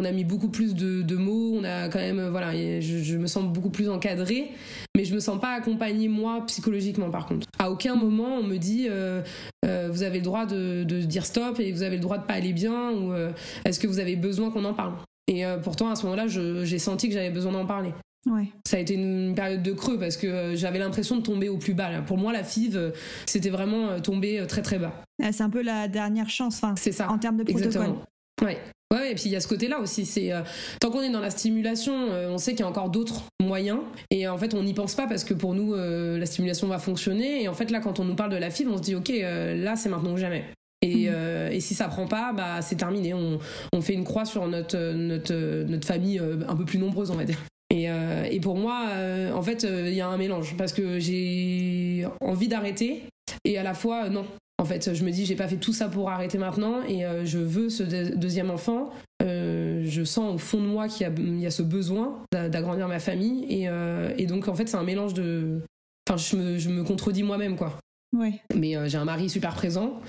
on 0.00 0.04
a 0.04 0.12
mis 0.12 0.24
beaucoup 0.24 0.48
plus 0.48 0.74
de, 0.74 1.16
mots, 1.16 1.58
on 1.60 1.64
a 1.64 1.88
quand 1.88 1.98
même, 1.98 2.28
voilà, 2.28 2.52
je, 2.52 3.16
me 3.16 3.26
sens 3.26 3.44
beaucoup 3.44 3.68
plus 3.68 3.90
encadrée, 3.90 4.50
mais 4.96 5.04
je 5.04 5.14
me 5.14 5.20
sens 5.20 5.38
pas 5.38 5.52
accompagnée 5.52 6.08
moi 6.08 6.42
psychologiquement 6.46 7.10
par 7.10 7.26
contre. 7.26 7.46
À 7.58 7.70
aucun 7.70 7.96
moment 7.96 8.36
on 8.38 8.42
me 8.42 8.56
dit 8.56 8.86
euh, 8.88 9.22
euh, 9.66 9.88
vous 9.90 10.02
avez 10.02 10.18
le 10.18 10.24
droit 10.24 10.46
de, 10.46 10.84
dire 10.84 11.26
stop 11.26 11.60
et 11.60 11.70
vous 11.72 11.82
avez 11.82 11.96
le 11.96 12.02
droit 12.02 12.18
de 12.18 12.24
pas 12.24 12.34
aller 12.34 12.52
bien 12.52 12.90
ou 12.92 13.12
euh, 13.12 13.30
est-ce 13.64 13.78
que 13.78 13.86
vous 13.86 13.98
avez 13.98 14.16
besoin 14.16 14.50
qu'on 14.50 14.64
en 14.64 14.74
parle? 14.74 14.94
Et 15.28 15.44
pourtant 15.62 15.90
à 15.90 15.96
ce 15.96 16.04
moment-là 16.06 16.26
j'ai 16.26 16.78
senti 16.78 17.08
que 17.08 17.14
j'avais 17.14 17.30
besoin 17.30 17.52
d'en 17.52 17.66
parler. 17.66 17.92
Ouais. 18.26 18.48
Ça 18.66 18.76
a 18.76 18.80
été 18.80 18.94
une 18.94 19.34
période 19.34 19.62
de 19.62 19.72
creux 19.72 19.98
parce 19.98 20.16
que 20.16 20.56
j'avais 20.56 20.78
l'impression 20.78 21.16
de 21.16 21.22
tomber 21.22 21.48
au 21.48 21.56
plus 21.56 21.72
bas. 21.72 22.02
Pour 22.02 22.18
moi, 22.18 22.32
la 22.32 22.42
FIV, 22.42 22.92
c'était 23.26 23.48
vraiment 23.48 24.00
tomber 24.00 24.44
très 24.48 24.60
très 24.60 24.78
bas. 24.78 24.92
Ah, 25.22 25.30
c'est 25.32 25.44
un 25.44 25.48
peu 25.48 25.62
la 25.62 25.86
dernière 25.86 26.28
chance, 26.28 26.56
enfin, 26.56 26.74
c'est 26.76 26.92
ça. 26.92 27.08
En 27.10 27.18
termes 27.18 27.36
de 27.36 27.44
protocole. 27.44 27.66
Exactement. 27.66 28.02
Ouais. 28.42 28.58
Ouais, 28.92 29.12
et 29.12 29.14
puis 29.14 29.24
il 29.26 29.32
y 29.32 29.36
a 29.36 29.40
ce 29.40 29.46
côté-là 29.46 29.78
aussi. 29.78 30.04
C'est 30.04 30.32
euh, 30.32 30.42
tant 30.80 30.90
qu'on 30.90 31.02
est 31.02 31.10
dans 31.10 31.20
la 31.20 31.30
stimulation, 31.30 32.10
euh, 32.10 32.30
on 32.30 32.38
sait 32.38 32.52
qu'il 32.52 32.60
y 32.60 32.62
a 32.64 32.68
encore 32.68 32.90
d'autres 32.90 33.22
moyens, 33.40 33.78
et 34.10 34.26
en 34.26 34.36
fait 34.36 34.52
on 34.52 34.64
n'y 34.64 34.74
pense 34.74 34.96
pas 34.96 35.06
parce 35.06 35.22
que 35.22 35.32
pour 35.32 35.54
nous 35.54 35.74
euh, 35.74 36.18
la 36.18 36.26
stimulation 36.26 36.66
va 36.66 36.78
fonctionner. 36.78 37.44
Et 37.44 37.48
en 37.48 37.54
fait 37.54 37.70
là, 37.70 37.78
quand 37.78 38.00
on 38.00 38.04
nous 38.04 38.16
parle 38.16 38.32
de 38.32 38.36
la 38.36 38.50
fibre, 38.50 38.72
on 38.74 38.78
se 38.78 38.82
dit 38.82 38.96
ok, 38.96 39.10
là 39.10 39.76
c'est 39.76 39.88
maintenant 39.88 40.12
ou 40.12 40.16
jamais. 40.16 40.44
Et, 40.82 41.10
mmh. 41.10 41.52
et, 41.52 41.60
si 41.60 41.74
ça 41.74 41.88
prend 41.88 42.06
pas, 42.06 42.32
bah 42.32 42.62
c'est 42.62 42.76
terminé. 42.76 43.12
On, 43.12 43.38
on, 43.74 43.82
fait 43.82 43.92
une 43.92 44.04
croix 44.04 44.24
sur 44.24 44.48
notre 44.48 44.78
notre 44.94 45.34
notre 45.64 45.86
famille 45.86 46.18
un 46.18 46.56
peu 46.56 46.64
plus 46.64 46.78
nombreuse, 46.78 47.10
on 47.10 47.16
va 47.16 47.24
dire. 47.24 47.38
Et, 47.68 47.84
et 47.84 48.40
pour 48.40 48.56
moi, 48.56 48.86
en 49.34 49.42
fait, 49.42 49.64
il 49.64 49.92
y 49.92 50.00
a 50.00 50.08
un 50.08 50.16
mélange 50.16 50.56
parce 50.56 50.72
que 50.72 50.98
j'ai 50.98 52.06
envie 52.22 52.48
d'arrêter 52.48 53.02
et 53.44 53.58
à 53.58 53.62
la 53.62 53.74
fois 53.74 54.08
non 54.08 54.24
en 54.60 54.64
fait, 54.66 54.92
je 54.92 55.04
me 55.04 55.10
dis, 55.10 55.24
j'ai 55.24 55.36
pas 55.36 55.48
fait 55.48 55.56
tout 55.56 55.72
ça 55.72 55.88
pour 55.88 56.10
arrêter 56.10 56.36
maintenant 56.36 56.82
et 56.86 57.06
euh, 57.06 57.24
je 57.24 57.38
veux 57.38 57.70
ce 57.70 57.82
deuxième 58.14 58.50
enfant. 58.50 58.90
Euh, 59.22 59.82
je 59.86 60.04
sens 60.04 60.34
au 60.34 60.38
fond 60.38 60.60
de 60.60 60.66
moi 60.66 60.86
qu'il 60.86 61.40
y, 61.40 61.46
a 61.46 61.50
ce 61.50 61.62
besoin 61.62 62.22
d'agrandir 62.30 62.86
ma 62.86 62.98
famille 62.98 63.66
euh, 63.66 64.12
et, 64.18 64.26
donc 64.26 64.48
en 64.48 64.54
fait, 64.54 64.68
c'est 64.68 64.76
un 64.76 64.84
mélange 64.84 65.14
de. 65.14 65.62
Enfin, 66.06 66.18
je 66.18 66.68
me, 66.68 66.84
contredis 66.84 67.22
moi-même, 67.22 67.56
quoi. 67.56 67.78
Ouais. 68.14 68.34
Mais 68.54 68.76
j'ai 68.88 68.98
un 68.98 69.04
mari 69.06 69.30
super 69.30 69.54
présent. 69.54 70.00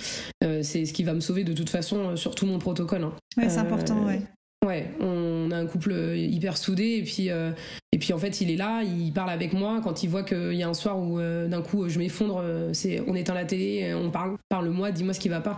c'est 0.41 0.85
ce 0.85 0.91
qui 0.91 1.03
va 1.03 1.13
me 1.13 1.21
sauver 1.21 1.45
de 1.45 1.53
toute 1.53 1.69
façon 1.69 2.17
sur 2.17 2.35
tout 2.35 2.45
mon 2.45 2.59
protocole. 2.59 3.03
Hein. 3.03 3.13
Ouais, 3.37 3.47
c'est 3.47 3.59
important, 3.59 4.05
ouais. 4.05 4.21
Ouais, 4.65 4.91
on 4.99 5.20
a 5.51 5.57
un 5.57 5.65
couple 5.65 5.93
hyper 6.15 6.57
soudé 6.57 6.97
et 6.97 7.03
puis 7.03 7.29
euh, 7.29 7.51
et 7.91 7.97
puis 7.97 8.13
en 8.13 8.17
fait 8.17 8.41
il 8.41 8.51
est 8.51 8.55
là, 8.55 8.83
il 8.83 9.11
parle 9.11 9.29
avec 9.29 9.53
moi 9.53 9.81
quand 9.83 10.03
il 10.03 10.09
voit 10.09 10.23
qu'il 10.23 10.53
y 10.53 10.63
a 10.63 10.69
un 10.69 10.73
soir 10.73 10.99
où 10.99 11.19
euh, 11.19 11.47
d'un 11.47 11.61
coup 11.61 11.87
je 11.89 11.99
m'effondre, 11.99 12.41
euh, 12.43 12.73
c'est 12.73 13.01
on 13.07 13.15
éteint 13.15 13.33
la 13.33 13.45
télé, 13.45 13.93
on 13.93 14.09
parle, 14.11 14.37
parle-moi, 14.49 14.91
dis-moi 14.91 15.13
ce 15.13 15.19
qui 15.19 15.29
va 15.29 15.41
pas. 15.41 15.57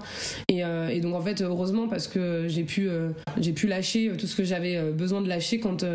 Et, 0.50 0.60
et, 0.60 1.00
donc 1.02 1.16
en 1.16 1.22
fait 1.22 1.42
heureusement 1.42 1.88
parce 1.88 2.08
que 2.08 2.48
j'ai 2.48 2.64
pu 2.64 2.90
j'ai 3.38 3.54
pu 3.54 3.68
lâcher 3.68 4.12
tout 4.18 4.28
ce 4.28 4.36
que 4.36 4.44
j'avais 4.44 4.92
besoin 4.92 5.22
de 5.22 5.30
lâcher 5.30 5.60
quand 5.60 5.86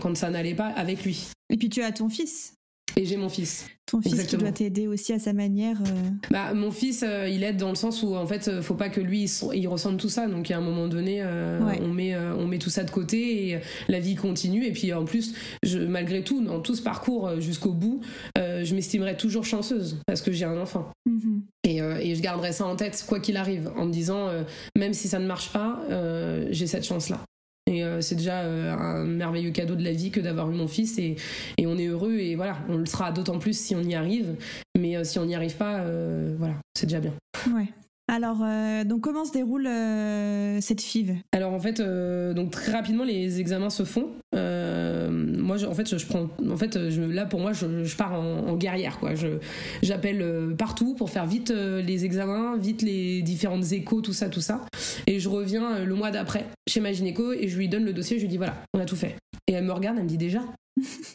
quand 0.00 0.16
ça 0.16 0.30
n'allait 0.30 0.54
pas 0.54 0.68
avec 0.68 1.04
lui. 1.04 1.28
Et 1.50 1.56
puis 1.56 1.68
tu 1.68 1.82
as 1.82 1.92
ton 1.92 2.08
fils. 2.08 2.54
Et 2.96 3.06
j'ai 3.06 3.16
mon 3.16 3.28
fils. 3.28 3.66
Ton 3.86 4.00
fils 4.00 4.24
qui 4.24 4.36
doit 4.36 4.52
t'aider 4.52 4.86
aussi 4.86 5.12
à 5.12 5.18
sa 5.18 5.32
manière. 5.32 5.78
Euh. 5.82 6.10
Bah, 6.30 6.54
mon 6.54 6.70
fils, 6.70 7.02
euh, 7.02 7.28
il 7.28 7.42
aide 7.42 7.56
dans 7.56 7.68
le 7.68 7.74
sens 7.74 8.02
où 8.02 8.14
en 8.14 8.26
fait, 8.26 8.48
euh, 8.48 8.62
faut 8.62 8.74
pas 8.74 8.88
que 8.88 9.00
lui 9.00 9.30
il, 9.52 9.68
ressente 9.68 9.98
tout 9.98 10.08
ça. 10.08 10.26
Donc 10.26 10.50
à 10.50 10.56
un 10.56 10.60
moment 10.60 10.86
donné, 10.86 11.22
on 11.24 11.88
met 11.88 12.16
on 12.16 12.46
met 12.46 12.58
tout 12.58 12.70
ça 12.70 12.84
de 12.84 12.90
côté 12.90 13.48
et 13.48 13.60
la 13.88 13.98
vie 13.98 14.14
continue. 14.14 14.64
Et 14.64 14.72
puis 14.72 14.92
en 14.92 15.04
plus, 15.04 15.34
je, 15.62 15.78
malgré 15.78 16.22
tout, 16.22 16.42
dans 16.42 16.60
tout 16.60 16.74
ce 16.74 16.82
parcours 16.82 17.40
jusqu'au 17.40 17.72
bout, 17.72 18.00
je 18.36 18.74
m'estimerai 18.74 19.16
toujours 19.16 19.44
chanceuse 19.44 19.98
parce 20.06 20.22
que 20.22 20.32
j'ai 20.32 20.44
un 20.44 20.58
enfant. 20.58 20.90
Mm-hmm. 21.08 21.40
Et, 21.64 21.78
et, 21.78 22.14
je 22.14 22.22
garderai 22.22 22.52
ça 22.52 22.66
en 22.66 22.76
tête 22.76 23.04
quoi 23.08 23.20
qu'il 23.20 23.36
arrive, 23.36 23.70
en 23.76 23.86
me 23.86 23.92
disant 23.92 24.30
même 24.76 24.94
si 24.94 25.08
ça 25.08 25.18
ne 25.18 25.26
marche 25.26 25.52
pas, 25.52 25.82
j'ai 26.50 26.66
cette 26.66 26.84
chance 26.84 27.08
là. 27.08 27.20
Et 27.66 27.82
euh, 27.82 28.02
c'est 28.02 28.16
déjà 28.16 28.40
euh, 28.40 28.74
un 28.74 29.04
merveilleux 29.04 29.50
cadeau 29.50 29.74
de 29.74 29.82
la 29.82 29.92
vie 29.92 30.10
que 30.10 30.20
d'avoir 30.20 30.50
eu 30.50 30.54
mon 30.54 30.68
fils 30.68 30.98
et, 30.98 31.16
on 31.64 31.78
est 31.78 31.86
heureux 31.86 32.18
et 32.18 32.34
voilà, 32.36 32.58
on 32.68 32.76
le 32.76 32.86
sera 32.86 33.10
d'autant 33.10 33.38
plus 33.38 33.58
si 33.58 33.74
on 33.74 33.82
y 33.82 33.94
arrive. 33.94 34.36
Mais 34.76 34.96
euh, 34.96 35.04
si 35.04 35.18
on 35.18 35.24
n'y 35.24 35.34
arrive 35.34 35.56
pas, 35.56 35.82
voilà, 36.38 36.54
c'est 36.74 36.86
déjà 36.86 37.00
bien. 37.00 37.14
Alors, 38.06 38.44
donc 38.84 39.00
comment 39.00 39.24
se 39.24 39.32
déroule 39.32 39.68
cette 40.60 40.80
FIV? 40.80 41.16
Alors 41.32 41.52
en 41.52 41.58
fait, 41.58 41.80
donc 41.80 42.50
très 42.50 42.72
rapidement 42.72 43.04
les 43.04 43.40
examens 43.40 43.70
se 43.70 43.84
font. 43.84 44.10
moi, 44.32 45.64
en 45.64 45.74
fait, 45.74 45.96
je, 45.96 46.06
prends, 46.06 46.28
en 46.48 46.56
fait, 46.56 46.76
là 46.76 47.24
pour 47.24 47.40
moi, 47.40 47.52
je, 47.52 47.96
pars 47.96 48.12
en, 48.12 48.56
guerrière 48.56 48.98
quoi. 48.98 49.12
j'appelle 49.82 50.54
partout 50.56 50.94
pour 50.94 51.10
faire 51.10 51.26
vite 51.26 51.50
les 51.50 52.04
examens, 52.04 52.56
vite 52.56 52.82
les 52.82 53.22
différentes 53.22 53.72
échos, 53.72 54.00
tout 54.00 54.12
ça, 54.12 54.28
tout 54.28 54.42
ça. 54.42 54.60
Et 55.06 55.18
je 55.18 55.28
reviens 55.28 55.84
le 55.84 55.94
mois 55.94 56.10
d'après 56.10 56.44
chez 56.68 56.80
ma 56.80 56.92
gynéco 56.92 57.32
et 57.32 57.48
je 57.48 57.56
lui 57.56 57.68
donne 57.68 57.84
le 57.84 57.92
dossier, 57.92 58.18
je 58.18 58.22
lui 58.22 58.28
dis 58.28 58.36
voilà, 58.36 58.54
on 58.74 58.80
a 58.80 58.84
tout 58.84 58.96
fait. 58.96 59.16
Et 59.46 59.52
elle 59.52 59.64
me 59.64 59.72
regarde, 59.72 59.96
elle 59.98 60.04
me 60.04 60.08
dit 60.08 60.18
déjà? 60.18 60.40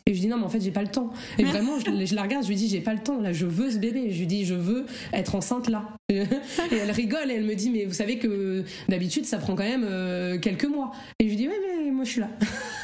Et 0.06 0.13
je 0.13 0.22
dis 0.22 0.28
non 0.28 0.38
mais 0.38 0.45
en 0.45 0.50
fait 0.50 0.62
j'ai 0.62 0.72
pas 0.72 0.82
le 0.82 0.88
temps. 0.88 1.12
Et 1.38 1.43
vraiment 1.43 1.80
je, 1.80 2.15
la 2.15 2.22
regarde 2.22 2.43
je 2.43 2.50
lui 2.50 2.56
dis 2.56 2.69
j'ai 2.69 2.80
pas 2.80 2.93
le 2.93 3.00
temps 3.00 3.19
là 3.19 3.34
je 3.34 3.45
veux 3.45 3.69
ce 3.72 3.78
bébé. 3.78 4.12
Je 4.12 4.19
lui 4.19 4.28
dis 4.28 4.45
je 4.45 4.54
veux 4.54 4.86
être 5.13 5.36
enceinte 5.36 5.69
là. 5.69 5.89
Et 6.10 6.24
elle 6.72 6.91
rigole 6.91 7.30
et 7.30 7.36
elle 7.36 7.43
me 7.43 7.56
dit 7.56 7.69
mais 7.69 7.86
vous 7.86 7.93
savez 7.93 8.17
que 8.17 8.63
d'habitude 8.88 9.26
ça 9.26 9.38
prend 9.38 9.56
quand 9.56 9.63
même 9.63 9.86
euh, 9.86 10.39
quelques 10.39 10.65
mois. 10.65 10.91
Et 11.19 11.26
je 11.26 11.30
lui 11.30 11.36
dis 11.36 11.48
ouais 11.48 11.60
mais 11.84 11.91
moi 11.91 12.04
je 12.04 12.10
suis 12.10 12.22
là 12.22 12.30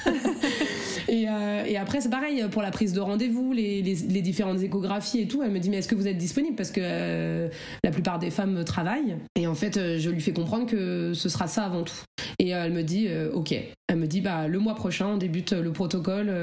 Euh, 1.23 1.65
et, 1.65 1.77
après, 1.77 2.01
c'est 2.01 2.09
pareil 2.09 2.43
pour 2.51 2.61
la 2.61 2.71
prise 2.71 2.93
de 2.93 2.99
rendez-vous, 2.99 3.53
les, 3.53 3.81
différentes 3.81 4.61
échographies 4.61 5.21
et 5.21 5.27
tout. 5.27 5.43
Elle 5.43 5.51
me 5.51 5.59
dit, 5.59 5.69
mais 5.69 5.77
est-ce 5.77 5.87
que 5.87 5.95
vous 5.95 6.07
êtes 6.07 6.17
disponible? 6.17 6.55
Parce 6.55 6.71
que 6.71 6.81
euh, 6.83 7.49
la 7.83 7.91
plupart 7.91 8.19
des 8.19 8.31
femmes 8.31 8.63
travaillent. 8.63 9.17
Et 9.35 9.47
en 9.47 9.55
fait, 9.55 9.77
euh, 9.77 9.97
je 9.99 10.09
lui 10.09 10.21
fais 10.21 10.33
comprendre 10.33 10.65
que 10.65 11.13
ce 11.13 11.29
sera 11.29 11.47
ça 11.47 11.65
avant 11.65 11.83
tout. 11.83 11.95
Et 12.39 12.49
elle 12.49 12.73
me 12.73 12.83
dit, 12.83 13.07
ok. 13.33 13.55
Elle 13.87 13.97
me 13.97 14.07
dit, 14.07 14.21
bah, 14.21 14.47
le 14.47 14.59
mois 14.59 14.75
prochain, 14.75 15.07
on 15.07 15.17
débute 15.17 15.53
le 15.53 15.71
protocole 15.71 16.33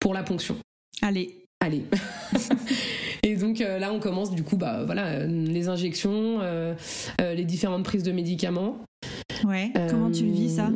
pour 0.00 0.14
la 0.14 0.22
ponction. 0.22 0.56
Allez. 1.02 1.36
Allez. 1.60 1.84
Et 3.22 3.36
donc 3.36 3.60
là, 3.60 3.92
on 3.92 4.00
commence 4.00 4.32
du 4.32 4.42
coup, 4.42 4.56
bah 4.56 4.82
voilà, 4.84 5.24
les 5.26 5.68
injections, 5.68 6.40
les 7.20 7.44
différentes 7.44 7.84
prises 7.84 8.02
de 8.02 8.12
médicaments. 8.12 8.78
Ouais. 9.44 9.70
Comment 9.88 10.10
tu 10.10 10.24
le 10.24 10.32
vis 10.32 10.56
ça? 10.56 10.70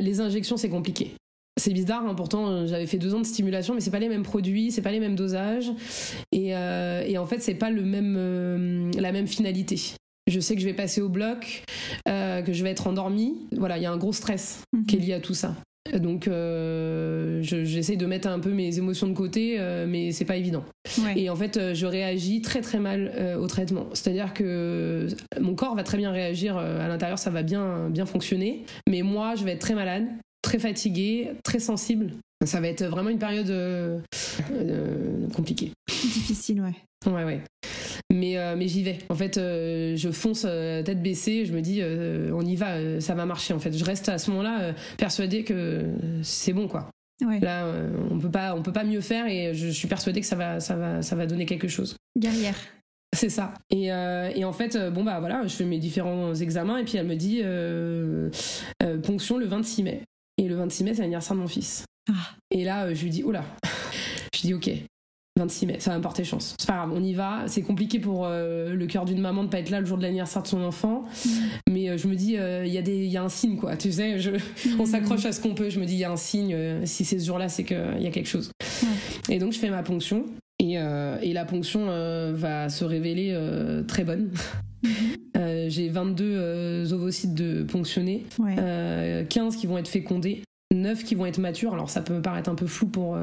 Les 0.00 0.20
injections, 0.20 0.56
c'est 0.56 0.70
compliqué. 0.70 1.12
C'est 1.58 1.72
bizarre, 1.72 2.04
hein, 2.06 2.14
pourtant 2.14 2.48
euh, 2.48 2.66
j'avais 2.66 2.86
fait 2.86 2.98
deux 2.98 3.14
ans 3.14 3.20
de 3.20 3.26
stimulation, 3.26 3.74
mais 3.74 3.80
c'est 3.80 3.90
pas 3.90 3.98
les 3.98 4.10
mêmes 4.10 4.22
produits, 4.22 4.70
c'est 4.70 4.82
pas 4.82 4.90
les 4.92 5.00
mêmes 5.00 5.16
dosages, 5.16 5.70
et, 6.30 6.54
euh, 6.54 7.18
en 7.18 7.24
fait 7.24 7.40
c'est 7.40 7.54
pas 7.54 7.70
le 7.70 7.82
même, 7.82 8.14
euh, 8.18 8.90
la 8.98 9.10
même 9.10 9.26
finalité. 9.26 9.80
Je 10.26 10.38
sais 10.38 10.54
que 10.54 10.60
je 10.60 10.66
vais 10.66 10.74
passer 10.74 11.00
au 11.00 11.08
bloc, 11.08 11.62
que 12.04 12.52
je 12.52 12.62
vais 12.64 12.70
être 12.70 12.88
endormie. 12.88 13.36
Voilà, 13.56 13.78
il 13.78 13.84
y 13.84 13.86
a 13.86 13.92
un 13.92 13.96
gros 13.96 14.12
stress 14.12 14.64
mhm. 14.72 14.84
qui 14.84 14.96
est 14.96 14.98
lié 14.98 15.12
à 15.14 15.20
tout 15.20 15.34
ça. 15.34 15.54
Donc 15.94 16.28
j'essaye 17.42 17.96
de 17.96 18.06
mettre 18.06 18.26
un 18.26 18.40
peu 18.40 18.50
mes 18.50 18.76
émotions 18.76 19.06
de 19.06 19.12
côté, 19.12 19.56
mais 19.86 20.10
c'est 20.10 20.24
pas 20.24 20.34
évident. 20.34 20.64
Et 21.14 21.30
en 21.30 21.36
fait, 21.36 21.74
je 21.74 21.86
réagis 21.86 22.42
très 22.42 22.60
très 22.60 22.80
mal 22.80 23.36
au 23.40 23.46
traitement. 23.46 23.86
C'est-à-dire 23.92 24.34
que 24.34 25.06
mon 25.40 25.54
corps 25.54 25.76
va 25.76 25.84
très 25.84 25.96
bien 25.96 26.10
réagir 26.10 26.56
à 26.56 26.88
l'intérieur, 26.88 27.20
ça 27.20 27.30
va 27.30 27.44
bien 27.44 27.88
bien 27.88 28.04
fonctionner, 28.04 28.64
mais 28.88 29.02
moi 29.02 29.36
je 29.36 29.44
vais 29.44 29.52
être 29.52 29.60
très 29.60 29.76
malade 29.76 30.08
très 30.46 30.60
fatiguée, 30.60 31.32
très 31.42 31.58
sensible. 31.58 32.12
Ça 32.44 32.60
va 32.60 32.68
être 32.68 32.84
vraiment 32.84 33.10
une 33.10 33.18
période 33.18 33.50
euh, 33.50 33.98
euh, 34.52 35.26
compliquée. 35.34 35.72
Difficile, 35.88 36.60
ouais. 36.60 37.10
Ouais, 37.10 37.24
ouais. 37.24 37.40
Mais, 38.12 38.38
euh, 38.38 38.54
mais 38.56 38.68
j'y 38.68 38.84
vais. 38.84 38.98
En 39.08 39.16
fait, 39.16 39.34
je 39.34 40.10
fonce 40.12 40.42
tête 40.42 41.02
baissée, 41.02 41.46
je 41.46 41.52
me 41.52 41.60
dis, 41.60 41.82
on 42.32 42.42
y 42.42 42.54
va, 42.54 43.00
ça 43.00 43.14
va 43.14 43.26
marcher. 43.26 43.54
En 43.54 43.58
fait, 43.58 43.76
je 43.76 43.84
reste 43.84 44.08
à 44.08 44.18
ce 44.18 44.30
moment-là 44.30 44.72
persuadée 44.96 45.42
que 45.42 45.90
c'est 46.22 46.52
bon, 46.52 46.68
quoi. 46.68 46.90
Ouais. 47.24 47.40
Là, 47.40 47.66
on 48.10 48.18
peut 48.18 48.30
pas, 48.30 48.54
on 48.54 48.62
peut 48.62 48.72
pas 48.72 48.84
mieux 48.84 49.00
faire, 49.00 49.26
et 49.26 49.52
je, 49.52 49.68
suis 49.68 49.88
persuadée 49.88 50.20
que 50.20 50.26
ça 50.26 50.36
va, 50.36 50.60
ça 50.60 50.76
va, 50.76 51.02
ça 51.02 51.16
va 51.16 51.26
donner 51.26 51.46
quelque 51.46 51.68
chose. 51.68 51.96
Guerrière. 52.16 52.56
C'est 53.16 53.30
ça. 53.30 53.52
Et, 53.70 53.86
et, 53.86 54.44
en 54.44 54.52
fait, 54.52 54.78
bon 54.92 55.02
bah 55.02 55.18
voilà, 55.18 55.44
je 55.44 55.56
fais 55.56 55.64
mes 55.64 55.78
différents 55.78 56.34
examens 56.34 56.78
et 56.78 56.84
puis 56.84 56.98
elle 56.98 57.06
me 57.06 57.16
dit 57.16 57.42
ponction 59.02 59.38
le 59.38 59.46
26 59.46 59.82
mai. 59.82 60.02
Et 60.38 60.48
le 60.48 60.56
26 60.56 60.84
mai, 60.84 60.94
c'est 60.94 61.00
l'anniversaire 61.00 61.34
de 61.34 61.40
mon 61.40 61.48
fils. 61.48 61.84
Ah. 62.10 62.12
Et 62.50 62.64
là, 62.64 62.84
euh, 62.84 62.94
je 62.94 63.02
lui 63.02 63.10
dis, 63.10 63.24
oula. 63.24 63.44
je 64.34 64.40
dis, 64.42 64.54
ok, 64.54 64.70
26 65.38 65.66
mai, 65.66 65.76
ça 65.80 65.90
va 65.90 65.98
me 65.98 66.02
porter 66.02 66.24
chance. 66.24 66.54
C'est 66.58 66.66
pas 66.66 66.74
grave, 66.74 66.92
on 66.94 67.02
y 67.02 67.14
va. 67.14 67.44
C'est 67.46 67.62
compliqué 67.62 67.98
pour 67.98 68.26
euh, 68.26 68.74
le 68.74 68.86
cœur 68.86 69.06
d'une 69.06 69.20
maman 69.20 69.44
de 69.44 69.48
pas 69.48 69.58
être 69.58 69.70
là 69.70 69.80
le 69.80 69.86
jour 69.86 69.96
de 69.96 70.02
l'anniversaire 70.02 70.42
de 70.42 70.48
son 70.48 70.62
enfant. 70.62 71.04
Mm. 71.24 71.30
Mais 71.70 71.88
euh, 71.88 71.96
je 71.96 72.06
me 72.06 72.14
dis, 72.14 72.34
il 72.34 72.72
y, 72.72 72.78
a 72.78 72.82
des, 72.82 73.06
y 73.06 73.16
a 73.16 73.22
un 73.22 73.28
signe, 73.30 73.56
quoi. 73.56 73.76
Tu 73.76 73.92
sais, 73.92 74.18
je, 74.18 74.32
on 74.78 74.82
mm. 74.82 74.86
s'accroche 74.86 75.24
à 75.24 75.32
ce 75.32 75.40
qu'on 75.40 75.54
peut. 75.54 75.70
Je 75.70 75.80
me 75.80 75.86
dis, 75.86 75.94
il 75.94 76.00
y 76.00 76.04
a 76.04 76.12
un 76.12 76.16
signe. 76.16 76.84
si 76.84 77.04
c'est 77.04 77.18
ce 77.18 77.24
jour-là, 77.24 77.48
c'est 77.48 77.64
qu'il 77.64 78.00
y 78.00 78.06
a 78.06 78.10
quelque 78.10 78.28
chose. 78.28 78.50
Et 79.30 79.38
donc, 79.38 79.52
je 79.52 79.58
fais 79.58 79.70
ma 79.70 79.82
ponction. 79.82 80.26
Et, 80.58 80.74
et 80.74 81.32
la 81.32 81.44
ponction 81.44 81.86
va 82.32 82.68
se 82.68 82.84
révéler 82.84 83.38
très 83.86 84.04
bonne. 84.04 84.30
Euh, 85.36 85.66
j'ai 85.68 85.88
22 85.88 86.24
euh, 86.24 86.92
ovocytes 86.92 87.34
de 87.34 87.62
ponctionnés, 87.62 88.24
15 88.38 88.58
euh, 88.58 89.24
qui 89.58 89.66
vont 89.66 89.78
être 89.78 89.88
fécondés, 89.88 90.42
9 90.74 91.04
qui 91.04 91.14
vont 91.14 91.26
être 91.26 91.38
matures. 91.38 91.74
Alors 91.74 91.90
ça 91.90 92.00
peut 92.00 92.14
me 92.14 92.22
paraître 92.22 92.48
un 92.50 92.54
peu 92.54 92.66
flou 92.66 92.86
pour, 92.86 93.18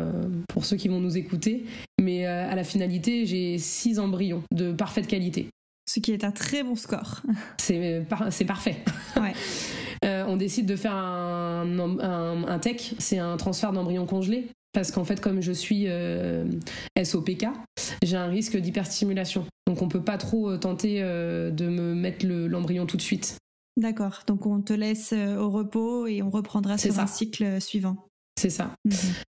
pour 0.48 0.66
ceux 0.66 0.78
qui 0.78 0.88
vont 0.88 1.00
nous 1.00 1.18
écouter, 1.18 1.66
mais 2.00 2.26
à 2.26 2.56
la 2.56 2.64
finalité, 2.64 3.26
j'ai 3.26 3.58
6 3.58 4.00
embryons 4.00 4.44
de 4.52 4.72
parfaite 4.72 5.08
qualité. 5.08 5.48
Ce 5.86 6.00
qui 6.00 6.14
est 6.14 6.24
un 6.24 6.32
très 6.32 6.64
bon 6.64 6.76
score. 6.76 7.22
C'est 7.58 8.06
parfait. 8.48 8.78
on 10.04 10.38
décide 10.38 10.66
de 10.66 10.76
faire 10.76 10.96
un, 10.96 11.80
un, 12.00 12.48
un 12.48 12.60
TEC, 12.60 12.96
c'est 13.00 13.20
un 13.20 13.38
transfert 13.38 13.74
d'embryon 13.74 14.06
congelé 14.06 14.48
parce 14.74 14.92
qu'en 14.92 15.06
fait, 15.06 15.22
comme 15.22 15.42
je 15.42 15.52
suis 15.52 15.86
euh, 15.88 16.46
SOPK, 17.02 17.48
j'ai 18.04 18.18
un 18.18 18.28
risque 18.28 18.58
d'hyperstimulation. 18.58 19.46
Donc 19.68 19.82
on 19.82 19.88
peut 19.88 20.02
pas 20.02 20.18
trop 20.18 20.50
euh, 20.50 20.58
tenter 20.58 20.98
euh, 21.02 21.52
de 21.52 21.68
me 21.68 21.94
mettre 21.94 22.26
l'embryon 22.26 22.86
tout 22.86 22.98
de 22.98 23.02
suite. 23.02 23.38
D'accord. 23.78 24.24
Donc 24.28 24.46
on 24.46 24.62
te 24.62 24.74
laisse 24.74 25.14
au 25.14 25.50
repos 25.50 26.08
et 26.08 26.22
on 26.22 26.30
reprendra 26.30 26.78
sur 26.78 27.00
un 27.00 27.08
cycle 27.08 27.62
suivant. 27.62 28.08
C'est 28.40 28.50
ça. 28.50 28.76
Mhm. 28.86 28.96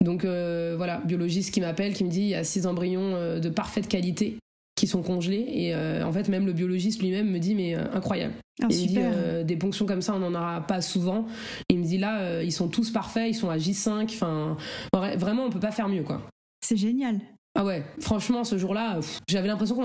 Donc 0.06 0.26
voilà, 0.26 1.02
biologiste 1.06 1.54
qui 1.54 1.62
m'appelle, 1.62 1.94
qui 1.94 2.04
me 2.04 2.10
dit 2.10 2.22
il 2.22 2.30
y 2.30 2.36
a 2.36 2.44
six 2.44 2.66
embryons 2.66 3.40
de 3.40 3.50
parfaite 3.50 3.88
qualité 3.88 4.38
qui 4.84 4.88
sont 4.88 5.02
congelés. 5.02 5.46
Et 5.48 5.74
euh, 5.74 6.06
en 6.06 6.12
fait, 6.12 6.28
même 6.28 6.46
le 6.46 6.52
biologiste 6.52 7.02
lui-même 7.02 7.30
me 7.30 7.40
dit, 7.40 7.56
mais 7.56 7.74
euh, 7.74 7.86
incroyable. 7.94 8.34
Ah, 8.62 8.68
il 8.70 8.82
me 8.82 8.88
dit, 8.88 8.98
euh, 8.98 9.44
des 9.46 9.56
ponctions 9.56 9.86
comme 9.86 10.02
ça, 10.02 10.14
on 10.14 10.20
n'en 10.20 10.36
aura 10.36 10.60
pas 10.68 10.82
souvent. 10.82 11.26
Il 11.70 11.80
me 11.80 11.86
dit, 11.86 11.98
là, 11.98 12.44
ils 12.44 12.52
sont 12.52 12.68
tous 12.68 12.92
parfaits, 12.92 13.30
ils 13.30 13.34
sont 13.34 13.50
à 13.50 13.56
J5. 13.56 14.04
Enfin, 14.04 14.58
vraiment, 14.94 15.46
on 15.46 15.50
peut 15.50 15.62
pas 15.62 15.72
faire 15.72 15.88
mieux, 15.88 16.04
quoi. 16.04 16.22
C'est 16.60 16.76
génial. 16.76 17.22
Ah 17.56 17.64
ouais, 17.64 17.84
franchement, 18.00 18.44
ce 18.44 18.58
jour-là, 18.58 19.00
j'avais 19.28 19.48
l'impression 19.48 19.76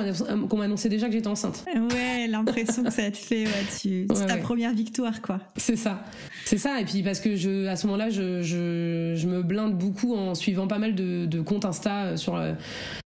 qu'on 0.48 0.56
m'annonçait 0.56 0.88
déjà 0.88 1.06
que 1.06 1.12
j'étais 1.12 1.28
enceinte. 1.28 1.64
Ouais, 1.98 2.26
l'impression 2.26 2.82
que 2.82 2.90
ça 2.90 3.10
te 3.10 3.16
fait, 3.16 3.44
ouais, 3.46 3.64
c'est 3.68 4.26
ta 4.26 4.36
première 4.36 4.72
victoire, 4.72 5.22
quoi. 5.22 5.40
C'est 5.56 5.76
ça, 5.76 6.04
c'est 6.44 6.58
ça. 6.58 6.80
Et 6.80 6.84
puis 6.84 7.02
parce 7.02 7.20
que 7.20 7.36
je, 7.36 7.66
à 7.66 7.76
ce 7.76 7.86
moment-là, 7.86 8.10
je, 8.10 8.42
je, 8.42 9.26
me 9.26 9.42
blinde 9.42 9.76
beaucoup 9.76 10.14
en 10.14 10.34
suivant 10.34 10.66
pas 10.66 10.78
mal 10.78 10.94
de, 10.94 11.26
de 11.26 11.40
comptes 11.40 11.64
Insta 11.64 12.16
sur, 12.16 12.42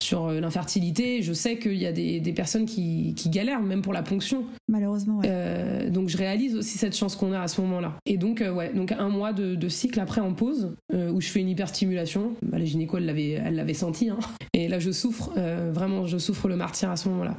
sur 0.02 0.30
l'infertilité. 0.30 1.22
Je 1.22 1.32
sais 1.32 1.58
qu'il 1.58 1.76
y 1.76 1.86
a 1.86 1.92
des, 1.92 2.20
des 2.20 2.32
personnes 2.32 2.66
qui, 2.66 3.14
qui, 3.16 3.30
galèrent, 3.30 3.60
même 3.60 3.82
pour 3.82 3.92
la 3.92 4.02
ponction. 4.02 4.44
Malheureusement, 4.68 5.18
ouais. 5.18 5.26
Euh, 5.28 5.90
donc 5.90 6.08
je 6.08 6.16
réalise 6.16 6.56
aussi 6.56 6.78
cette 6.78 6.96
chance 6.96 7.16
qu'on 7.16 7.32
a 7.32 7.40
à 7.40 7.48
ce 7.48 7.60
moment-là. 7.62 7.94
Et 8.06 8.16
donc, 8.16 8.40
euh, 8.40 8.52
ouais, 8.52 8.72
donc 8.72 8.92
un 8.92 9.08
mois 9.08 9.32
de, 9.32 9.54
de, 9.54 9.68
cycle 9.68 10.00
après 10.00 10.20
en 10.20 10.34
pause, 10.34 10.74
euh, 10.92 11.10
où 11.10 11.20
je 11.20 11.28
fais 11.28 11.40
une 11.40 11.48
hyperstimulation. 11.48 12.34
Bah, 12.42 12.58
la 12.58 12.64
gynéco, 12.64 12.98
elle 12.98 13.06
l'avait 13.54 13.74
senti, 13.74 14.10
hein. 14.10 14.18
Et 14.52 14.68
là, 14.68 14.78
je 14.78 14.90
souffre, 14.90 15.30
euh, 15.36 15.70
vraiment, 15.72 16.06
je 16.06 16.18
souffre 16.18 16.48
le 16.48 16.56
martyr 16.56 16.90
à 16.90 16.96
ce 16.96 17.08
moment-là. 17.08 17.36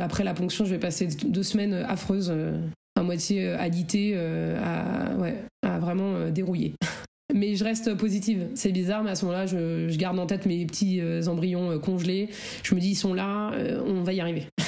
après 0.00 0.24
la 0.24 0.34
ponction, 0.34 0.64
je 0.64 0.70
vais 0.70 0.78
passer 0.78 1.06
deux 1.06 1.42
semaines 1.42 1.74
affreuses, 1.74 2.30
euh, 2.34 2.58
à 2.98 3.02
moitié 3.02 3.46
euh, 3.46 3.58
alitée, 3.58 4.16
à, 4.16 5.14
ouais, 5.18 5.36
à 5.62 5.78
vraiment 5.78 6.30
dérouiller. 6.30 6.74
Mais 7.34 7.56
je 7.56 7.64
reste 7.64 7.94
positive. 7.94 8.48
C'est 8.54 8.72
bizarre, 8.72 9.04
mais 9.04 9.10
à 9.10 9.14
ce 9.14 9.26
moment-là, 9.26 9.44
je, 9.44 9.94
garde 9.98 10.18
en 10.18 10.24
tête 10.24 10.46
mes 10.46 10.64
petits 10.64 11.02
embryons 11.26 11.78
congelés. 11.78 12.30
Je 12.62 12.74
me 12.74 12.80
dis, 12.80 12.92
ils 12.92 12.94
sont 12.94 13.12
là, 13.12 13.52
on 13.84 14.02
va 14.02 14.12
y 14.14 14.20
arriver. 14.20 14.46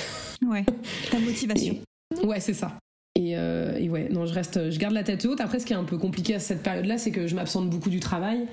Ouais, 0.47 0.65
ta 1.11 1.19
motivation. 1.19 1.77
ouais, 2.25 2.41
c'est 2.41 2.55
ça. 2.55 2.79
Et, 3.15 3.31
et, 3.33 3.89
ouais, 3.89 4.09
non, 4.11 4.27
je 4.27 4.35
reste, 4.35 4.71
je 4.71 4.79
garde 4.79 4.93
la 4.93 5.03
tête 5.03 5.25
haute. 5.25 5.41
Après, 5.41 5.59
ce 5.59 5.65
qui 5.65 5.73
est 5.73 5.77
un 5.77 5.85
peu 5.85 5.97
compliqué 5.97 6.35
à 6.35 6.39
cette 6.39 6.63
période-là, 6.63 6.99
c'est 6.99 7.11
que 7.11 7.27
je 7.27 7.35
m'absente 7.35 7.69
beaucoup 7.71 7.91
du 7.91 8.01
travail. 8.01 8.47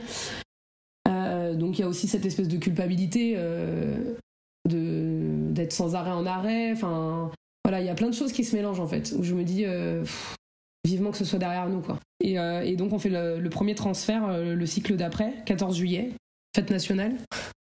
Donc 1.58 1.78
il 1.78 1.82
y 1.82 1.84
a 1.84 1.88
aussi 1.88 2.08
cette 2.08 2.26
espèce 2.26 2.48
de 2.48 2.58
culpabilité 2.58 3.36
de 4.68 5.52
d'être 5.52 5.74
sans 5.74 5.96
arrêt 5.96 6.12
en 6.12 6.26
arrêt. 6.26 6.72
Enfin, 6.72 7.32
voilà, 7.64 7.82
il 7.82 7.86
y 7.86 7.90
a 7.90 7.96
plein 7.96 8.10
de 8.10 8.14
choses 8.14 8.32
qui 8.32 8.44
se 8.44 8.56
mélangent 8.56 8.80
en 8.80 8.88
fait, 8.88 9.14
où 9.18 9.24
je 9.24 9.34
me 9.34 9.44
dis 9.44 9.66
vivement 10.86 11.12
que 11.12 11.18
ce 11.18 11.26
soit 11.26 11.40
derrière 11.40 11.68
nous 11.70 11.82
quoi. 11.82 12.00
Et, 12.24 12.76
donc 12.76 12.94
on 12.94 13.00
fait 13.00 13.10
le, 13.10 13.50
premier 13.50 13.76
transfert 13.76 14.38
le 14.38 14.66
cycle 14.66 14.96
d'après, 14.96 15.34
14 15.46 15.76
juillet, 15.76 16.12
fête 16.56 16.70
nationale. 16.70 17.16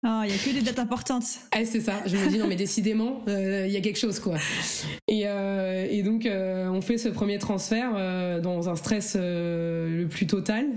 Oh, 0.05 0.21
il 0.23 0.29
y 0.29 0.33
a 0.33 0.37
que 0.37 0.53
des 0.53 0.61
dates 0.61 0.79
importantes. 0.79 1.25
Ah, 1.51 1.65
c'est 1.65 1.81
ça. 1.81 1.93
Je 2.05 2.15
me 2.15 2.29
dis, 2.29 2.37
non, 2.37 2.47
mais 2.47 2.55
décidément, 2.55 3.23
il 3.27 3.71
y 3.71 3.77
a 3.77 3.81
quelque 3.81 3.97
chose, 3.97 4.19
quoi. 4.19 4.37
Et, 5.07 5.21
et 5.23 6.03
donc, 6.03 6.27
on 6.29 6.81
fait 6.81 6.97
ce 6.97 7.09
premier 7.09 7.39
transfert 7.39 8.41
dans 8.41 8.69
un 8.69 8.75
stress 8.75 9.15
le 9.15 10.05
plus 10.05 10.27
total. 10.27 10.67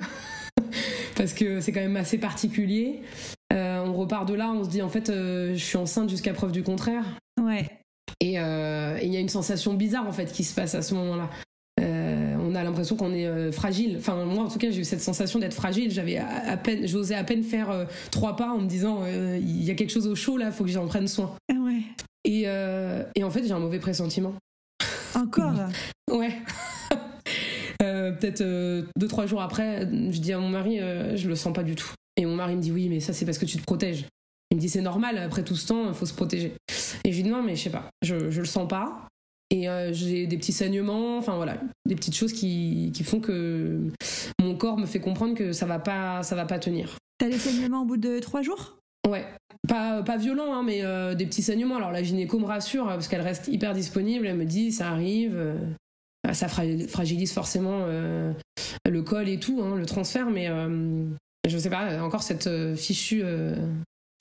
Parce 1.20 1.34
que 1.34 1.60
c'est 1.60 1.70
quand 1.70 1.80
même 1.80 1.98
assez 1.98 2.16
particulier. 2.16 3.02
Euh, 3.52 3.84
on 3.84 3.92
repart 3.92 4.26
de 4.26 4.32
là, 4.32 4.50
on 4.52 4.64
se 4.64 4.70
dit 4.70 4.80
en 4.80 4.88
fait, 4.88 5.10
euh, 5.10 5.52
je 5.52 5.62
suis 5.62 5.76
enceinte 5.76 6.08
jusqu'à 6.08 6.32
preuve 6.32 6.50
du 6.50 6.62
contraire. 6.62 7.04
Ouais. 7.38 7.68
Euh, 8.22 8.96
et 8.98 9.06
il 9.06 9.12
y 9.12 9.18
a 9.18 9.20
une 9.20 9.28
sensation 9.28 9.74
bizarre 9.74 10.08
en 10.08 10.12
fait 10.12 10.32
qui 10.32 10.44
se 10.44 10.54
passe 10.54 10.74
à 10.74 10.80
ce 10.80 10.94
moment-là. 10.94 11.28
on 11.78 12.54
a 12.54 12.64
l'impression 12.64 12.96
qu'on 12.96 13.12
est 13.12 13.52
fragile. 13.52 13.96
Enfin, 13.98 14.24
moi 14.24 14.44
en 14.44 14.48
tout 14.48 14.58
cas, 14.58 14.70
j'ai 14.70 14.80
eu 14.80 14.84
cette 14.84 15.02
sensation 15.02 15.38
d'être 15.38 15.52
fragile. 15.52 15.90
J'avais 15.90 16.16
à, 16.16 16.56
peine, 16.56 16.86
j'osais 16.88 17.14
à 17.14 17.22
peine 17.22 17.42
faire 17.42 17.86
trois 18.10 18.34
pas 18.34 18.48
en 18.48 18.58
me 18.58 18.66
disant, 18.66 19.04
il 19.06 19.62
y 19.62 19.70
a 19.70 19.74
quelque 19.74 19.92
chose 19.92 20.06
au 20.06 20.14
chaud 20.14 20.38
là, 20.38 20.50
faut 20.50 20.64
que 20.64 20.70
j'en 20.70 20.86
prenne 20.86 21.06
soin. 21.06 21.36
Ah 21.52 21.58
ouais. 21.60 21.82
Et, 22.24 22.44
et 23.14 23.24
en 23.24 23.30
fait, 23.30 23.44
j'ai 23.44 23.52
un 23.52 23.60
mauvais 23.60 23.78
pressentiment. 23.78 24.32
Encore? 25.14 25.52
ouais. 26.10 26.32
Euh, 27.82 28.12
peut-être 28.12 28.42
euh, 28.42 28.82
deux 28.96 29.08
trois 29.08 29.26
jours 29.26 29.42
après, 29.42 29.82
je 29.82 30.20
dis 30.20 30.32
à 30.32 30.38
mon 30.38 30.48
mari, 30.48 30.80
euh, 30.80 31.16
je 31.16 31.28
le 31.28 31.34
sens 31.34 31.52
pas 31.52 31.62
du 31.62 31.74
tout. 31.74 31.92
Et 32.16 32.26
mon 32.26 32.36
mari 32.36 32.56
me 32.56 32.60
dit 32.60 32.72
oui, 32.72 32.88
mais 32.88 33.00
ça 33.00 33.12
c'est 33.12 33.24
parce 33.24 33.38
que 33.38 33.46
tu 33.46 33.56
te 33.56 33.62
protèges. 33.62 34.04
Il 34.50 34.56
me 34.56 34.60
dit 34.60 34.68
c'est 34.68 34.82
normal, 34.82 35.16
après 35.18 35.44
tout 35.44 35.56
ce 35.56 35.68
temps, 35.68 35.88
il 35.88 35.94
faut 35.94 36.06
se 36.06 36.14
protéger. 36.14 36.52
Et 37.04 37.12
je 37.12 37.16
lui 37.16 37.22
dis 37.22 37.30
non, 37.30 37.42
mais 37.42 37.56
je 37.56 37.62
sais 37.62 37.70
pas, 37.70 37.88
je, 38.02 38.30
je 38.30 38.40
le 38.40 38.46
sens 38.46 38.68
pas. 38.68 39.06
Et 39.52 39.66
j'ai 39.90 40.28
des 40.28 40.36
petits 40.36 40.52
saignements, 40.52 41.18
enfin 41.18 41.34
voilà, 41.34 41.60
des 41.84 41.96
petites 41.96 42.14
choses 42.14 42.32
qui, 42.32 42.92
qui, 42.94 43.02
font 43.02 43.18
que 43.18 43.80
mon 44.40 44.54
corps 44.54 44.78
me 44.78 44.86
fait 44.86 45.00
comprendre 45.00 45.34
que 45.34 45.52
ça 45.52 45.66
va 45.66 45.80
pas, 45.80 46.22
ça 46.22 46.36
va 46.36 46.44
pas 46.44 46.60
tenir. 46.60 46.98
T'as 47.18 47.28
des 47.28 47.38
saignements 47.38 47.82
au 47.82 47.84
bout 47.84 47.96
de 47.96 48.20
trois 48.20 48.42
jours? 48.42 48.76
Ouais, 49.08 49.26
pas, 49.66 50.04
pas 50.04 50.18
violent, 50.18 50.54
hein, 50.54 50.62
mais 50.62 50.82
des 51.16 51.26
petits 51.26 51.42
saignements. 51.42 51.76
Alors 51.76 51.90
la 51.90 52.04
gynéco 52.04 52.38
me 52.38 52.44
rassure 52.44 52.86
parce 52.86 53.08
qu'elle 53.08 53.22
reste 53.22 53.48
hyper 53.48 53.72
disponible. 53.72 54.24
Elle 54.28 54.36
me 54.36 54.44
dit 54.44 54.70
ça 54.70 54.90
arrive, 54.90 55.36
ça 56.32 56.48
fragilise 56.48 57.32
forcément 57.32 57.80
euh, 57.86 58.32
le 58.88 59.02
col 59.02 59.28
et 59.28 59.38
tout, 59.38 59.62
hein, 59.62 59.76
le 59.76 59.86
transfert, 59.86 60.30
mais 60.30 60.48
euh, 60.48 61.04
je 61.48 61.58
sais 61.58 61.70
pas, 61.70 62.02
encore 62.02 62.22
cette 62.22 62.46
euh, 62.46 62.76
fichue 62.76 63.22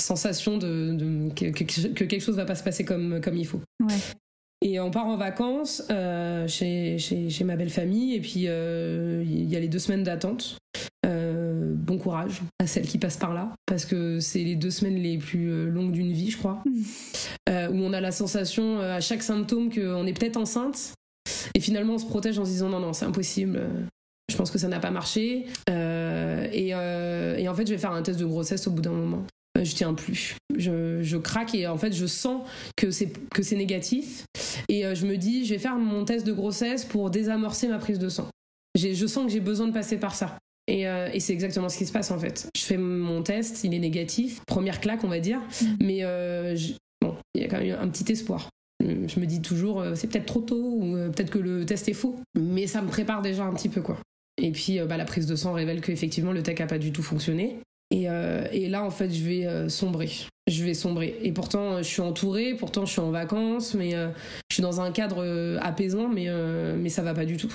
sensation 0.02 0.58
de, 0.58 1.30
que, 1.36 1.50
quelque 1.50 2.20
chose 2.20 2.36
va 2.36 2.46
pas 2.46 2.56
se 2.56 2.64
passer 2.64 2.86
comme, 2.86 3.20
comme 3.22 3.38
il 3.38 3.46
faut. 3.46 3.62
Et 4.62 4.80
on 4.80 4.92
part 4.92 5.08
en 5.08 5.16
vacances 5.16 5.84
chez, 6.48 6.98
chez, 7.00 7.44
ma 7.44 7.56
belle 7.56 7.70
famille, 7.70 8.16
et 8.16 8.22
puis 8.22 8.46
il 8.46 9.50
y 9.50 9.56
a 9.56 9.60
les 9.60 9.68
deux 9.68 9.80
semaines 9.80 10.04
d'attente. 10.04 10.58
bon 11.04 11.98
courage 11.98 12.42
à 12.60 12.68
celles 12.68 12.88
qui 12.88 12.98
passent 12.98 13.18
par 13.18 13.34
là, 13.34 13.54
parce 13.66 13.86
que 13.86 14.20
c'est 14.20 14.44
les 14.44 14.56
deux 14.56 14.72
semaines 14.72 14.98
les 14.98 15.18
plus 15.18 15.70
longues 15.70 15.92
d'une 15.92 16.14
vie, 16.14 16.32
je 16.32 16.38
crois, 16.38 16.64
mmh. 16.66 17.52
où 17.72 17.84
on 17.84 17.94
a 17.94 18.02
la 18.02 18.12
sensation 18.12 18.80
à 18.80 19.02
chaque 19.02 19.22
symptôme 19.22 19.70
qu'on 19.70 20.06
est 20.08 20.18
peut-être 20.18 20.38
enceinte, 20.38 20.94
et 21.56 21.60
finalement, 21.60 21.96
on 21.96 21.98
se 21.98 22.06
protège 22.06 22.40
en 22.40 22.46
se 22.46 22.52
disant 22.52 22.70
non, 22.70 22.80
non, 22.80 22.94
c'est 22.94 23.06
impossible. 23.06 23.62
Je 24.30 24.38
pense 24.38 24.52
que 24.52 24.58
ça 24.58 24.68
n'a 24.68 24.80
pas 24.80 24.92
marché. 24.92 25.48
Euh, 25.70 26.48
euh, 26.54 27.36
et, 27.38 27.50
en 27.50 27.56
fait, 27.56 27.68
je 27.68 27.74
vais 27.74 27.78
faire 27.78 27.92
un 27.92 28.02
test 28.02 28.20
de 28.20 28.26
grossesse 28.26 28.68
au 28.68 28.72
bout 28.72 28.82
d'un 28.82 28.92
moment. 28.92 29.26
Euh, 29.58 29.64
je 29.64 29.76
tiens 29.76 29.94
plus. 29.94 30.36
Je, 30.56 31.18
craque 31.18 31.56
et 31.56 31.68
en 31.68 31.78
fait, 31.78 31.92
je 31.92 32.06
sens 32.06 32.48
que 32.78 32.92
c'est 32.92 33.12
que 33.32 33.44
c'est 33.44 33.56
négatif. 33.56 34.26
Et 34.70 34.84
je 34.96 35.06
me 35.06 35.18
dis, 35.18 35.46
je 35.46 35.54
vais 35.54 35.60
faire 35.60 35.76
mon 35.76 36.06
test 36.06 36.26
de 36.26 36.34
grossesse 36.34 36.86
pour 36.86 37.10
désamorcer 37.10 37.68
ma 37.68 37.80
prise 37.80 38.00
de 38.00 38.10
sang. 38.10 38.28
Je 38.76 39.08
sens 39.08 39.26
que 39.26 39.32
j'ai 39.32 39.40
besoin 39.40 39.68
de 39.68 39.74
passer 39.74 39.98
par 39.98 40.14
ça. 40.14 40.38
Et, 40.68 40.86
c'est 41.20 41.34
exactement 41.34 41.68
ce 41.68 41.78
qui 41.78 41.88
se 41.88 41.92
passe 41.92 42.12
en 42.12 42.20
fait. 42.20 42.48
Je 42.56 42.62
fais 42.62 42.78
mon 42.78 43.24
test, 43.24 43.64
il 43.64 43.74
est 43.74 43.80
négatif, 43.80 44.42
première 44.46 44.80
claque 44.80 45.04
on 45.04 45.08
va 45.08 45.20
dire, 45.20 45.40
mm. 45.40 45.66
mais 45.82 46.04
bon, 47.02 47.16
il 47.34 47.42
y 47.42 47.46
a 47.46 47.48
quand 47.48 47.60
même 47.60 47.78
un 47.80 47.88
petit 47.90 48.12
espoir. 48.12 48.50
Je 48.82 49.20
me 49.20 49.26
dis 49.26 49.42
toujours, 49.42 49.82
euh, 49.82 49.96
c'est 49.96 50.08
peut-être 50.08 50.26
trop 50.26 50.40
tôt 50.40 50.56
ou 50.56 50.96
euh, 50.96 51.10
peut-être 51.10 51.32
que 51.32 51.40
le 51.40 51.66
test 51.66 51.90
est 51.90 51.94
faux. 51.94 52.20
Mais 52.38 52.68
ça 52.68 52.82
me 52.82 52.88
prépare 52.88 53.22
déjà 53.22 53.44
un 53.44 53.54
petit 53.54 53.70
peu, 53.70 53.82
quoi. 53.82 53.98
Et 54.42 54.52
puis, 54.52 54.80
euh, 54.80 54.86
bah, 54.86 54.98
la 54.98 55.06
prise 55.06 55.26
de 55.26 55.36
sang 55.36 55.54
révèle 55.54 55.82
qu'effectivement, 55.82 56.32
le 56.32 56.44
tech 56.44 56.62
a 56.62 56.66
pas 56.66 56.78
du 56.78 56.92
tout 56.92 57.04
fonctionné. 57.04 57.58
Et, 57.92 58.04
et, 58.04 58.70
là, 58.70 58.84
en 58.84 58.92
fait, 58.92 59.10
je 59.10 59.24
vais 59.24 59.68
sombrer. 59.68 60.12
Je 60.48 60.64
vais 60.64 60.76
sombrer. 60.76 61.18
Et 61.24 61.32
pourtant, 61.32 61.80
je 61.80 61.88
suis 61.88 62.04
entourée, 62.04 62.54
pourtant, 62.54 62.86
je 62.86 62.92
suis 62.92 63.02
en 63.02 63.10
vacances, 63.10 63.74
mais 63.74 63.94
je 63.94 64.54
suis 64.54 64.62
dans 64.62 64.80
un 64.80 64.92
cadre 64.92 65.58
apaisant, 65.60 66.08
mais, 66.08 66.28
mais 66.78 66.90
ça 66.90 67.02
va 67.02 67.16
pas 67.16 67.26
du 67.26 67.38
tout. 67.38 67.52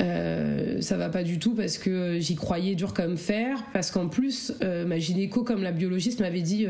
ça 0.00 0.96
va 0.96 1.10
pas 1.10 1.22
du 1.22 1.38
tout 1.38 1.52
parce 1.54 1.76
que 1.76 2.18
j'y 2.18 2.34
croyais 2.34 2.76
dur 2.76 2.94
comme 2.94 3.18
fer, 3.18 3.62
parce 3.74 3.90
qu'en 3.90 4.08
plus, 4.08 4.54
ma 4.62 4.98
gynéco, 4.98 5.44
comme 5.44 5.62
la 5.62 5.72
biologiste, 5.72 6.20
m'avait 6.20 6.40
dit 6.40 6.66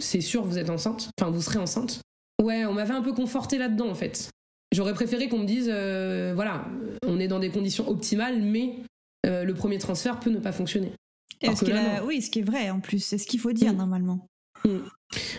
c'est 0.00 0.20
sûr, 0.20 0.42
vous 0.42 0.58
êtes 0.58 0.70
enceinte, 0.70 1.10
enfin, 1.20 1.30
vous 1.30 1.40
serez 1.40 1.60
enceinte. 1.60 2.00
Ouais, 2.44 2.66
on 2.66 2.74
m'avait 2.74 2.92
un 2.92 3.00
peu 3.00 3.14
conforté 3.14 3.56
là-dedans 3.56 3.88
en 3.88 3.94
fait. 3.94 4.28
J'aurais 4.70 4.92
préféré 4.92 5.30
qu'on 5.30 5.38
me 5.38 5.46
dise, 5.46 5.70
euh, 5.72 6.32
voilà, 6.34 6.66
on 7.06 7.18
est 7.18 7.26
dans 7.26 7.38
des 7.38 7.48
conditions 7.48 7.88
optimales, 7.88 8.42
mais 8.42 8.74
euh, 9.24 9.44
le 9.44 9.54
premier 9.54 9.78
transfert 9.78 10.20
peut 10.20 10.28
ne 10.28 10.40
pas 10.40 10.52
fonctionner. 10.52 10.92
oui, 11.42 12.20
ce 12.20 12.30
qui 12.30 12.40
est 12.40 12.42
vrai 12.42 12.68
en 12.68 12.80
plus, 12.80 12.98
c'est 13.02 13.16
ce 13.16 13.26
qu'il 13.26 13.40
faut 13.40 13.52
dire 13.52 13.72
mm. 13.72 13.76
normalement. 13.76 14.26
Mm. 14.66 14.78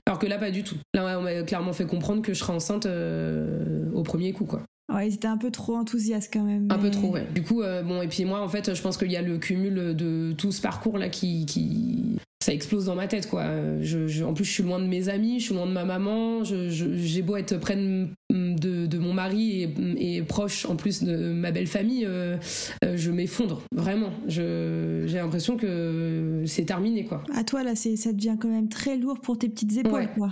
Alors 0.07 0.17
que 0.17 0.25
là, 0.25 0.39
pas 0.39 0.49
du 0.49 0.63
tout. 0.63 0.77
Là, 0.95 1.19
on 1.19 1.21
m'a 1.21 1.43
clairement 1.43 1.73
fait 1.73 1.85
comprendre 1.85 2.23
que 2.23 2.33
je 2.33 2.39
serais 2.39 2.53
enceinte 2.53 2.87
euh, 2.87 3.85
au 3.93 4.01
premier 4.01 4.33
coup, 4.33 4.45
quoi. 4.45 4.63
Ouais, 4.91 5.07
ils 5.07 5.13
étaient 5.13 5.27
un 5.27 5.37
peu 5.37 5.51
trop 5.51 5.75
enthousiastes 5.75 6.33
quand 6.33 6.43
même. 6.43 6.67
Un 6.71 6.79
peu 6.79 6.89
trop, 6.89 7.11
ouais. 7.11 7.27
Du 7.35 7.43
coup, 7.43 7.61
bon, 7.83 8.01
et 8.01 8.07
puis 8.07 8.25
moi, 8.25 8.41
en 8.41 8.49
fait, 8.49 8.73
je 8.73 8.81
pense 8.81 8.97
qu'il 8.97 9.11
y 9.11 9.17
a 9.17 9.21
le 9.21 9.37
cumul 9.37 9.95
de 9.95 10.33
tout 10.35 10.51
ce 10.51 10.61
parcours-là 10.61 11.09
qui, 11.09 11.45
qui, 11.45 12.17
ça 12.45 12.53
explose 12.53 12.85
dans 12.85 12.93
ma 12.93 13.07
tête 13.07 13.27
quoi. 13.27 13.43
Je, 13.81 14.23
en 14.23 14.35
plus 14.35 14.45
je 14.45 14.51
suis 14.51 14.63
loin 14.63 14.77
de 14.77 14.85
mes 14.85 15.09
amis, 15.09 15.39
je 15.39 15.45
suis 15.45 15.55
loin 15.55 15.65
de 15.65 15.71
ma 15.71 15.83
maman, 15.83 16.43
j'ai 16.43 17.21
beau 17.23 17.37
être 17.37 17.57
près 17.57 17.75
de, 17.75 18.85
de, 18.85 18.97
mon 18.99 19.13
mari 19.13 19.67
et, 19.97 20.21
proche 20.21 20.67
en 20.67 20.75
plus 20.75 21.01
de 21.01 21.31
ma 21.33 21.49
belle 21.49 21.65
famille, 21.65 22.05
euh, 22.05 22.37
euh, 22.83 22.97
je 22.97 23.09
m'effondre 23.09 23.63
vraiment. 23.73 24.11
J'ai 24.27 25.07
l'impression 25.07 25.57
que 25.57 26.43
c'est 26.45 26.65
terminé 26.65 27.05
quoi. 27.05 27.23
À 27.33 27.43
toi 27.43 27.63
là, 27.63 27.75
ça 27.75 28.13
devient 28.13 28.37
quand 28.39 28.49
même 28.49 28.69
très 28.69 28.95
lourd 28.95 29.19
pour 29.21 29.39
tes 29.39 29.49
petites 29.49 29.77
épaules 29.77 30.09
quoi. 30.15 30.29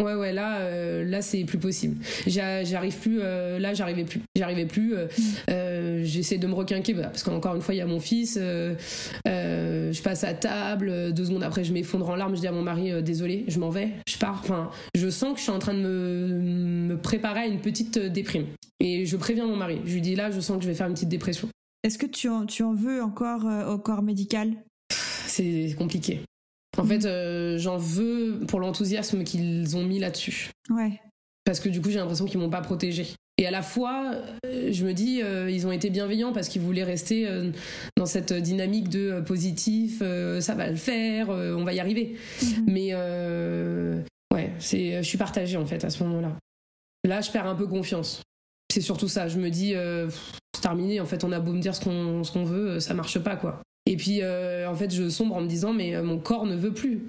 Ouais, 0.00 0.14
ouais, 0.14 0.32
là, 0.32 0.60
euh, 0.60 1.04
là, 1.04 1.20
c'est 1.20 1.44
plus 1.44 1.58
possible. 1.58 2.02
J'arrive 2.26 2.96
plus, 2.98 3.18
euh, 3.20 3.58
là, 3.58 3.74
j'arrivais 3.74 4.04
plus. 4.04 4.22
J'arrivais 4.34 4.64
plus. 4.64 4.94
Euh, 5.50 6.00
j'essaie 6.04 6.38
de 6.38 6.46
me 6.46 6.54
requinquer, 6.54 6.94
bah, 6.94 7.08
parce 7.08 7.22
qu'encore 7.22 7.54
une 7.54 7.60
fois, 7.60 7.74
il 7.74 7.78
y 7.78 7.82
a 7.82 7.86
mon 7.86 8.00
fils. 8.00 8.38
je 8.38 10.02
passe 10.02 10.24
à 10.24 10.32
table. 10.32 11.12
Deux 11.12 11.26
secondes 11.26 11.42
après, 11.42 11.64
je 11.64 11.72
m'effondre 11.72 12.08
en 12.08 12.16
larmes. 12.16 12.34
Je 12.34 12.40
dis 12.40 12.46
à 12.46 12.52
mon 12.52 12.62
mari, 12.62 13.02
désolé, 13.02 13.44
je 13.48 13.58
m'en 13.58 13.68
vais, 13.68 13.90
je 14.08 14.16
pars. 14.16 14.40
Enfin, 14.42 14.70
je 14.94 15.10
sens 15.10 15.32
que 15.32 15.38
je 15.38 15.42
suis 15.42 15.52
en 15.52 15.58
train 15.58 15.74
de 15.74 15.80
me, 15.80 16.96
préparer 16.96 17.40
à 17.40 17.46
une 17.46 17.60
petite 17.60 17.98
déprime. 17.98 18.46
Et 18.80 19.04
je 19.04 19.16
préviens 19.16 19.46
mon 19.46 19.56
mari. 19.56 19.80
Je 19.84 19.92
lui 19.92 20.00
dis, 20.00 20.14
là, 20.14 20.30
je 20.30 20.40
sens 20.40 20.56
que 20.56 20.62
je 20.62 20.68
vais 20.68 20.74
faire 20.74 20.86
une 20.86 20.94
petite 20.94 21.08
dépression. 21.08 21.48
Est-ce 21.82 21.98
que 21.98 22.06
tu 22.06 22.28
en, 22.28 22.46
tu 22.46 22.62
en 22.62 22.74
veux 22.74 23.02
encore 23.02 23.46
au 23.68 23.78
corps 23.78 24.02
médical? 24.02 24.52
C'est 25.26 25.74
compliqué. 25.78 26.20
En 26.78 26.84
fait, 26.84 27.04
euh, 27.04 27.58
j'en 27.58 27.76
veux 27.76 28.40
pour 28.46 28.60
l'enthousiasme 28.60 29.24
qu'ils 29.24 29.76
ont 29.76 29.84
mis 29.84 29.98
là-dessus. 29.98 30.50
Ouais. 30.70 31.00
Parce 31.44 31.60
que 31.60 31.68
du 31.68 31.80
coup, 31.80 31.90
j'ai 31.90 31.98
l'impression 31.98 32.26
qu'ils 32.26 32.38
m'ont 32.38 32.50
pas 32.50 32.60
protégée. 32.60 33.08
Et 33.38 33.46
à 33.46 33.50
la 33.50 33.62
fois, 33.62 34.14
euh, 34.46 34.68
je 34.70 34.84
me 34.84 34.92
dis, 34.92 35.22
euh, 35.22 35.50
ils 35.50 35.66
ont 35.66 35.72
été 35.72 35.90
bienveillants 35.90 36.32
parce 36.32 36.48
qu'ils 36.48 36.60
voulaient 36.60 36.84
rester 36.84 37.26
dans 37.96 38.06
cette 38.06 38.32
dynamique 38.32 38.88
de 38.88 39.20
positif, 39.20 40.02
ça 40.40 40.54
va 40.54 40.68
le 40.68 40.76
faire, 40.76 41.30
on 41.30 41.64
va 41.64 41.72
y 41.72 41.80
arriver. 41.80 42.16
Mhm. 42.42 42.64
Mais 42.66 42.94
ouais, 44.32 44.52
c'est, 44.58 45.02
je 45.02 45.08
suis 45.08 45.18
partagée 45.18 45.56
en 45.56 45.66
fait 45.66 45.84
à 45.84 45.90
ce 45.90 46.02
moment-là. 46.04 46.36
Là, 47.04 47.20
je 47.22 47.30
perds 47.30 47.46
un 47.46 47.54
peu 47.54 47.66
confiance. 47.66 48.22
C'est 48.72 48.82
surtout 48.82 49.08
ça. 49.08 49.26
Je 49.26 49.38
me 49.38 49.50
dis, 49.50 49.74
c'est 50.54 50.60
terminé. 50.60 51.00
En 51.00 51.06
fait, 51.06 51.24
on 51.24 51.32
a 51.32 51.40
beau 51.40 51.52
me 51.52 51.60
dire 51.60 51.74
ce 51.74 51.80
qu'on, 51.80 52.22
ce 52.22 52.30
qu'on 52.30 52.44
veut, 52.44 52.78
ça 52.78 52.94
marche 52.94 53.18
pas 53.18 53.36
quoi. 53.36 53.62
Et 53.86 53.96
puis, 53.96 54.20
euh, 54.22 54.68
en 54.68 54.74
fait, 54.74 54.92
je 54.94 55.08
sombre 55.08 55.34
en 55.36 55.40
me 55.40 55.48
disant, 55.48 55.72
mais 55.72 55.94
euh, 55.94 56.02
mon 56.02 56.18
corps 56.18 56.46
ne 56.46 56.54
veut 56.54 56.72
plus. 56.72 57.02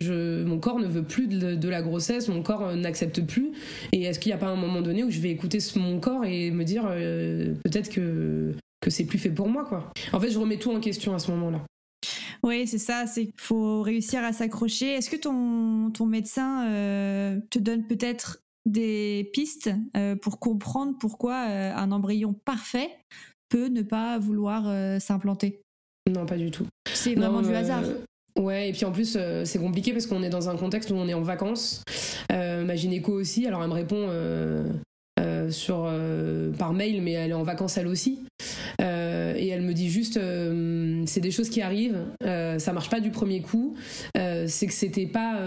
Mon 0.45 0.57
corps 0.59 0.79
ne 0.79 0.87
veut 0.87 1.03
plus 1.03 1.27
de, 1.27 1.69
la 1.69 1.81
grossesse, 1.81 2.27
mon 2.29 2.41
corps 2.41 2.63
euh, 2.63 2.75
n'accepte 2.75 3.21
plus. 3.25 3.51
Et 3.91 4.03
est-ce 4.03 4.19
qu'il 4.19 4.29
n'y 4.29 4.33
a 4.33 4.37
pas 4.37 4.47
un 4.47 4.55
moment 4.55 4.81
donné 4.81 5.03
où 5.03 5.11
je 5.11 5.19
vais 5.19 5.29
écouter 5.29 5.59
mon 5.75 5.99
corps 5.99 6.25
et 6.25 6.49
me 6.51 6.63
dire, 6.63 6.83
peut-être 7.63 7.89
que, 7.89 8.53
que 8.79 8.89
c'est 8.89 9.05
plus 9.05 9.19
fait 9.19 9.29
pour 9.29 9.47
moi, 9.47 9.65
quoi. 9.65 9.91
En 10.13 10.19
fait, 10.19 10.31
je 10.31 10.39
remets 10.39 10.57
tout 10.57 10.71
en 10.71 10.79
question 10.79 11.13
à 11.13 11.19
ce 11.19 11.29
moment-là. 11.31 11.61
Oui, 12.43 12.65
c'est 12.65 12.79
ça, 12.79 13.05
c'est 13.05 13.25
qu'il 13.25 13.33
faut 13.37 13.81
réussir 13.81 14.23
à 14.23 14.33
s'accrocher. 14.33 14.93
Est-ce 14.93 15.09
que 15.09 15.17
ton, 15.17 15.91
ton 15.91 16.05
médecin 16.05 16.65
te 17.49 17.59
donne 17.59 17.85
peut-être 17.85 18.41
des 18.65 19.29
pistes 19.33 19.69
pour 20.21 20.39
comprendre 20.39 20.95
pourquoi 20.99 21.35
un 21.35 21.91
embryon 21.91 22.33
parfait 22.33 22.89
peut 23.49 23.67
ne 23.67 23.83
pas 23.83 24.17
vouloir 24.17 24.63
s'implanter? 24.99 25.61
Non, 26.11 26.25
pas 26.25 26.37
du 26.37 26.51
tout. 26.51 26.65
C'est 26.93 27.15
vraiment 27.15 27.41
du 27.41 27.53
hasard. 27.53 27.83
Ouais, 28.39 28.69
et 28.69 28.71
puis 28.71 28.85
en 28.85 28.91
plus, 28.91 29.17
c'est 29.43 29.59
compliqué 29.59 29.91
parce 29.91 30.07
qu'on 30.07 30.23
est 30.23 30.29
dans 30.29 30.49
un 30.49 30.55
contexte 30.55 30.91
où 30.91 30.95
on 30.95 31.07
est 31.07 31.13
en 31.13 31.21
vacances. 31.21 31.83
ma 32.29 32.75
gynéco 32.75 33.13
aussi, 33.13 33.45
alors 33.45 33.63
elle 33.63 33.69
me 33.69 33.73
répond 33.73 34.07
sur, 35.49 35.91
par 36.57 36.73
mail, 36.73 37.01
mais 37.01 37.11
elle 37.13 37.31
est 37.31 37.35
en 37.35 37.43
vacances 37.43 37.77
elle 37.77 37.87
aussi. 37.87 38.19
et 38.79 39.47
elle 39.47 39.61
me 39.61 39.73
dit 39.73 39.89
juste, 39.89 40.19
c'est 41.05 41.21
des 41.21 41.31
choses 41.31 41.49
qui 41.49 41.61
arrivent, 41.61 41.99
ça 42.21 42.73
marche 42.73 42.89
pas 42.89 42.99
du 42.99 43.11
premier 43.11 43.41
coup, 43.41 43.75
c'est 44.15 44.67
que 44.67 44.73
c'était 44.73 45.07
pas, 45.07 45.39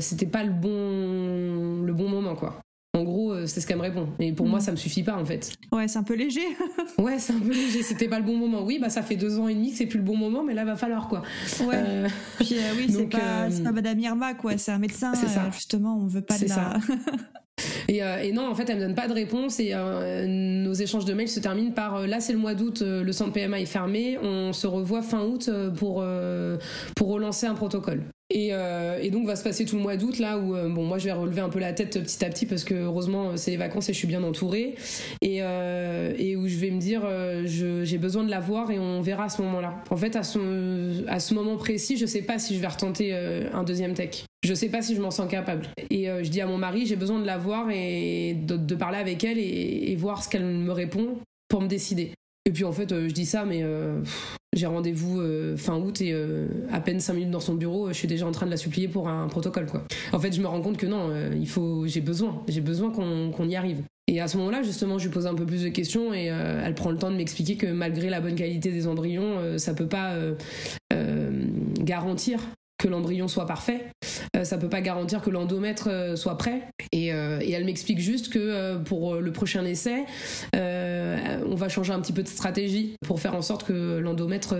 c'était 0.00 0.26
pas 0.26 0.44
le 0.44 0.52
bon, 0.52 1.82
le 1.82 1.92
bon 1.92 2.08
moment, 2.08 2.34
quoi. 2.34 2.60
En 3.00 3.04
gros, 3.04 3.32
euh, 3.32 3.46
c'est 3.46 3.62
ce 3.62 3.66
qu'elle 3.66 3.78
me 3.78 3.82
répond. 3.82 4.08
Et 4.18 4.32
pour 4.32 4.46
moi, 4.46 4.58
mm. 4.58 4.62
ça 4.62 4.70
me 4.72 4.76
suffit 4.76 5.02
pas 5.02 5.16
en 5.16 5.24
fait. 5.24 5.54
Ouais, 5.72 5.88
c'est 5.88 5.98
un 5.98 6.02
peu 6.02 6.14
léger. 6.14 6.44
ouais, 6.98 7.18
c'est 7.18 7.32
un 7.32 7.38
peu 7.38 7.52
léger. 7.52 7.82
C'était 7.82 8.08
pas 8.08 8.18
le 8.18 8.26
bon 8.26 8.36
moment. 8.36 8.62
Oui, 8.62 8.78
bah 8.78 8.90
ça 8.90 9.02
fait 9.02 9.16
deux 9.16 9.38
ans 9.38 9.48
et 9.48 9.54
demi 9.54 9.70
que 9.70 9.78
c'est 9.78 9.86
plus 9.86 9.98
le 9.98 10.04
bon 10.04 10.16
moment, 10.16 10.44
mais 10.44 10.52
là 10.52 10.66
va 10.66 10.76
falloir 10.76 11.08
quoi. 11.08 11.22
Ouais. 11.60 11.76
Euh, 11.76 12.08
Puis 12.38 12.56
euh, 12.56 12.72
oui, 12.76 12.92
c'est 12.92 13.06
pas, 13.06 13.48
pas, 13.64 13.72
Madame 13.72 13.98
Irma 13.98 14.34
quoi. 14.34 14.58
C'est 14.58 14.72
un 14.72 14.78
médecin. 14.78 15.14
C'est 15.14 15.28
ça. 15.28 15.50
justement, 15.50 15.96
on 15.96 16.06
veut 16.06 16.20
pas 16.20 16.36
de 16.36 16.46
la. 16.46 16.54
Ça. 16.54 16.76
Et, 17.88 18.32
non, 18.32 18.48
en 18.48 18.54
fait, 18.54 18.70
elle 18.70 18.76
me 18.76 18.80
donne 18.80 18.94
pas 18.94 19.08
de 19.08 19.12
réponse 19.12 19.60
et 19.60 19.74
nos 19.74 20.72
échanges 20.72 21.04
de 21.04 21.12
mails 21.12 21.28
se 21.28 21.40
terminent 21.40 21.72
par 21.72 22.06
là, 22.06 22.20
c'est 22.20 22.32
le 22.32 22.38
mois 22.38 22.54
d'août, 22.54 22.82
le 22.82 23.12
centre 23.12 23.32
PMA 23.32 23.60
est 23.60 23.66
fermé, 23.66 24.16
on 24.22 24.54
se 24.54 24.66
revoit 24.66 25.02
fin 25.02 25.22
août 25.24 25.50
pour, 25.76 26.02
pour 26.96 27.08
relancer 27.08 27.46
un 27.46 27.54
protocole. 27.54 28.04
Euh, 28.32 28.98
et, 29.02 29.10
donc 29.10 29.26
va 29.26 29.34
se 29.34 29.42
passer 29.42 29.64
tout 29.64 29.76
le 29.76 29.82
mois 29.82 29.96
d'août 29.96 30.18
là 30.18 30.38
où 30.38 30.54
euh, 30.54 30.68
bon 30.68 30.84
moi 30.84 30.98
je 30.98 31.06
vais 31.06 31.12
relever 31.12 31.40
un 31.40 31.48
peu 31.48 31.58
la 31.58 31.72
tête 31.72 32.00
petit 32.00 32.24
à 32.24 32.28
petit 32.28 32.46
parce 32.46 32.62
que 32.62 32.74
heureusement 32.74 33.36
c'est 33.36 33.50
les 33.50 33.56
vacances 33.56 33.88
et 33.88 33.92
je 33.92 33.98
suis 33.98 34.06
bien 34.06 34.22
entourée 34.22 34.76
et, 35.20 35.38
euh, 35.42 36.14
et 36.16 36.36
où 36.36 36.46
je 36.46 36.56
vais 36.56 36.70
me 36.70 36.78
dire 36.78 37.02
j'ai 37.44 37.98
besoin 37.98 38.22
de 38.22 38.30
la 38.30 38.40
voir 38.40 38.70
et 38.70 38.78
on 38.78 39.00
verra 39.00 39.24
à 39.24 39.28
ce 39.28 39.42
moment-là. 39.42 39.82
En 39.90 39.96
fait 39.96 40.14
à 40.14 40.22
ce, 40.22 41.04
à 41.08 41.18
ce 41.18 41.34
moment 41.34 41.56
précis 41.56 41.96
je 41.96 42.06
sais 42.06 42.22
pas 42.22 42.38
si 42.38 42.54
je 42.54 42.60
vais 42.60 42.68
retenter 42.68 43.12
un 43.12 43.64
deuxième 43.64 43.94
tech. 43.94 44.24
Je 44.42 44.54
sais 44.54 44.68
pas 44.68 44.80
si 44.80 44.94
je 44.94 45.02
m'en 45.02 45.10
sens 45.10 45.28
capable. 45.28 45.66
Et 45.90 46.06
je 46.06 46.28
dis 46.28 46.40
à 46.40 46.46
mon 46.46 46.58
mari 46.58 46.86
j'ai 46.86 46.96
besoin 46.96 47.18
de 47.18 47.26
la 47.26 47.36
voir 47.36 47.68
et 47.70 48.34
de, 48.34 48.74
parler 48.74 48.98
avec 48.98 49.24
elle 49.24 49.38
et 49.38 49.94
voir 49.96 50.22
ce 50.22 50.28
qu'elle 50.28 50.44
me 50.44 50.72
répond 50.72 51.16
pour 51.48 51.60
me 51.60 51.68
décider. 51.68 52.12
Et 52.46 52.52
puis 52.52 52.64
en 52.64 52.72
fait, 52.72 52.88
je 52.90 53.12
dis 53.12 53.26
ça, 53.26 53.44
mais 53.44 53.64
j'ai 54.52 54.66
rendez-vous 54.66 55.20
euh, 55.20 55.56
fin 55.56 55.76
août 55.76 56.00
et 56.00 56.12
euh, 56.12 56.46
à 56.72 56.80
peine 56.80 56.98
5 56.98 57.14
minutes 57.14 57.30
dans 57.30 57.40
son 57.40 57.54
bureau, 57.54 57.88
je 57.88 57.92
suis 57.92 58.08
déjà 58.08 58.26
en 58.26 58.32
train 58.32 58.46
de 58.46 58.50
la 58.50 58.56
supplier 58.56 58.88
pour 58.88 59.08
un 59.08 59.28
protocole. 59.28 59.66
En 60.12 60.18
fait, 60.18 60.32
je 60.32 60.40
me 60.40 60.48
rends 60.48 60.60
compte 60.60 60.76
que 60.76 60.86
non, 60.86 61.08
euh, 61.10 61.30
il 61.38 61.48
faut, 61.48 61.86
j'ai 61.86 62.00
besoin, 62.00 62.42
j'ai 62.48 62.60
besoin 62.60 62.90
qu'on 62.90 63.48
y 63.48 63.54
arrive. 63.54 63.82
Et 64.08 64.20
à 64.20 64.26
ce 64.26 64.36
moment-là, 64.38 64.64
justement, 64.64 64.98
je 64.98 65.04
lui 65.04 65.12
pose 65.12 65.28
un 65.28 65.34
peu 65.34 65.46
plus 65.46 65.62
de 65.62 65.68
questions 65.68 66.12
et 66.12 66.24
elle 66.24 66.74
prend 66.74 66.90
le 66.90 66.98
temps 66.98 67.12
de 67.12 67.16
m'expliquer 67.16 67.54
que 67.54 67.68
malgré 67.68 68.10
la 68.10 68.20
bonne 68.20 68.34
qualité 68.34 68.72
des 68.72 68.88
embryons, 68.88 69.56
ça 69.56 69.72
peut 69.72 69.86
pas 69.86 70.16
garantir 71.78 72.40
que 72.76 72.88
l'embryon 72.88 73.28
soit 73.28 73.46
parfait. 73.46 73.84
Euh, 74.36 74.42
ça 74.44 74.58
peut 74.58 74.68
pas 74.68 74.80
garantir 74.80 75.20
que 75.22 75.30
l'endomètre 75.30 75.88
soit 76.16 76.36
prêt. 76.36 76.62
Et 76.90 77.06
elle 77.06 77.64
m'explique 77.64 78.00
juste 78.00 78.32
que 78.32 78.78
pour 78.78 79.16
le 79.16 79.32
prochain 79.32 79.64
essai, 79.64 80.06
on 81.46 81.54
va 81.54 81.68
changer 81.68 81.92
un 81.92 82.00
petit 82.00 82.12
peu 82.12 82.22
de 82.22 82.28
stratégie 82.28 82.94
pour 83.06 83.20
faire 83.20 83.34
en 83.34 83.42
sorte 83.42 83.64
que 83.64 83.98
l'endomètre 83.98 84.56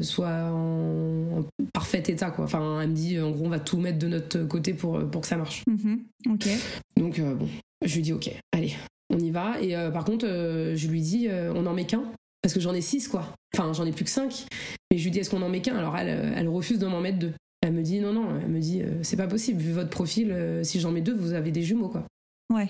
soit 0.00 0.50
en, 0.52 1.44
parfait 1.72 2.02
état 2.06 2.30
quoi. 2.30 2.44
Enfin, 2.44 2.80
elle 2.80 2.90
me 2.90 2.94
dit 2.94 3.20
en 3.20 3.30
gros 3.30 3.46
on 3.46 3.48
va 3.48 3.60
tout 3.60 3.78
mettre 3.78 3.98
de 3.98 4.08
notre 4.08 4.44
côté 4.44 4.74
pour 4.74 5.08
pour 5.10 5.22
que 5.22 5.26
ça 5.26 5.36
marche. 5.36 5.64
Mm-hmm. 5.68 6.34
ok. 6.34 6.48
Donc 6.96 7.20
bon, 7.20 7.48
je 7.84 7.94
lui 7.96 8.02
dis 8.02 8.12
ok, 8.12 8.30
allez, 8.52 8.74
on 9.10 9.18
y 9.18 9.30
va. 9.30 9.60
Et 9.60 9.74
par 9.92 10.04
contre, 10.04 10.26
je 10.26 10.88
lui 10.88 11.00
dis 11.00 11.28
on 11.54 11.66
en 11.66 11.74
met 11.74 11.86
qu'un 11.86 12.04
parce 12.42 12.54
que 12.54 12.60
j'en 12.60 12.74
ai 12.74 12.80
six 12.80 13.08
quoi. 13.08 13.34
Enfin, 13.54 13.72
j'en 13.72 13.86
ai 13.86 13.92
plus 13.92 14.04
que 14.04 14.10
cinq. 14.10 14.46
Mais 14.90 14.98
je 14.98 15.04
lui 15.04 15.10
dis 15.10 15.18
est-ce 15.18 15.30
qu'on 15.30 15.42
en 15.42 15.48
met 15.48 15.60
qu'un? 15.60 15.76
Alors 15.76 15.96
elle, 15.96 16.32
elle 16.36 16.48
refuse 16.48 16.78
de 16.78 16.86
m'en 16.86 17.00
mettre 17.00 17.18
deux. 17.18 17.32
Elle 17.60 17.72
me 17.72 17.82
dit 17.82 18.00
non, 18.00 18.12
non, 18.12 18.28
elle 18.40 18.48
me 18.48 18.60
dit 18.60 18.82
euh, 18.82 19.02
c'est 19.02 19.16
pas 19.16 19.26
possible, 19.26 19.60
vu 19.60 19.72
votre 19.72 19.90
profil, 19.90 20.30
euh, 20.30 20.62
si 20.62 20.78
j'en 20.80 20.92
mets 20.92 21.00
deux, 21.00 21.14
vous 21.14 21.32
avez 21.32 21.50
des 21.50 21.62
jumeaux, 21.62 21.88
quoi. 21.88 22.04
Ouais. 22.52 22.68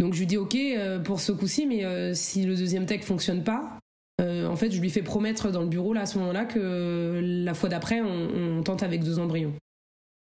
Donc 0.00 0.14
je 0.14 0.18
lui 0.18 0.26
dis 0.26 0.38
ok 0.38 0.56
euh, 0.56 0.98
pour 0.98 1.20
ce 1.20 1.30
coup-ci, 1.30 1.66
mais 1.66 2.14
si 2.14 2.44
le 2.44 2.56
deuxième 2.56 2.86
tech 2.86 3.02
fonctionne 3.02 3.44
pas, 3.44 3.78
en 4.20 4.56
fait, 4.56 4.70
je 4.70 4.80
lui 4.80 4.90
fais 4.90 5.00
promettre 5.00 5.50
dans 5.50 5.62
le 5.62 5.68
bureau 5.68 5.94
là 5.94 6.02
à 6.02 6.06
ce 6.06 6.18
moment-là 6.18 6.44
que 6.44 7.20
la 7.22 7.54
fois 7.54 7.68
d'après, 7.70 8.02
on, 8.02 8.62
tente 8.62 8.82
avec 8.82 9.02
deux 9.02 9.18
embryons. 9.18 9.54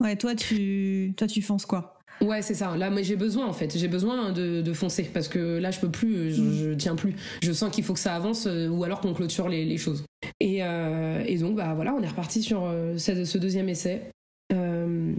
Ouais, 0.00 0.14
toi 0.14 0.36
tu, 0.36 1.14
toi 1.16 1.26
tu 1.26 1.42
fonces 1.42 1.66
quoi? 1.66 1.98
Ouais, 2.20 2.42
c'est 2.42 2.54
ça. 2.54 2.76
Là, 2.76 2.90
moi, 2.90 3.02
j'ai 3.02 3.16
besoin 3.16 3.46
en 3.46 3.52
fait. 3.52 3.76
J'ai 3.76 3.88
besoin 3.88 4.32
de, 4.32 4.72
foncer 4.72 5.04
parce 5.04 5.26
que 5.26 5.58
là, 5.58 5.72
je 5.72 5.80
peux 5.80 5.90
plus, 5.90 6.32
je, 6.32 6.72
mm. 6.72 6.76
tiens 6.76 6.94
plus. 6.94 7.14
Je 7.42 7.52
sens 7.52 7.72
qu'il 7.72 7.82
faut 7.82 7.94
que 7.94 8.00
ça 8.00 8.14
avance 8.14 8.46
ou 8.46 8.84
alors 8.84 9.00
qu'on 9.00 9.14
clôture 9.14 9.48
les, 9.48 9.64
les 9.64 9.78
choses. 9.78 10.04
Et, 10.38 10.58
et, 10.58 11.38
donc, 11.38 11.56
bah 11.56 11.74
voilà, 11.74 11.94
on 11.94 12.02
est 12.02 12.08
reparti 12.08 12.42
sur 12.42 12.72
ce, 12.96 13.24
ce 13.24 13.38
deuxième 13.38 13.68
essai. 13.68 14.10
Euh, 14.52 15.12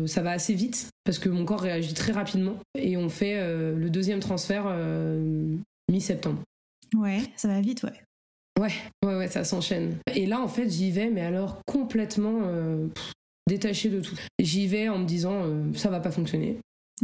euh, 0.00 0.06
ça 0.06 0.22
va 0.22 0.32
assez 0.32 0.54
vite 0.54 0.88
parce 1.04 1.18
que 1.18 1.28
mon 1.28 1.44
corps 1.44 1.60
réagit 1.60 1.94
très 1.94 2.12
rapidement 2.12 2.56
et 2.76 2.96
on 2.96 3.08
fait 3.08 3.38
euh, 3.38 3.76
le 3.76 3.90
deuxième 3.90 4.20
transfert 4.20 4.66
mi-septembre. 5.90 6.42
Ouais, 6.96 7.20
ça 7.36 7.48
va 7.48 7.60
vite, 7.60 7.82
ouais. 7.82 8.02
Ouais, 8.58 8.72
ouais, 9.04 9.16
ouais, 9.16 9.28
ça 9.28 9.44
s'enchaîne. 9.44 9.96
Et 10.14 10.26
là, 10.26 10.40
en 10.40 10.48
fait, 10.48 10.68
j'y 10.68 10.90
vais, 10.90 11.10
mais 11.10 11.22
alors 11.22 11.60
complètement 11.66 12.40
détaché 13.48 13.88
de 13.88 14.00
tout. 14.00 14.16
J'y 14.38 14.66
vais 14.66 14.88
en 14.88 14.98
me 14.98 15.06
disant, 15.06 15.44
ça 15.74 15.88
va 15.88 16.00
pas 16.00 16.10
fonctionner. 16.10 16.58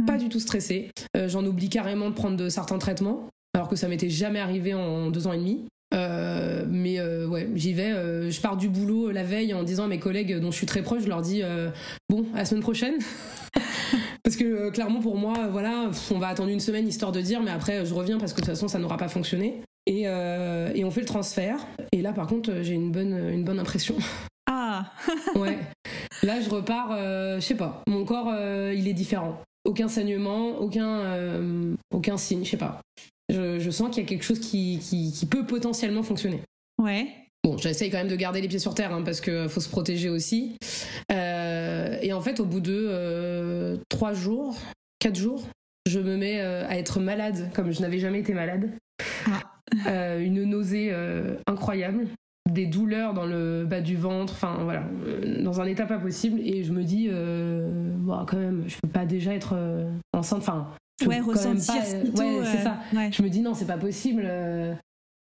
Pas 0.05 0.17
du 0.17 0.29
tout 0.29 0.39
stressé. 0.39 0.91
J'en 1.15 1.45
oublie 1.45 1.69
carrément 1.69 2.09
de 2.09 2.15
prendre 2.15 2.37
de 2.37 2.49
certains 2.49 2.77
traitements, 2.77 3.27
alors 3.53 3.69
que 3.69 3.75
ça 3.75 3.87
m'était 3.87 4.09
jamais 4.09 4.39
arrivé 4.39 4.73
en 4.73 5.09
deux 5.09 5.25
ans 5.25 5.33
et 5.33 5.37
demi. 5.37 5.65
Euh, 5.93 6.65
mais 6.67 6.99
euh, 6.99 7.27
ouais, 7.27 7.49
j'y 7.55 7.73
vais. 7.73 7.91
Euh, 7.91 8.29
je 8.29 8.41
pars 8.41 8.57
du 8.57 8.69
boulot 8.69 9.11
la 9.11 9.23
veille 9.23 9.53
en 9.53 9.63
disant 9.63 9.85
à 9.85 9.87
mes 9.87 9.99
collègues 9.99 10.39
dont 10.39 10.51
je 10.51 10.57
suis 10.57 10.65
très 10.65 10.81
proche, 10.81 11.03
je 11.03 11.07
leur 11.07 11.21
dis 11.21 11.41
bon, 12.09 12.25
à 12.33 12.39
la 12.39 12.45
semaine 12.45 12.63
prochaine. 12.63 12.95
parce 14.23 14.35
que 14.35 14.69
clairement 14.69 14.99
pour 14.99 15.17
moi, 15.17 15.47
voilà, 15.51 15.89
on 16.11 16.19
va 16.19 16.27
attendre 16.27 16.49
une 16.49 16.59
semaine 16.59 16.87
histoire 16.87 17.11
de 17.11 17.21
dire, 17.21 17.41
mais 17.41 17.51
après 17.51 17.85
je 17.85 17.93
reviens 17.93 18.17
parce 18.17 18.33
que 18.33 18.41
de 18.41 18.45
toute 18.45 18.53
façon 18.53 18.67
ça 18.67 18.79
n'aura 18.79 18.97
pas 18.97 19.07
fonctionné. 19.07 19.61
Et, 19.85 20.01
et, 20.01 20.83
on 20.83 20.91
fait 20.91 20.99
le 20.99 21.07
transfert. 21.07 21.65
Et 21.93 22.01
là 22.01 22.11
par 22.11 22.27
contre 22.27 22.61
j'ai 22.61 22.73
une 22.73 22.91
bonne, 22.91 23.13
une 23.31 23.45
bonne 23.45 23.59
impression. 23.59 23.95
Ah 24.49 24.91
Ouais. 25.35 25.57
Là 26.23 26.41
je 26.41 26.49
repars, 26.49 26.89
je 26.91 27.39
sais 27.39 27.55
pas. 27.55 27.81
Mon 27.87 28.03
corps 28.03 28.33
il 28.73 28.87
est 28.87 28.93
différent. 28.93 29.41
Aucun 29.63 29.87
saignement, 29.87 30.57
aucun, 30.59 31.01
aucun 31.91 32.17
signe, 32.17 32.43
je 32.43 32.51
sais 32.51 32.57
pas. 32.57 32.81
Je, 33.29 33.69
sens 33.71 33.89
qu'il 33.89 34.03
y 34.03 34.05
a 34.05 34.09
quelque 34.09 34.23
chose 34.23 34.39
qui, 34.39 34.79
qui, 34.79 35.25
peut 35.25 35.45
potentiellement 35.45 36.03
fonctionner. 36.03 36.41
Ouais. 36.77 37.07
Bon, 37.43 37.57
j'essaye 37.57 37.89
quand 37.89 37.97
même 37.97 38.07
de 38.07 38.15
garder 38.15 38.41
les 38.41 38.47
pieds 38.47 38.59
sur 38.59 38.73
terre 38.73 38.93
hein, 38.93 39.03
parce 39.03 39.21
qu'il 39.21 39.49
faut 39.49 39.61
se 39.61 39.69
protéger 39.69 40.09
aussi. 40.09 40.57
Euh, 41.11 41.97
et 42.01 42.13
en 42.13 42.21
fait, 42.21 42.39
au 42.39 42.45
bout 42.45 42.59
de 42.59 42.87
euh, 42.89 43.77
trois 43.89 44.13
jours, 44.13 44.57
quatre 44.99 45.15
jours, 45.15 45.43
je 45.87 45.99
me 45.99 46.17
mets 46.17 46.41
euh, 46.41 46.67
à 46.67 46.77
être 46.77 46.99
malade 46.99 47.49
comme 47.53 47.71
je 47.71 47.81
n'avais 47.81 47.99
jamais 47.99 48.19
été 48.19 48.33
malade. 48.33 48.71
Ah. 49.85 50.15
une 50.17 50.45
nausée 50.45 50.93
incroyable, 51.45 52.07
des 52.49 52.65
douleurs 52.65 53.13
dans 53.13 53.25
le 53.25 53.65
bas 53.65 53.81
du 53.81 53.97
ventre, 53.97 54.33
enfin 54.33 54.59
voilà, 54.63 54.83
dans 55.41 55.59
un 55.59 55.65
état 55.65 55.85
pas 55.85 55.99
possible. 55.99 56.39
Et 56.39 56.63
je 56.63 56.71
me 56.71 56.83
dis, 56.83 57.09
bon, 57.09 58.25
quand 58.25 58.37
même, 58.37 58.63
je 58.67 58.77
peux 58.81 58.87
pas 58.87 59.05
déjà 59.05 59.33
être 59.33 59.55
enceinte. 60.13 60.39
Enfin, 60.39 60.67
ouais, 61.05 61.19
ressentir 61.19 61.75
ouais, 61.75 62.43
c'est 62.45 62.63
ça. 62.63 62.79
Je 63.11 63.21
me 63.21 63.29
dis 63.29 63.41
non, 63.41 63.53
c'est 63.53 63.67
pas 63.67 63.77
possible. 63.77 64.23
Euh. 64.25 64.73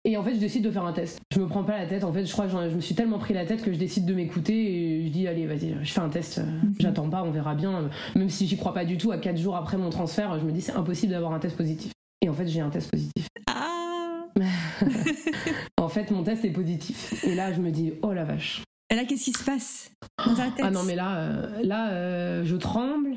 Et 0.05 0.17
en 0.17 0.25
fait, 0.25 0.35
je 0.35 0.41
décide 0.41 0.65
de 0.65 0.71
faire 0.71 0.85
un 0.85 0.93
test. 0.93 1.21
Je 1.33 1.39
me 1.39 1.47
prends 1.47 1.63
pas 1.63 1.79
la 1.79 1.87
tête. 1.87 2.03
En 2.03 2.13
fait, 2.13 2.27
je 2.27 2.33
crois 2.33 2.47
que 2.47 2.51
je 2.51 2.75
me 2.75 2.81
suis 2.81 2.97
tellement 2.97 3.19
pris 3.19 3.35
la 3.35 3.47
tête 3.47 3.63
que 3.63 3.73
je 3.73 3.79
décide 3.79 4.05
de 4.05 4.15
m'écouter 4.15 4.55
et 4.55 5.07
je 5.07 5.13
dis 5.13 5.29
allez, 5.29 5.47
vas-y, 5.47 5.77
je 5.81 5.93
fais 5.93 6.01
un 6.01 6.09
test. 6.09 6.39
Mhm. 6.39 6.75
J'attends 6.81 7.09
pas, 7.09 7.23
on 7.23 7.31
verra 7.31 7.55
bien. 7.55 7.89
Même 8.17 8.29
si 8.29 8.49
j'y 8.49 8.57
crois 8.57 8.75
pas 8.75 8.85
du 8.85 8.99
tout, 8.99 9.13
à 9.13 9.19
4 9.19 9.37
jours 9.37 9.55
après 9.55 9.77
mon 9.77 9.91
transfert, 9.91 10.41
je 10.41 10.45
me 10.45 10.51
dis 10.51 10.61
c'est 10.61 10.73
impossible 10.73 11.13
d'avoir 11.13 11.33
un 11.33 11.39
test 11.39 11.57
positif. 11.57 11.93
Et 12.21 12.29
en 12.29 12.35
fait, 12.35 12.49
j'ai 12.49 12.61
un 12.61 12.71
test 12.71 12.91
positif. 12.91 13.29
Ah 13.49 14.25
En 15.81 15.89
fait, 15.89 16.11
mon 16.11 16.25
test 16.25 16.45
est 16.45 16.51
positif. 16.51 17.23
Et 17.25 17.35
là, 17.35 17.53
je 17.53 17.61
me 17.61 17.71
dis 17.71 17.93
oh 18.03 18.13
la 18.13 18.25
vache. 18.25 18.63
Et 18.91 18.97
là, 18.97 19.05
qu'est-ce 19.05 19.25
qui 19.25 19.33
se 19.33 19.45
passe 19.45 19.91
Ah 20.19 20.71
non, 20.71 20.83
mais 20.83 20.97
là, 20.97 21.17
euh, 21.17 21.63
là, 21.63 21.91
euh, 21.93 22.45
je 22.45 22.57
tremble 22.57 23.17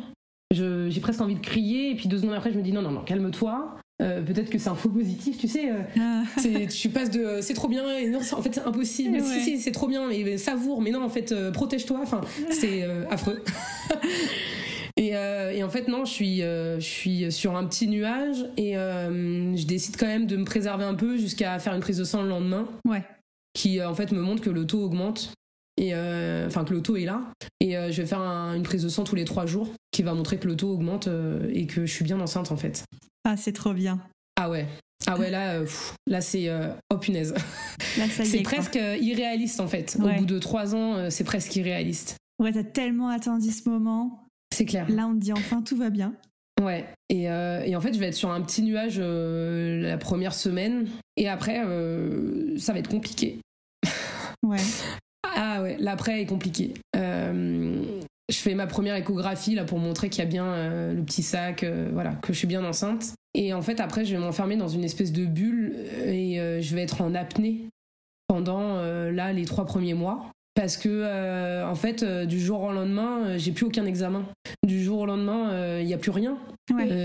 j'ai 0.56 1.00
presque 1.02 1.22
envie 1.22 1.36
de 1.36 1.40
crier, 1.40 1.92
et 1.92 1.96
puis 1.96 2.08
deux 2.08 2.18
secondes 2.18 2.34
après, 2.34 2.52
je 2.52 2.58
me 2.58 2.64
dis 2.64 2.72
non, 2.72 2.82
non, 2.82 2.92
non, 2.92 3.02
calme-toi. 3.02 3.78
Euh, 4.02 4.22
peut-être 4.22 4.50
que 4.50 4.58
c'est 4.58 4.68
un 4.68 4.76
faux 4.76 4.90
positif, 4.90 5.38
tu 5.38 5.48
sais. 5.48 5.72
Euh, 5.72 5.82
ah. 6.00 6.24
Tu 6.70 6.90
passes 6.90 7.10
de 7.10 7.40
c'est 7.42 7.54
trop 7.54 7.70
bien 7.70 7.98
et 7.98 8.10
non, 8.10 8.20
en 8.20 8.42
fait 8.42 8.54
c'est 8.54 8.66
impossible. 8.66 9.22
Si, 9.22 9.42
si, 9.42 9.60
c'est 9.60 9.72
trop 9.72 9.88
bien, 9.88 10.08
mais 10.08 10.38
savoure, 10.38 10.82
mais 10.82 10.92
non, 10.92 11.04
en 11.04 11.10
fait, 11.10 11.32
euh, 11.32 11.52
protège-toi. 11.52 12.00
Enfin, 12.02 12.22
c'est 12.50 12.84
affreux. 13.10 13.42
et, 14.98 15.10
et, 15.10 15.64
en 15.64 15.70
fait, 15.70 15.88
non, 15.88 16.04
je 16.04 16.12
suis, 16.12 16.42
je 16.42 16.78
suis 16.80 17.32
sur 17.32 17.56
un 17.56 17.66
petit 17.66 17.88
nuage 17.88 18.46
et 18.58 18.74
je 18.74 19.66
décide 19.66 19.96
quand 19.98 20.08
même 20.08 20.28
de 20.28 20.36
me 20.36 20.46
préserver 20.46 20.84
un 20.84 20.96
peu 20.96 21.18
jusqu'à 21.18 21.58
faire 21.60 21.74
une 21.74 21.82
prise 21.82 21.98
de 21.98 22.04
sang 22.04 22.22
le 22.22 22.30
lendemain. 22.30 22.68
Ouais. 22.86 23.04
Qui 23.54 23.82
en 23.82 23.96
fait 23.96 24.12
me 24.12 24.20
montre 24.20 24.42
que 24.42 24.50
le 24.50 24.68
taux 24.68 24.84
augmente 24.84 25.34
et 25.78 25.94
euh, 25.94 26.48
enfin 26.48 26.64
que 26.64 26.74
le 26.74 26.82
taux 26.82 26.96
est 26.96 27.06
là 27.06 27.22
et 27.60 27.78
euh, 27.78 27.92
je 27.92 28.02
vais 28.02 28.08
faire 28.08 28.20
une 28.20 28.64
prise 28.64 28.84
de 28.84 28.90
sang 28.90 29.04
tous 29.04 29.16
les 29.16 29.26
trois 29.26 29.46
jours 29.46 29.70
qui 29.96 30.04
va 30.04 30.14
montrer 30.14 30.38
que 30.38 30.48
le 30.48 30.58
taux 30.58 30.74
augmente 30.74 31.08
euh, 31.08 31.50
et 31.54 31.68
que 31.68 31.86
je 31.86 31.92
suis 31.92 32.04
bien 32.04 32.20
enceinte 32.20 32.52
en 32.52 32.58
fait 32.58 32.84
ah 33.24 33.38
c'est 33.38 33.54
trop 33.54 33.74
bien 33.74 34.02
Ah 34.36 34.50
ouais. 34.52 34.68
Ah 35.08 35.18
ouais, 35.18 35.32
là, 35.32 35.60
là 36.08 36.22
c'est. 36.22 36.48
oh 36.92 36.98
punaise. 36.98 37.34
c'est 38.08 38.42
presque 38.44 38.76
irréaliste 38.76 39.60
en 39.60 39.68
fait. 39.68 39.98
Au 40.00 40.10
bout 40.20 40.26
de 40.26 40.38
trois 40.38 40.76
ans, 40.76 41.10
c'est 41.10 41.24
presque 41.24 41.56
irréaliste. 41.56 42.18
Ouais, 42.40 42.52
t'as 42.52 42.64
tellement 42.64 43.10
attendu 43.10 43.50
ce 43.50 43.68
moment. 43.68 44.28
C'est 44.54 44.66
clair. 44.66 44.88
Là, 44.90 45.08
on 45.08 45.16
te 45.16 45.20
dit 45.20 45.34
enfin 45.34 45.64
tout 45.64 45.76
va 45.76 45.90
bien. 45.90 46.14
Ouais, 46.62 46.86
et, 47.10 47.24
et, 47.24 47.76
en 47.76 47.82
fait, 47.82 47.94
je 47.94 48.00
vais 48.00 48.08
être 48.08 48.16
sur 48.16 48.30
un 48.30 48.42
petit 48.42 48.62
nuage 48.62 49.00
la 49.00 49.98
première 49.98 50.36
semaine, 50.36 50.88
et 51.18 51.28
après, 51.28 51.64
ça 52.58 52.74
va 52.74 52.80
être 52.80 52.90
compliqué. 52.90 53.40
Ouais. 54.44 54.62
ah 55.36 55.64
ouais, 55.64 55.78
l'après 55.80 56.22
est 56.22 56.28
compliqué. 56.28 56.76
Je 58.30 58.38
fais 58.38 58.56
ma 58.56 58.68
première 58.68 58.96
échographie 58.96 59.56
là 59.56 59.66
pour 59.66 59.80
montrer 59.80 60.10
qu'il 60.10 60.24
y 60.24 60.28
a 60.28 60.30
bien 60.30 60.92
le 60.94 61.04
petit 61.04 61.24
sac, 61.24 61.66
voilà, 61.94 62.14
que 62.16 62.34
je 62.34 62.38
suis 62.38 62.48
bien 62.48 62.64
enceinte. 62.66 63.14
Et 63.34 63.54
en 63.54 63.62
fait, 63.62 63.80
après, 63.80 64.06
je 64.06 64.16
vais 64.16 64.20
m'enfermer 64.20 64.56
dans 64.56 64.68
une 64.68 64.84
espèce 64.84 65.12
de 65.12 65.26
bulle 65.26 65.76
et 66.06 66.38
je 66.62 66.76
vais 66.76 66.82
être 66.82 67.02
en 67.02 67.14
apnée 67.14 67.70
pendant 68.28 68.82
là 68.82 69.32
les 69.32 69.46
trois 69.46 69.66
premiers 69.66 69.94
mois. 69.94 70.32
Parce 70.56 70.78
que 70.78 70.88
euh, 70.90 71.68
en 71.68 71.76
fait 71.76 72.02
euh, 72.02 72.26
du 72.26 72.40
jour 72.40 72.62
au 72.62 72.72
lendemain 72.72 73.26
euh, 73.26 73.38
j'ai 73.38 73.52
plus 73.52 73.66
aucun 73.66 73.86
examen. 73.86 74.24
Du 74.66 74.82
jour 74.82 75.00
au 75.00 75.06
lendemain 75.06 75.80
il 75.80 75.86
n'y 75.86 75.94
a 75.94 75.98
plus 75.98 76.12
rien. 76.12 76.38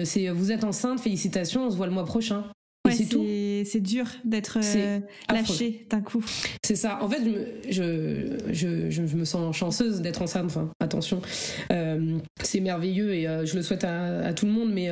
C'est 0.04 0.28
vous 0.28 0.52
êtes 0.52 0.64
enceinte 0.64 1.00
félicitations 1.00 1.66
on 1.66 1.70
se 1.70 1.76
voit 1.76 1.86
le 1.86 1.92
mois 1.92 2.04
prochain. 2.04 2.44
C'est 2.88 3.06
tout. 3.06 3.24
C'est 3.64 3.80
dur 3.80 4.06
d'être 4.24 4.58
euh, 4.58 5.00
lâché 5.30 5.86
d'un 5.90 6.00
coup. 6.00 6.24
C'est 6.64 6.76
ça. 6.76 7.02
En 7.02 7.08
fait, 7.08 7.20
je, 7.68 8.38
je, 8.50 8.90
je, 8.90 9.16
me 9.16 9.24
sens 9.24 9.56
chanceuse 9.56 10.00
d'être 10.00 10.22
enceinte. 10.22 10.46
Enfin, 10.46 10.70
attention, 10.80 11.20
euh, 11.72 12.18
c'est 12.42 12.60
merveilleux 12.60 13.14
et 13.14 13.26
euh, 13.26 13.44
je 13.46 13.56
le 13.56 13.62
souhaite 13.62 13.84
à, 13.84 14.32
tout 14.34 14.46
le 14.46 14.52
monde. 14.52 14.72
Mais, 14.72 14.88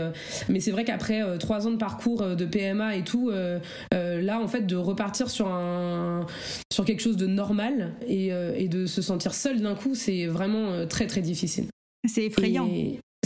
mais 0.49 0.61
c'est 0.61 0.71
vrai 0.71 0.85
qu'après 0.85 1.23
trois 1.39 1.67
ans 1.67 1.71
de 1.71 1.77
parcours 1.77 2.37
de 2.37 2.45
PMA 2.45 2.97
et 2.97 3.05
tout, 3.05 3.31
là, 3.31 4.41
en 4.41 4.49
fait, 4.49 4.67
de 4.67 4.77
repartir 4.77 5.31
sur, 5.31 5.49
un, 5.49 6.27
sur 6.73 6.85
quelque 6.85 7.01
chose 7.01 7.17
de 7.17 7.27
normal 7.27 7.95
et, 8.07 8.29
et 8.57 8.69
de 8.69 8.87
se 8.87 9.03
sentir 9.03 9.35
seule 9.35 9.61
d'un 9.61 9.75
coup, 9.75 9.95
c'est 9.95 10.27
vraiment 10.27 10.87
très, 10.87 11.07
très 11.07 11.21
difficile. 11.21 11.67
C'est 12.07 12.25
effrayant. 12.27 12.69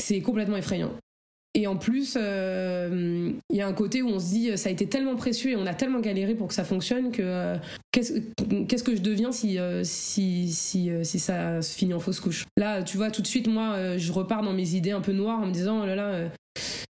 C'est 0.00 0.20
complètement 0.20 0.56
effrayant. 0.56 0.92
Et 1.54 1.66
en 1.66 1.76
plus, 1.76 2.16
euh, 2.18 3.30
il 3.50 3.56
y 3.56 3.60
a 3.60 3.66
un 3.66 3.74
côté 3.74 4.00
où 4.00 4.08
on 4.08 4.18
se 4.18 4.30
dit, 4.30 4.56
ça 4.56 4.70
a 4.70 4.72
été 4.72 4.88
tellement 4.88 5.16
précieux 5.16 5.50
et 5.50 5.56
on 5.56 5.66
a 5.66 5.74
tellement 5.74 6.00
galéré 6.00 6.34
pour 6.34 6.48
que 6.48 6.54
ça 6.54 6.64
fonctionne 6.64 7.10
que 7.10 7.22
euh, 7.22 7.56
qu'est-ce 7.92 8.82
que 8.82 8.96
je 8.96 9.02
deviens 9.02 9.32
si, 9.32 9.58
euh, 9.58 9.82
si, 9.84 10.50
si, 10.50 10.90
si, 11.02 11.18
ça 11.18 11.60
se 11.60 11.76
finit 11.76 11.92
en 11.92 12.00
fausse 12.00 12.20
couche? 12.20 12.46
Là, 12.56 12.82
tu 12.82 12.96
vois, 12.96 13.10
tout 13.10 13.20
de 13.20 13.26
suite, 13.26 13.48
moi, 13.48 13.98
je 13.98 14.12
repars 14.12 14.42
dans 14.42 14.54
mes 14.54 14.74
idées 14.74 14.92
un 14.92 15.02
peu 15.02 15.12
noires 15.12 15.40
en 15.40 15.46
me 15.46 15.52
disant, 15.52 15.82
oh 15.82 15.86
là 15.86 15.94
là, 15.94 16.28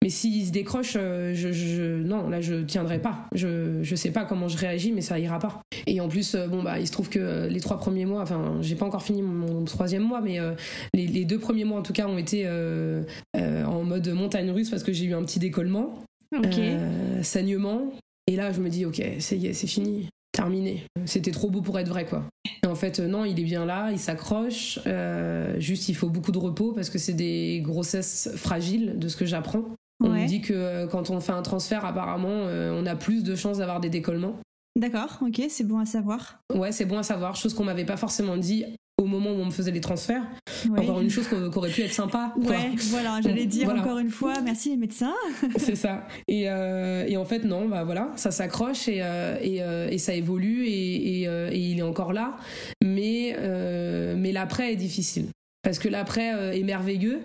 mais 0.07 0.11
s'il 0.11 0.45
se 0.45 0.53
décroche, 0.53 0.93
euh, 0.95 1.33
je, 1.35 2.01
non, 2.01 2.29
là, 2.29 2.39
je 2.39 2.63
tiendrai 2.63 2.97
pas. 2.97 3.27
Je, 3.35 3.83
je 3.83 3.93
sais 3.93 4.11
pas 4.11 4.23
comment 4.23 4.47
je 4.47 4.57
réagis, 4.57 4.93
mais 4.93 5.01
ça 5.01 5.19
ira 5.19 5.37
pas. 5.37 5.59
Et 5.85 5.99
en 5.99 6.07
plus, 6.07 6.33
euh, 6.33 6.47
bon, 6.47 6.63
bah, 6.63 6.79
il 6.79 6.87
se 6.87 6.93
trouve 6.93 7.09
que 7.09 7.19
euh, 7.19 7.49
les 7.49 7.59
trois 7.59 7.77
premiers 7.77 8.05
mois, 8.05 8.21
enfin, 8.21 8.55
j'ai 8.61 8.75
pas 8.75 8.85
encore 8.85 9.03
fini 9.03 9.21
mon, 9.21 9.65
troisième 9.65 10.03
mois, 10.03 10.21
mais 10.21 10.39
les, 10.93 11.25
deux 11.25 11.39
premiers 11.39 11.65
mois, 11.65 11.79
en 11.79 11.81
tout 11.81 11.91
cas, 11.91 12.07
ont 12.07 12.17
été 12.17 12.47
en 13.37 13.83
mode 13.83 14.07
montagne 14.07 14.49
russe 14.49 14.69
parce 14.69 14.83
que 14.83 14.93
j'ai 14.93 15.03
eu 15.03 15.13
un 15.13 15.23
petit 15.23 15.39
décollement. 15.39 16.01
saignement. 17.21 17.91
Et 18.27 18.37
là, 18.37 18.53
je 18.53 18.61
me 18.61 18.69
dis, 18.69 18.85
ok, 18.85 19.03
c'est 19.19 19.53
c'est 19.53 19.67
fini 19.67 20.07
terminé. 20.31 20.83
C'était 21.03 21.31
trop 21.31 21.49
beau 21.49 21.61
pour 21.61 21.77
être 21.79 21.89
vrai, 21.89 22.05
quoi. 22.05 22.23
Et 22.63 22.67
en 22.67 22.75
fait, 22.75 23.01
non, 23.01 23.25
il 23.25 23.37
est 23.37 23.43
bien 23.43 23.65
là, 23.65 23.91
il 23.91 23.99
s'accroche. 23.99 24.79
juste, 25.57 25.89
il 25.89 25.95
faut 25.95 26.07
beaucoup 26.07 26.31
de 26.31 26.37
repos 26.37 26.71
parce 26.71 26.89
que 26.89 26.97
c'est 26.97 27.11
des 27.11 27.59
grossesses 27.61 28.29
fragiles, 28.37 28.93
de 28.97 29.09
ce 29.09 29.17
que 29.17 29.25
j'apprends. 29.25 29.65
On 30.03 30.09
me 30.09 30.27
dit 30.27 30.41
que 30.41 30.53
euh, 30.53 30.87
quand 30.87 31.09
on 31.09 31.19
fait 31.19 31.31
un 31.31 31.41
transfert, 31.41 31.85
apparemment, 31.85 32.29
euh, 32.29 32.71
on 32.79 32.85
a 32.85 32.95
plus 32.95 33.23
de 33.23 33.35
chances 33.35 33.57
d'avoir 33.57 33.79
des 33.79 33.89
décollements. 33.89 34.35
D'accord, 34.75 35.17
ok, 35.21 35.41
c'est 35.49 35.63
bon 35.63 35.79
à 35.79 35.85
savoir. 35.85 36.39
Ouais, 36.53 36.71
c'est 36.71 36.85
bon 36.85 36.99
à 36.99 37.03
savoir, 37.03 37.35
chose 37.35 37.55
qu'on 37.55 37.63
m'avait 37.63 37.85
pas 37.85 37.97
forcément 37.97 38.37
dit 38.37 38.63
au 38.99 39.05
moment 39.05 39.31
où 39.31 39.35
on 39.35 39.45
me 39.45 39.51
faisait 39.51 39.71
les 39.71 39.81
transferts. 39.81 40.23
Encore 40.69 41.01
une 41.01 41.09
chose 41.09 41.27
qui 41.27 41.35
aurait 41.35 41.69
pu 41.69 41.81
être 41.81 41.93
sympa. 41.93 42.33
Ouais, 42.37 42.71
voilà, 42.89 43.19
j'allais 43.23 43.45
dire 43.45 43.69
encore 43.69 43.97
une 43.97 44.09
fois, 44.09 44.41
merci 44.41 44.69
les 44.69 44.77
médecins. 44.77 45.13
c'est 45.57 45.75
ça. 45.75 46.07
Et, 46.27 46.49
euh, 46.49 47.05
et, 47.07 47.17
en 47.17 47.25
fait, 47.25 47.43
non, 47.43 47.67
bah 47.67 47.83
voilà, 47.83 48.11
ça 48.15 48.31
s'accroche 48.31 48.87
et, 48.87 49.03
et, 49.41 49.61
et, 49.91 49.97
ça 49.97 50.13
évolue 50.13 50.65
et, 50.67 51.23
il 51.55 51.79
est 51.79 51.83
encore 51.83 52.13
là. 52.13 52.37
Mais, 52.83 53.35
mais 54.15 54.31
l'après 54.31 54.73
est 54.73 54.77
difficile. 54.77 55.27
Parce 55.63 55.79
que 55.79 55.89
l'après 55.89 56.57
est 56.57 56.63
merveilleux, 56.63 57.21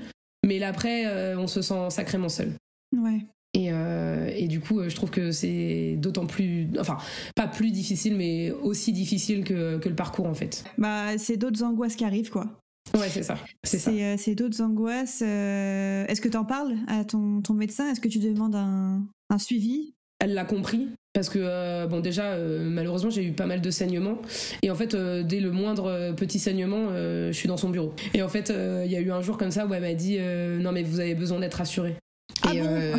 mais 0.52 0.58
l'après, 0.58 1.34
on 1.36 1.46
se 1.46 1.62
sent 1.62 1.90
sacrément 1.90 2.28
seul. 2.28 2.52
Ouais. 2.96 3.20
Et, 3.54 3.70
euh, 3.70 4.30
et, 4.34 4.48
du 4.48 4.60
coup, 4.60 4.82
je 4.88 4.94
trouve 4.94 5.10
que 5.10 5.30
c'est 5.30 5.96
d'autant 5.98 6.26
plus, 6.26 6.68
enfin, 6.78 6.96
pas 7.36 7.46
plus 7.46 7.70
difficile, 7.70 8.16
mais 8.16 8.50
aussi 8.50 8.92
difficile 8.92 9.44
que, 9.44 9.78
que 9.78 9.88
le 9.88 9.94
parcours 9.94 10.26
en 10.26 10.34
fait. 10.34 10.64
Bah, 10.78 11.18
c'est 11.18 11.36
d'autres 11.36 11.62
angoisses 11.62 11.96
qui 11.96 12.04
arrivent, 12.04 12.30
quoi. 12.30 12.46
Ouais, 12.94 13.08
c'est 13.10 13.22
ça. 13.22 13.36
C'est 13.62 13.88
euh, 13.88 14.34
d'autres 14.34 14.62
angoisses. 14.62 15.22
Euh, 15.22 16.06
est-ce 16.06 16.20
que 16.20 16.28
tu 16.28 16.36
en 16.36 16.44
parles 16.44 16.76
à 16.88 17.04
ton, 17.04 17.42
ton 17.42 17.54
médecin? 17.54 17.90
Est-ce 17.90 18.00
que 18.00 18.08
tu 18.08 18.18
demandes 18.18 18.54
un, 18.54 19.02
un 19.28 19.38
suivi? 19.38 19.94
Elle 20.18 20.34
l'a 20.34 20.44
compris. 20.44 20.88
Parce 21.12 21.28
que, 21.28 21.86
bon, 21.86 22.00
déjà, 22.00 22.38
malheureusement, 22.38 23.10
j'ai 23.10 23.24
eu 23.24 23.32
pas 23.32 23.44
mal 23.44 23.60
de 23.60 23.70
saignements. 23.70 24.16
Et 24.62 24.70
en 24.70 24.74
fait, 24.74 24.96
dès 24.96 25.40
le 25.40 25.50
moindre 25.50 26.14
petit 26.16 26.38
saignement, 26.38 26.88
je 26.90 27.32
suis 27.32 27.48
dans 27.48 27.58
son 27.58 27.68
bureau. 27.68 27.94
Et 28.14 28.22
en 28.22 28.28
fait, 28.28 28.50
il 28.84 28.90
y 28.90 28.96
a 28.96 29.00
eu 29.00 29.10
un 29.12 29.20
jour 29.20 29.36
comme 29.36 29.50
ça 29.50 29.66
où 29.66 29.74
elle 29.74 29.82
m'a 29.82 29.92
dit 29.92 30.18
Non, 30.18 30.72
mais 30.72 30.82
vous 30.82 31.00
avez 31.00 31.14
besoin 31.14 31.38
d'être 31.38 31.56
rassurée. 31.56 31.96
Ah 32.42 32.54
et, 32.54 32.60
euh, 32.60 32.96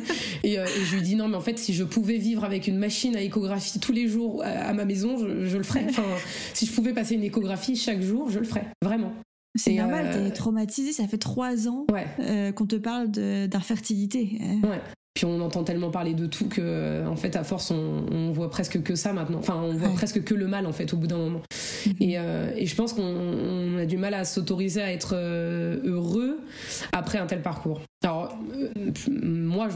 et, 0.44 0.58
euh, 0.58 0.64
et, 0.64 0.84
je 0.84 0.94
lui 0.94 1.02
dis 1.02 1.16
non 1.16 1.28
mais 1.28 1.36
en 1.36 1.40
fait 1.40 1.58
si 1.58 1.74
je 1.74 1.84
pouvais 1.84 2.16
vivre 2.16 2.44
avec 2.44 2.66
une 2.66 2.78
machine 2.78 3.16
à 3.16 3.20
échographie 3.20 3.80
tous 3.80 3.92
les 3.92 4.08
jours 4.08 4.42
à, 4.44 4.72
ma 4.72 4.84
maison 4.84 5.18
je, 5.18 5.56
le 5.56 5.62
ferais 5.62 5.86
enfin 5.88 6.04
si 6.54 6.66
je 6.66 6.72
pouvais 6.72 6.92
passer 6.92 7.14
une 7.14 7.24
échographie 7.24 7.76
chaque 7.76 8.00
jour 8.00 8.30
je 8.30 8.38
le 8.38 8.44
ferais 8.44 8.66
vraiment 8.82 9.12
c'est 9.58 9.72
normal, 9.72 10.06
euh... 10.06 10.28
t'es 10.28 10.34
traumatisé, 10.34 10.92
ça 10.92 11.08
fait 11.08 11.16
trois 11.16 11.66
ans 11.66 11.86
euh, 12.20 12.52
qu'on 12.52 12.66
te 12.66 12.76
parle 12.76 13.08
d'infertilité. 13.08 14.38
Ouais. 14.62 14.82
Puis 15.16 15.24
on 15.24 15.40
entend 15.40 15.64
tellement 15.64 15.90
parler 15.90 16.12
de 16.12 16.26
tout 16.26 16.46
que, 16.46 16.60
euh, 16.60 17.08
en 17.08 17.16
fait, 17.16 17.36
à 17.36 17.42
force, 17.42 17.70
on, 17.70 18.04
on 18.12 18.32
voit 18.32 18.50
presque 18.50 18.82
que 18.82 18.94
ça 18.94 19.14
maintenant. 19.14 19.38
Enfin, 19.38 19.54
on 19.54 19.72
voit 19.72 19.88
presque 19.94 20.22
que 20.22 20.34
le 20.34 20.46
mal, 20.46 20.66
en 20.66 20.74
fait, 20.74 20.92
au 20.92 20.98
bout 20.98 21.06
d'un 21.06 21.16
moment. 21.16 21.40
Mhm. 21.86 21.94
et, 22.00 22.18
euh, 22.18 22.52
et, 22.54 22.66
je 22.66 22.74
pense 22.76 22.92
qu'on 22.92 23.78
a 23.78 23.86
du 23.86 23.96
mal 23.96 24.12
à 24.12 24.26
s'autoriser 24.26 24.82
à 24.82 24.92
être 24.92 25.14
euh, 25.14 25.80
heureux 25.84 26.40
après 26.92 27.16
un 27.16 27.24
tel 27.24 27.40
parcours. 27.40 27.80
Alors, 28.04 28.38
moi, 29.08 29.68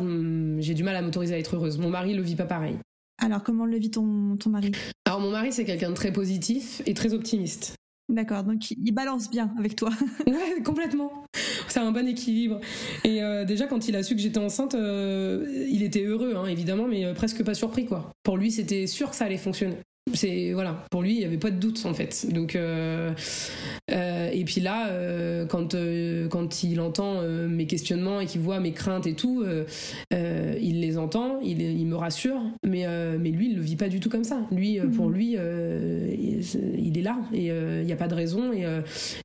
j'ai 0.59 0.75
du 0.75 0.85
mal 0.85 0.95
à 0.95 1.01
m'autoriser 1.01 1.35
à 1.37 1.39
être 1.39 1.57
heureuse. 1.57 1.79
Mon 1.79 1.89
mari 1.89 2.13
le 2.13 2.23
vit 2.23 2.37
pas 2.37 2.45
pareil. 2.45 2.77
Alors, 3.17 3.43
comment 3.43 3.65
le 3.65 3.79
vit 3.79 3.91
ton, 3.91 4.37
ton 4.37 4.51
mari? 4.51 4.73
Alors, 5.07 5.21
mon 5.21 5.31
mari, 5.31 5.55
c'est 5.55 5.65
quelqu'un 5.65 5.89
de 5.89 5.95
très 5.95 6.13
positif 6.13 6.83
et 6.85 6.93
très 6.93 7.15
optimiste. 7.15 7.77
D'accord, 8.11 8.43
donc 8.43 8.73
il 8.73 8.93
balance 8.93 9.31
bien 9.31 9.53
avec 9.57 9.77
toi. 9.77 9.91
ouais, 10.27 10.63
complètement. 10.65 11.25
C'est 11.69 11.79
un 11.79 11.93
bon 11.93 12.09
équilibre. 12.09 12.61
Et 13.05 13.23
euh, 13.23 13.45
déjà, 13.45 13.67
quand 13.67 13.87
il 13.87 13.95
a 13.95 14.03
su 14.03 14.17
que 14.17 14.21
j'étais 14.21 14.39
enceinte, 14.39 14.75
euh, 14.75 15.65
il 15.71 15.85
était 15.85 16.03
heureux, 16.03 16.35
hein, 16.37 16.47
évidemment, 16.47 16.89
mais 16.89 17.05
euh, 17.05 17.15
presque 17.15 17.45
pas 17.45 17.55
surpris, 17.55 17.87
quoi. 17.87 18.11
Pour 18.25 18.37
lui, 18.37 18.51
c'était 18.51 18.89
sûr 18.89 19.11
que 19.11 19.17
ça 19.17 19.27
allait 19.27 19.37
fonctionner 19.37 19.77
c'est 20.15 20.53
voilà. 20.53 20.85
Pour 20.91 21.03
lui 21.03 21.15
il 21.15 21.21
y 21.21 21.25
avait 21.25 21.39
pas 21.39 21.51
de 21.51 21.59
doute 21.59 21.85
en 21.85 21.95
fait. 21.95 22.27
Donc 22.33 22.57
euh, 22.57 23.13
euh, 23.91 24.31
et 24.33 24.45
puis 24.45 24.61
là 24.61 24.89
euh, 24.89 25.47
quand 25.47 25.77
quand 26.31 26.63
il 26.63 26.81
entend 26.81 27.23
mes 27.23 27.67
questionnements 27.67 28.21
et 28.21 28.27
qu'il 28.27 28.41
voit 28.41 28.61
mes 28.61 28.73
craintes 28.73 29.07
et 29.07 29.15
tout 29.15 29.45
il 30.11 30.81
les 30.81 30.99
entend 30.99 31.41
il, 31.41 31.61
il 31.61 31.87
me 31.87 31.97
rassure. 31.97 32.41
Mais 32.67 32.87
mais 33.19 33.31
lui 33.31 33.51
il 33.51 33.57
le 33.57 33.63
vit 33.63 33.77
pas 33.77 33.89
du 33.89 34.01
tout 34.01 34.09
comme 34.09 34.25
ça. 34.25 34.41
Lui 34.51 34.79
pour 34.95 35.09
mhm. 35.09 35.15
lui 35.15 35.33
il, 35.33 36.99
est 36.99 37.03
là 37.03 37.19
et 37.33 37.47
il 37.47 37.87
n'y 37.87 37.93
a 37.93 37.97
pas 37.97 38.09
de 38.09 38.15
raison 38.15 38.53
et, 38.53 38.67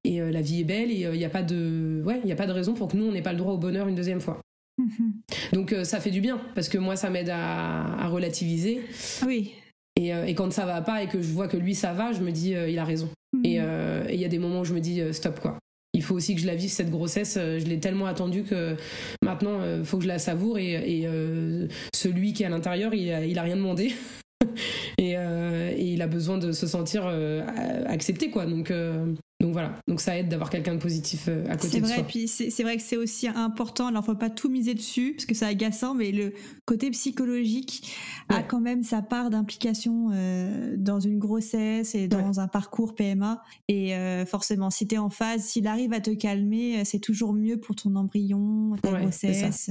et 0.03 0.19
la 0.19 0.41
vie 0.41 0.61
est 0.61 0.65
belle 0.65 0.91
et 0.91 1.07
il 1.11 1.17
n'y 1.17 1.26
a 1.26 1.30
pas 1.30 1.43
de 1.43 2.01
ouais 2.05 2.21
il 2.23 2.30
y 2.30 2.34
a 2.34 2.36
pas 2.38 2.47
de 2.47 2.51
raison 2.51 2.73
pour 2.73 2.88
que 2.88 2.97
nous 2.97 3.05
on 3.05 3.11
n'ait 3.11 3.21
pas 3.21 3.34
le 3.34 3.39
droit 3.39 3.53
au 3.53 3.57
bonheur 3.57 3.88
une 3.88 3.95
deuxième 3.95 4.21
fois. 4.21 4.39
Mhm. 4.78 5.13
donc 5.53 5.73
ça 5.84 6.01
fait 6.01 6.11
du 6.11 6.19
bien 6.19 6.41
parce 6.53 6.67
que 6.67 6.78
moi 6.78 6.97
ça 6.97 7.09
m'aide 7.09 7.30
à, 7.30 7.86
à 7.97 8.07
relativiser. 8.07 8.82
Oui 9.26 9.53
euh, 9.99 10.25
et, 10.25 10.35
quand 10.35 10.51
ça 10.51 10.65
va 10.65 10.81
pas 10.81 11.03
et 11.03 11.07
que 11.07 11.21
je 11.21 11.31
vois 11.31 11.47
que 11.47 11.57
lui 11.57 11.75
ça 11.75 11.93
va, 11.93 12.11
je 12.11 12.21
me 12.21 12.31
dis 12.31 12.55
euh, 12.55 12.69
il 12.69 12.77
a 12.79 12.85
raison. 12.85 13.09
Euh, 13.45 14.05
et 14.07 14.15
il 14.15 14.19
y 14.19 14.25
a 14.25 14.29
des 14.29 14.39
moments 14.39 14.61
où 14.61 14.65
je 14.65 14.73
me 14.73 14.79
dis 14.79 15.01
stop 15.13 15.39
quoi. 15.39 15.57
Il 15.93 16.03
faut 16.03 16.15
aussi 16.15 16.35
que 16.35 16.41
je 16.41 16.47
la 16.47 16.55
vive 16.55 16.69
cette 16.69 16.89
grossesse. 16.89 17.35
Je 17.35 17.65
l'ai 17.65 17.79
tellement 17.79 18.05
attendue 18.05 18.43
que 18.43 18.75
maintenant 19.23 19.59
il 19.77 19.85
faut 19.85 19.97
que 19.97 20.03
je 20.03 20.09
la 20.09 20.19
savoure 20.19 20.57
et, 20.57 21.07
celui 21.93 22.33
qui 22.33 22.43
est 22.43 22.45
à 22.45 22.49
l'intérieur 22.49 22.93
il 22.93 23.11
a, 23.11 23.25
il 23.25 23.37
a 23.39 23.41
rien 23.41 23.55
demandé. 23.55 23.93
et, 24.97 25.11
et, 25.11 25.93
il 25.93 26.01
a 26.01 26.07
besoin 26.07 26.37
de 26.37 26.51
se 26.51 26.67
sentir 26.67 27.05
accepté 27.87 28.29
quoi. 28.29 28.45
Donc 28.45 28.71
donc 29.41 29.51
voilà, 29.51 29.75
donc 29.86 29.99
ça 29.99 30.17
aide 30.17 30.29
d'avoir 30.29 30.49
quelqu'un 30.49 30.75
de 30.75 30.79
positif 30.79 31.25
euh, 31.27 31.43
à 31.49 31.57
côté 31.57 31.81
de 31.81 31.86
vrai, 31.86 31.95
soi. 31.95 32.03
Puis 32.03 32.27
c'est 32.29 32.63
vrai 32.63 32.77
que 32.77 32.81
c'est 32.81 32.95
aussi 32.95 33.27
important, 33.27 33.88
alors 33.88 34.05
faut 34.05 34.15
pas 34.15 34.29
tout 34.29 34.49
miser 34.49 34.73
dessus, 34.73 35.13
parce 35.13 35.25
que 35.25 35.36
c'est 35.36 35.45
agaçant, 35.45 35.93
mais 35.93 36.13
le 36.13 36.33
côté 36.63 36.89
psychologique 36.91 37.93
a 38.29 38.41
quand 38.41 38.61
même 38.61 38.81
sa 38.81 39.01
part 39.01 39.29
d'implication 39.29 40.09
euh, 40.13 40.75
dans 40.77 41.01
une 41.01 41.19
grossesse 41.19 41.95
et 41.95 42.07
dans 42.07 42.39
un 42.39 42.47
parcours 42.47 42.95
PMA. 42.95 43.43
Et 43.67 43.93
euh, 43.93 44.25
forcément, 44.25 44.69
si 44.69 44.88
tu 44.88 44.95
es 44.95 44.97
en 44.97 45.09
phase, 45.09 45.43
s'il 45.43 45.67
arrive 45.67 45.91
à 45.91 45.99
te 45.99 46.11
calmer, 46.11 46.86
c'est 46.86 46.99
toujours 46.99 47.33
mieux 47.33 47.57
pour 47.57 47.75
ton 47.75 47.93
embryon, 47.97 48.77
ta 48.81 48.99
grossesse. 48.99 49.69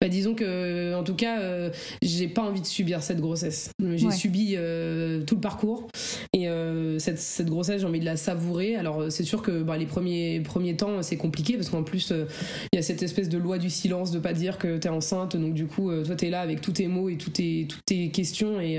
Bah, 0.00 0.08
disons 0.08 0.34
que, 0.34 0.94
en 0.94 1.04
tout 1.04 1.14
cas, 1.14 1.40
euh, 1.40 1.70
j'ai 2.00 2.26
pas 2.26 2.40
envie 2.40 2.62
de 2.62 2.66
subir 2.66 3.02
cette 3.02 3.20
grossesse. 3.20 3.70
J'ai 3.96 4.10
subi 4.10 4.54
euh, 4.56 5.22
tout 5.24 5.34
le 5.34 5.42
parcours 5.42 5.88
et 6.32 6.48
euh, 6.48 6.98
cette, 6.98 7.18
cette, 7.18 7.48
grossesse, 7.48 7.82
j'ai 7.82 7.86
envie 7.86 8.00
de 8.00 8.06
la 8.06 8.16
savourer. 8.16 8.76
Alors, 8.76 9.10
c'est 9.10 9.24
sûr 9.24 9.42
que 9.42 9.62
bah, 9.62 9.76
les 9.76 9.84
premiers, 9.84 10.40
premiers 10.40 10.74
temps, 10.74 11.02
c'est 11.02 11.18
compliqué 11.18 11.56
parce 11.56 11.68
qu'en 11.68 11.82
plus, 11.82 12.14
il 12.72 12.76
y 12.76 12.78
a 12.78 12.82
cette 12.82 13.02
espèce 13.02 13.28
de 13.28 13.36
loi 13.36 13.58
du 13.58 13.68
silence 13.68 14.10
de 14.10 14.18
pas 14.18 14.32
dire 14.32 14.56
que 14.56 14.78
t'es 14.78 14.88
enceinte. 14.88 15.36
Donc, 15.36 15.52
du 15.52 15.66
coup, 15.66 15.90
toi, 16.02 16.16
t'es 16.16 16.30
là 16.30 16.40
avec 16.40 16.62
tous 16.62 16.72
tes 16.72 16.86
mots 16.86 17.10
et 17.10 17.18
toutes 17.18 17.34
tes, 17.34 17.66
toutes 17.68 17.84
tes 17.84 18.10
questions 18.10 18.58
et, 18.58 18.74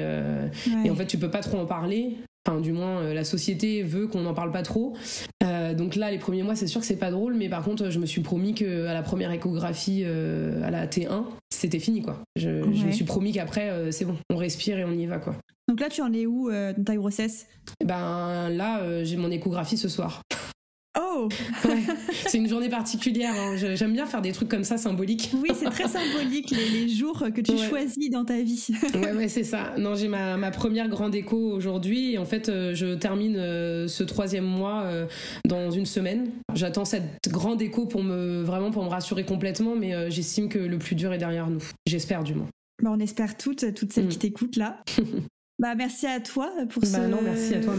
et 0.84 0.90
en 0.90 0.96
fait, 0.96 1.06
tu 1.06 1.20
peux 1.20 1.30
pas 1.30 1.42
trop 1.42 1.60
en 1.60 1.68
parler. 1.68 2.16
Enfin, 2.48 2.60
du 2.60 2.72
moins, 2.72 3.02
euh, 3.02 3.14
la 3.14 3.24
société 3.24 3.84
veut 3.84 4.08
qu'on 4.08 4.22
n'en 4.22 4.34
parle 4.34 4.52
pas 4.52 4.64
trop. 4.64 4.96
Euh, 5.44 5.76
donc 5.76 5.96
là, 5.96 6.10
les 6.10 6.18
premiers 6.18 6.42
mois, 6.42 6.56
c'est 6.56 6.66
sûr 6.66 6.82
que 6.82 6.88
c'est 6.88 6.96
pas 6.96 7.12
drôle, 7.12 7.36
mais 7.36 7.50
par 7.50 7.64
contre, 7.64 7.92
je 7.92 8.00
me 8.00 8.08
suis 8.08 8.22
promis 8.22 8.56
que 8.56 8.88
à 8.88 8.94
la 8.94 9.04
première 9.04 9.32
échographie, 9.32 10.02
euh, 10.04 10.64
à 10.64 10.72
la 10.72 10.88
T1, 10.88 11.26
c'était 11.52 11.80
fini, 11.80 12.02
quoi. 12.02 12.18
Je, 12.36 12.50
me 12.50 12.92
suis 12.92 13.06
promis 13.06 13.32
qu'après, 13.32 13.92
c'est 13.92 14.06
bon, 14.06 14.16
on 14.32 14.38
respire 14.38 14.80
et 14.80 14.86
on 14.86 14.92
y 14.92 15.06
va, 15.06 15.20
quoi. 15.20 15.36
Donc 15.68 15.80
là, 15.80 15.90
tu 15.90 16.02
en 16.02 16.12
es 16.14 16.26
où 16.26 16.50
dans 16.50 16.84
ta 16.84 16.96
grossesse? 16.96 17.48
Ben 17.86 18.50
là, 18.50 19.04
j'ai 19.04 19.18
mon 19.18 19.30
échographie 19.30 19.78
ce 19.78 19.88
soir. 19.88 20.22
Oh 21.00 21.30
C'est 22.28 22.38
une 22.38 22.50
journée 22.50 22.68
particulière. 22.68 23.34
Hein. 23.38 23.56
J'aime 23.56 23.94
bien 23.94 24.06
faire 24.06 24.22
des 24.22 24.34
trucs 24.34 24.50
comme 24.50 24.66
ça 24.66 24.78
symboliques. 24.78 25.32
Oui, 25.34 25.50
c'est 25.58 25.70
très 25.70 25.88
symbolique 25.88 26.52
les, 26.52 26.90
jours 26.90 27.24
que 27.34 27.40
tu 27.40 27.58
choisis 27.58 28.10
dans 28.10 28.26
ta 28.26 28.42
vie. 28.42 28.68
ouais, 28.96 29.14
ouais, 29.14 29.28
c'est 29.30 29.46
ça. 29.46 29.74
Non, 29.78 29.96
j'ai 29.96 30.10
ma, 30.10 30.36
ma, 30.36 30.52
première 30.52 30.90
grande 30.90 31.16
écho 31.16 31.38
aujourd'hui. 31.38 32.18
En 32.18 32.26
fait, 32.26 32.50
euh, 32.50 32.76
je 32.76 32.96
termine 32.96 33.38
euh, 33.38 33.88
ce 33.88 34.04
troisième 34.04 34.44
mois 34.44 34.82
euh, 34.84 35.08
dans 35.46 35.72
une 35.72 35.86
semaine. 35.86 36.32
J'attends 36.54 36.86
cette 36.86 37.30
grande 37.30 37.62
écho 37.62 37.86
pour 37.86 38.04
me 38.04 38.42
vraiment 38.42 38.72
pour 38.72 38.84
me 38.84 38.90
rassurer 38.90 39.24
complètement, 39.24 39.76
mais 39.76 40.12
j'estime 40.12 40.50
que 40.50 40.60
le 40.60 40.78
plus 40.78 40.96
dur 40.96 41.14
est 41.14 41.18
derrière 41.18 41.50
nous. 41.50 41.64
J'espère 41.86 42.24
du 42.24 42.34
moins. 42.34 42.48
Bah, 42.84 42.90
on 42.94 43.00
espère 43.00 43.38
toutes, 43.38 43.74
toutes 43.74 43.94
celles 43.94 44.06
mm. 44.06 44.10
qui 44.10 44.20
t'écoutent 44.20 44.58
là. 44.58 44.84
Bah, 45.62 45.76
merci 45.76 46.08
à 46.08 46.20
toi 46.20 46.52
pour 46.70 46.82
bah, 46.82 46.88
ce 46.88 46.98
non, 47.02 47.20
merci 47.22 47.54
à 47.54 47.60
toi 47.60 47.76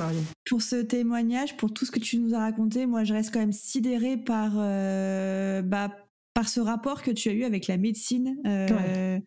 pour 0.47 0.63
ce 0.63 0.77
témoignage, 0.77 1.57
pour 1.57 1.75
tout 1.75 1.85
ce 1.85 1.91
que 1.91 1.99
tu 1.99 2.17
nous 2.21 2.33
as 2.33 2.39
raconté. 2.39 2.87
Moi, 2.87 3.03
je 3.03 3.13
reste 3.13 3.35
quand 3.35 3.41
même 3.41 3.53
sidérée 3.53 4.17
par 4.17 4.53
euh, 4.57 5.63
bah, 5.63 5.91
par 6.33 6.49
ce 6.49 6.61
rapport 6.61 7.03
que 7.03 7.11
tu 7.11 7.29
as 7.29 7.33
eu 7.33 7.43
avec 7.43 7.67
la 7.67 7.79
médecine. 7.79 8.37
Euh, 8.47 9.19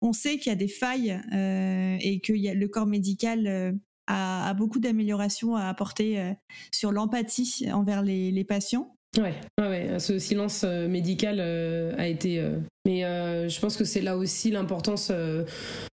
on 0.00 0.12
sait 0.12 0.38
qu'il 0.38 0.50
y 0.50 0.52
a 0.52 0.56
des 0.56 0.66
failles 0.66 1.20
euh, 1.32 1.96
et 2.00 2.18
que 2.18 2.32
y 2.32 2.48
a, 2.48 2.54
le 2.54 2.66
corps 2.66 2.86
médical 2.86 3.78
a, 4.08 4.48
a, 4.48 4.54
beaucoup 4.54 4.80
d'améliorations 4.80 5.54
à 5.54 5.66
apporter 5.66 6.34
sur 6.72 6.90
l'empathie 6.90 7.70
envers 7.72 8.02
les, 8.02 8.32
les 8.32 8.44
patients. 8.44 8.96
Ouais, 9.18 9.34
ouais, 9.60 9.98
ce 9.98 10.18
silence 10.18 10.64
médical 10.64 11.40
a 11.40 12.08
été. 12.08 12.42
mais 12.86 13.02
je 13.48 13.60
pense 13.60 13.76
que 13.76 13.84
c'est 13.84 14.00
là 14.00 14.16
aussi 14.16 14.50
l'importance 14.50 15.12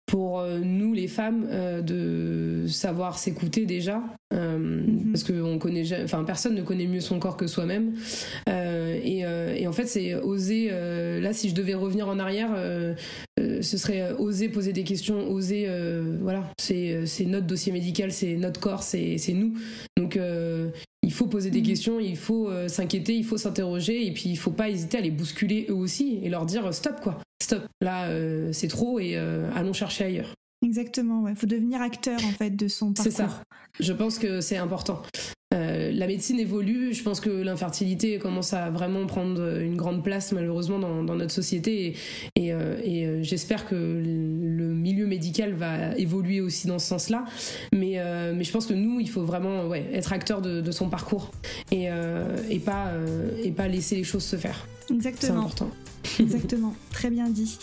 pour 0.10 0.40
euh, 0.40 0.60
nous 0.60 0.94
les 0.94 1.08
femmes 1.08 1.48
euh, 1.52 1.82
de 1.82 2.68
savoir 2.68 3.20
s'écouter 3.20 3.66
déjà 3.66 4.02
euh, 4.34 4.58
mhm. 4.58 5.12
parce 5.12 5.24
que 5.24 5.40
on 5.42 5.60
connaît 5.60 5.84
enfin 6.04 6.24
personne 6.24 6.56
ne 6.56 6.64
connaît 6.64 6.88
mieux 6.88 7.00
son 7.00 7.20
corps 7.20 7.38
que 7.38 7.48
soi-même 7.48 7.94
et, 8.48 9.20
et, 9.20 9.68
en 9.68 9.72
fait 9.72 9.86
c'est 9.86 10.16
oser 10.16 10.70
là 11.22 11.34
si 11.34 11.50
je 11.50 11.56
devais 11.56 11.74
revenir 11.74 12.08
en 12.08 12.20
arrière 12.20 12.50
ce 13.38 13.78
serait 13.78 14.12
oser 14.14 14.50
poser 14.50 14.74
des 14.74 14.84
questions 14.84 15.30
oser 15.30 15.68
voilà 16.22 16.44
c'est 16.58 17.06
notre 17.26 17.48
dossier 17.48 17.72
médical 17.72 18.12
c'est 18.12 18.36
notre 18.36 18.60
corps 18.60 18.84
c'est 18.84 19.18
c'est 19.18 19.34
nous 19.34 19.54
donc 19.98 20.20
il 21.10 21.14
faut 21.14 21.26
poser 21.26 21.50
des 21.50 21.62
mhm. 21.62 21.66
questions, 21.66 22.00
il 22.00 22.16
faut 22.16 22.50
s'inquiéter, 22.68 23.16
il 23.16 23.26
faut 23.26 23.38
s'interroger 23.38 24.06
et 24.06 24.14
puis 24.14 24.30
il 24.30 24.38
faut 24.38 24.52
pas 24.52 24.70
hésiter 24.70 25.00
à 25.00 25.02
les 25.02 25.10
bousculer 25.10 25.66
eux 25.70 25.74
aussi 25.74 26.20
et 26.22 26.30
leur 26.30 26.46
dire 26.46 26.72
stop 26.72 27.02
quoi 27.02 27.20
stop, 27.42 27.68
là 27.82 28.08
euh, 28.08 28.52
c'est 28.54 28.68
trop 28.68 29.00
et 29.00 29.16
euh, 29.16 29.50
allons 29.56 29.74
chercher 29.74 30.06
ailleurs. 30.06 30.34
Exactement, 30.64 31.28
il 31.28 31.36
faut 31.36 31.48
devenir 31.48 31.82
acteur 31.82 32.20
en 32.26 32.32
fait 32.32 32.52
de 32.52 32.68
son 32.68 32.94
parcours. 32.94 33.12
C'est 33.12 33.18
ça. 33.18 33.44
Je 33.80 33.94
pense 33.94 34.20
que 34.20 34.42
c'est 34.42 34.58
important. 34.58 35.02
Euh, 35.52 35.92
la 35.92 36.06
médecine 36.06 36.40
évolue, 36.40 36.94
je 36.94 37.02
pense 37.02 37.20
que 37.20 37.30
l'infertilité 37.30 38.20
commence 38.20 38.54
à 38.54 38.70
vraiment 38.70 39.08
prendre 39.08 39.60
une 39.60 39.76
grande 39.76 40.04
place 40.04 40.32
malheureusement 40.32 40.78
dans, 40.78 41.16
notre 41.16 41.32
société 41.32 41.96
et, 42.36 42.54
j'espère 43.24 43.68
que 43.68 43.76
le 43.76 44.74
milieu 44.74 45.08
médical 45.08 45.54
va 45.54 45.98
évoluer 45.98 46.42
aussi 46.42 46.68
dans 46.68 46.78
ce 46.78 46.88
sens-là. 46.88 47.26
Mais, 47.74 47.98
mais 48.36 48.44
je 48.44 48.52
pense 48.52 48.68
que 48.68 48.74
nous, 48.74 49.00
il 49.00 49.10
faut 49.10 49.24
vraiment 49.24 49.66
ouais, 49.66 49.86
être 49.94 50.14
acteur 50.14 50.42
de, 50.42 50.62
de, 50.62 50.72
son 50.72 50.90
parcours 50.90 51.32
et, 51.72 51.88
et, 52.50 52.60
pas, 52.60 52.92
et 53.44 53.52
pas 53.52 53.68
laisser 53.68 53.96
les 53.96 54.04
choses 54.04 54.24
se 54.24 54.36
faire. 54.36 54.68
Exactement. 54.92 55.34
C'est 55.34 55.38
important. 55.38 55.70
Exactement, 56.20 56.76
très 56.92 57.10
bien 57.10 57.30
dit. 57.30 57.58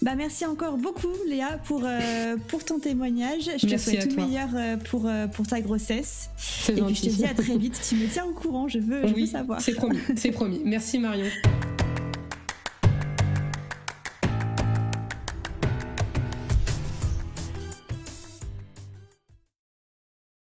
Bah 0.00 0.14
merci 0.16 0.46
encore 0.46 0.76
beaucoup 0.76 1.08
Léa 1.26 1.58
pour, 1.64 1.82
euh, 1.84 2.36
pour 2.48 2.64
ton 2.64 2.78
témoignage. 2.78 3.50
Je 3.56 3.66
te 3.66 3.76
souhaite 3.76 4.08
tout 4.08 4.16
le 4.16 4.26
meilleur 4.26 4.48
euh, 4.54 4.76
pour, 4.76 5.06
euh, 5.06 5.26
pour 5.26 5.46
ta 5.46 5.60
grossesse. 5.60 6.30
Et 6.68 6.72
puis 6.72 6.94
je 6.94 7.02
te 7.02 7.08
dis 7.08 7.24
à 7.24 7.34
très 7.34 7.56
vite. 7.58 7.80
Tu 7.88 7.96
me 7.96 8.06
tiens 8.06 8.24
au 8.24 8.32
courant, 8.32 8.68
je 8.68 8.78
veux, 8.78 9.06
je 9.06 9.14
veux 9.14 9.26
savoir. 9.26 9.60
C'est 9.60 9.74
promis, 9.74 9.98
c'est 10.16 10.30
promis. 10.30 10.60
Merci 10.64 10.98
Marion. 10.98 11.26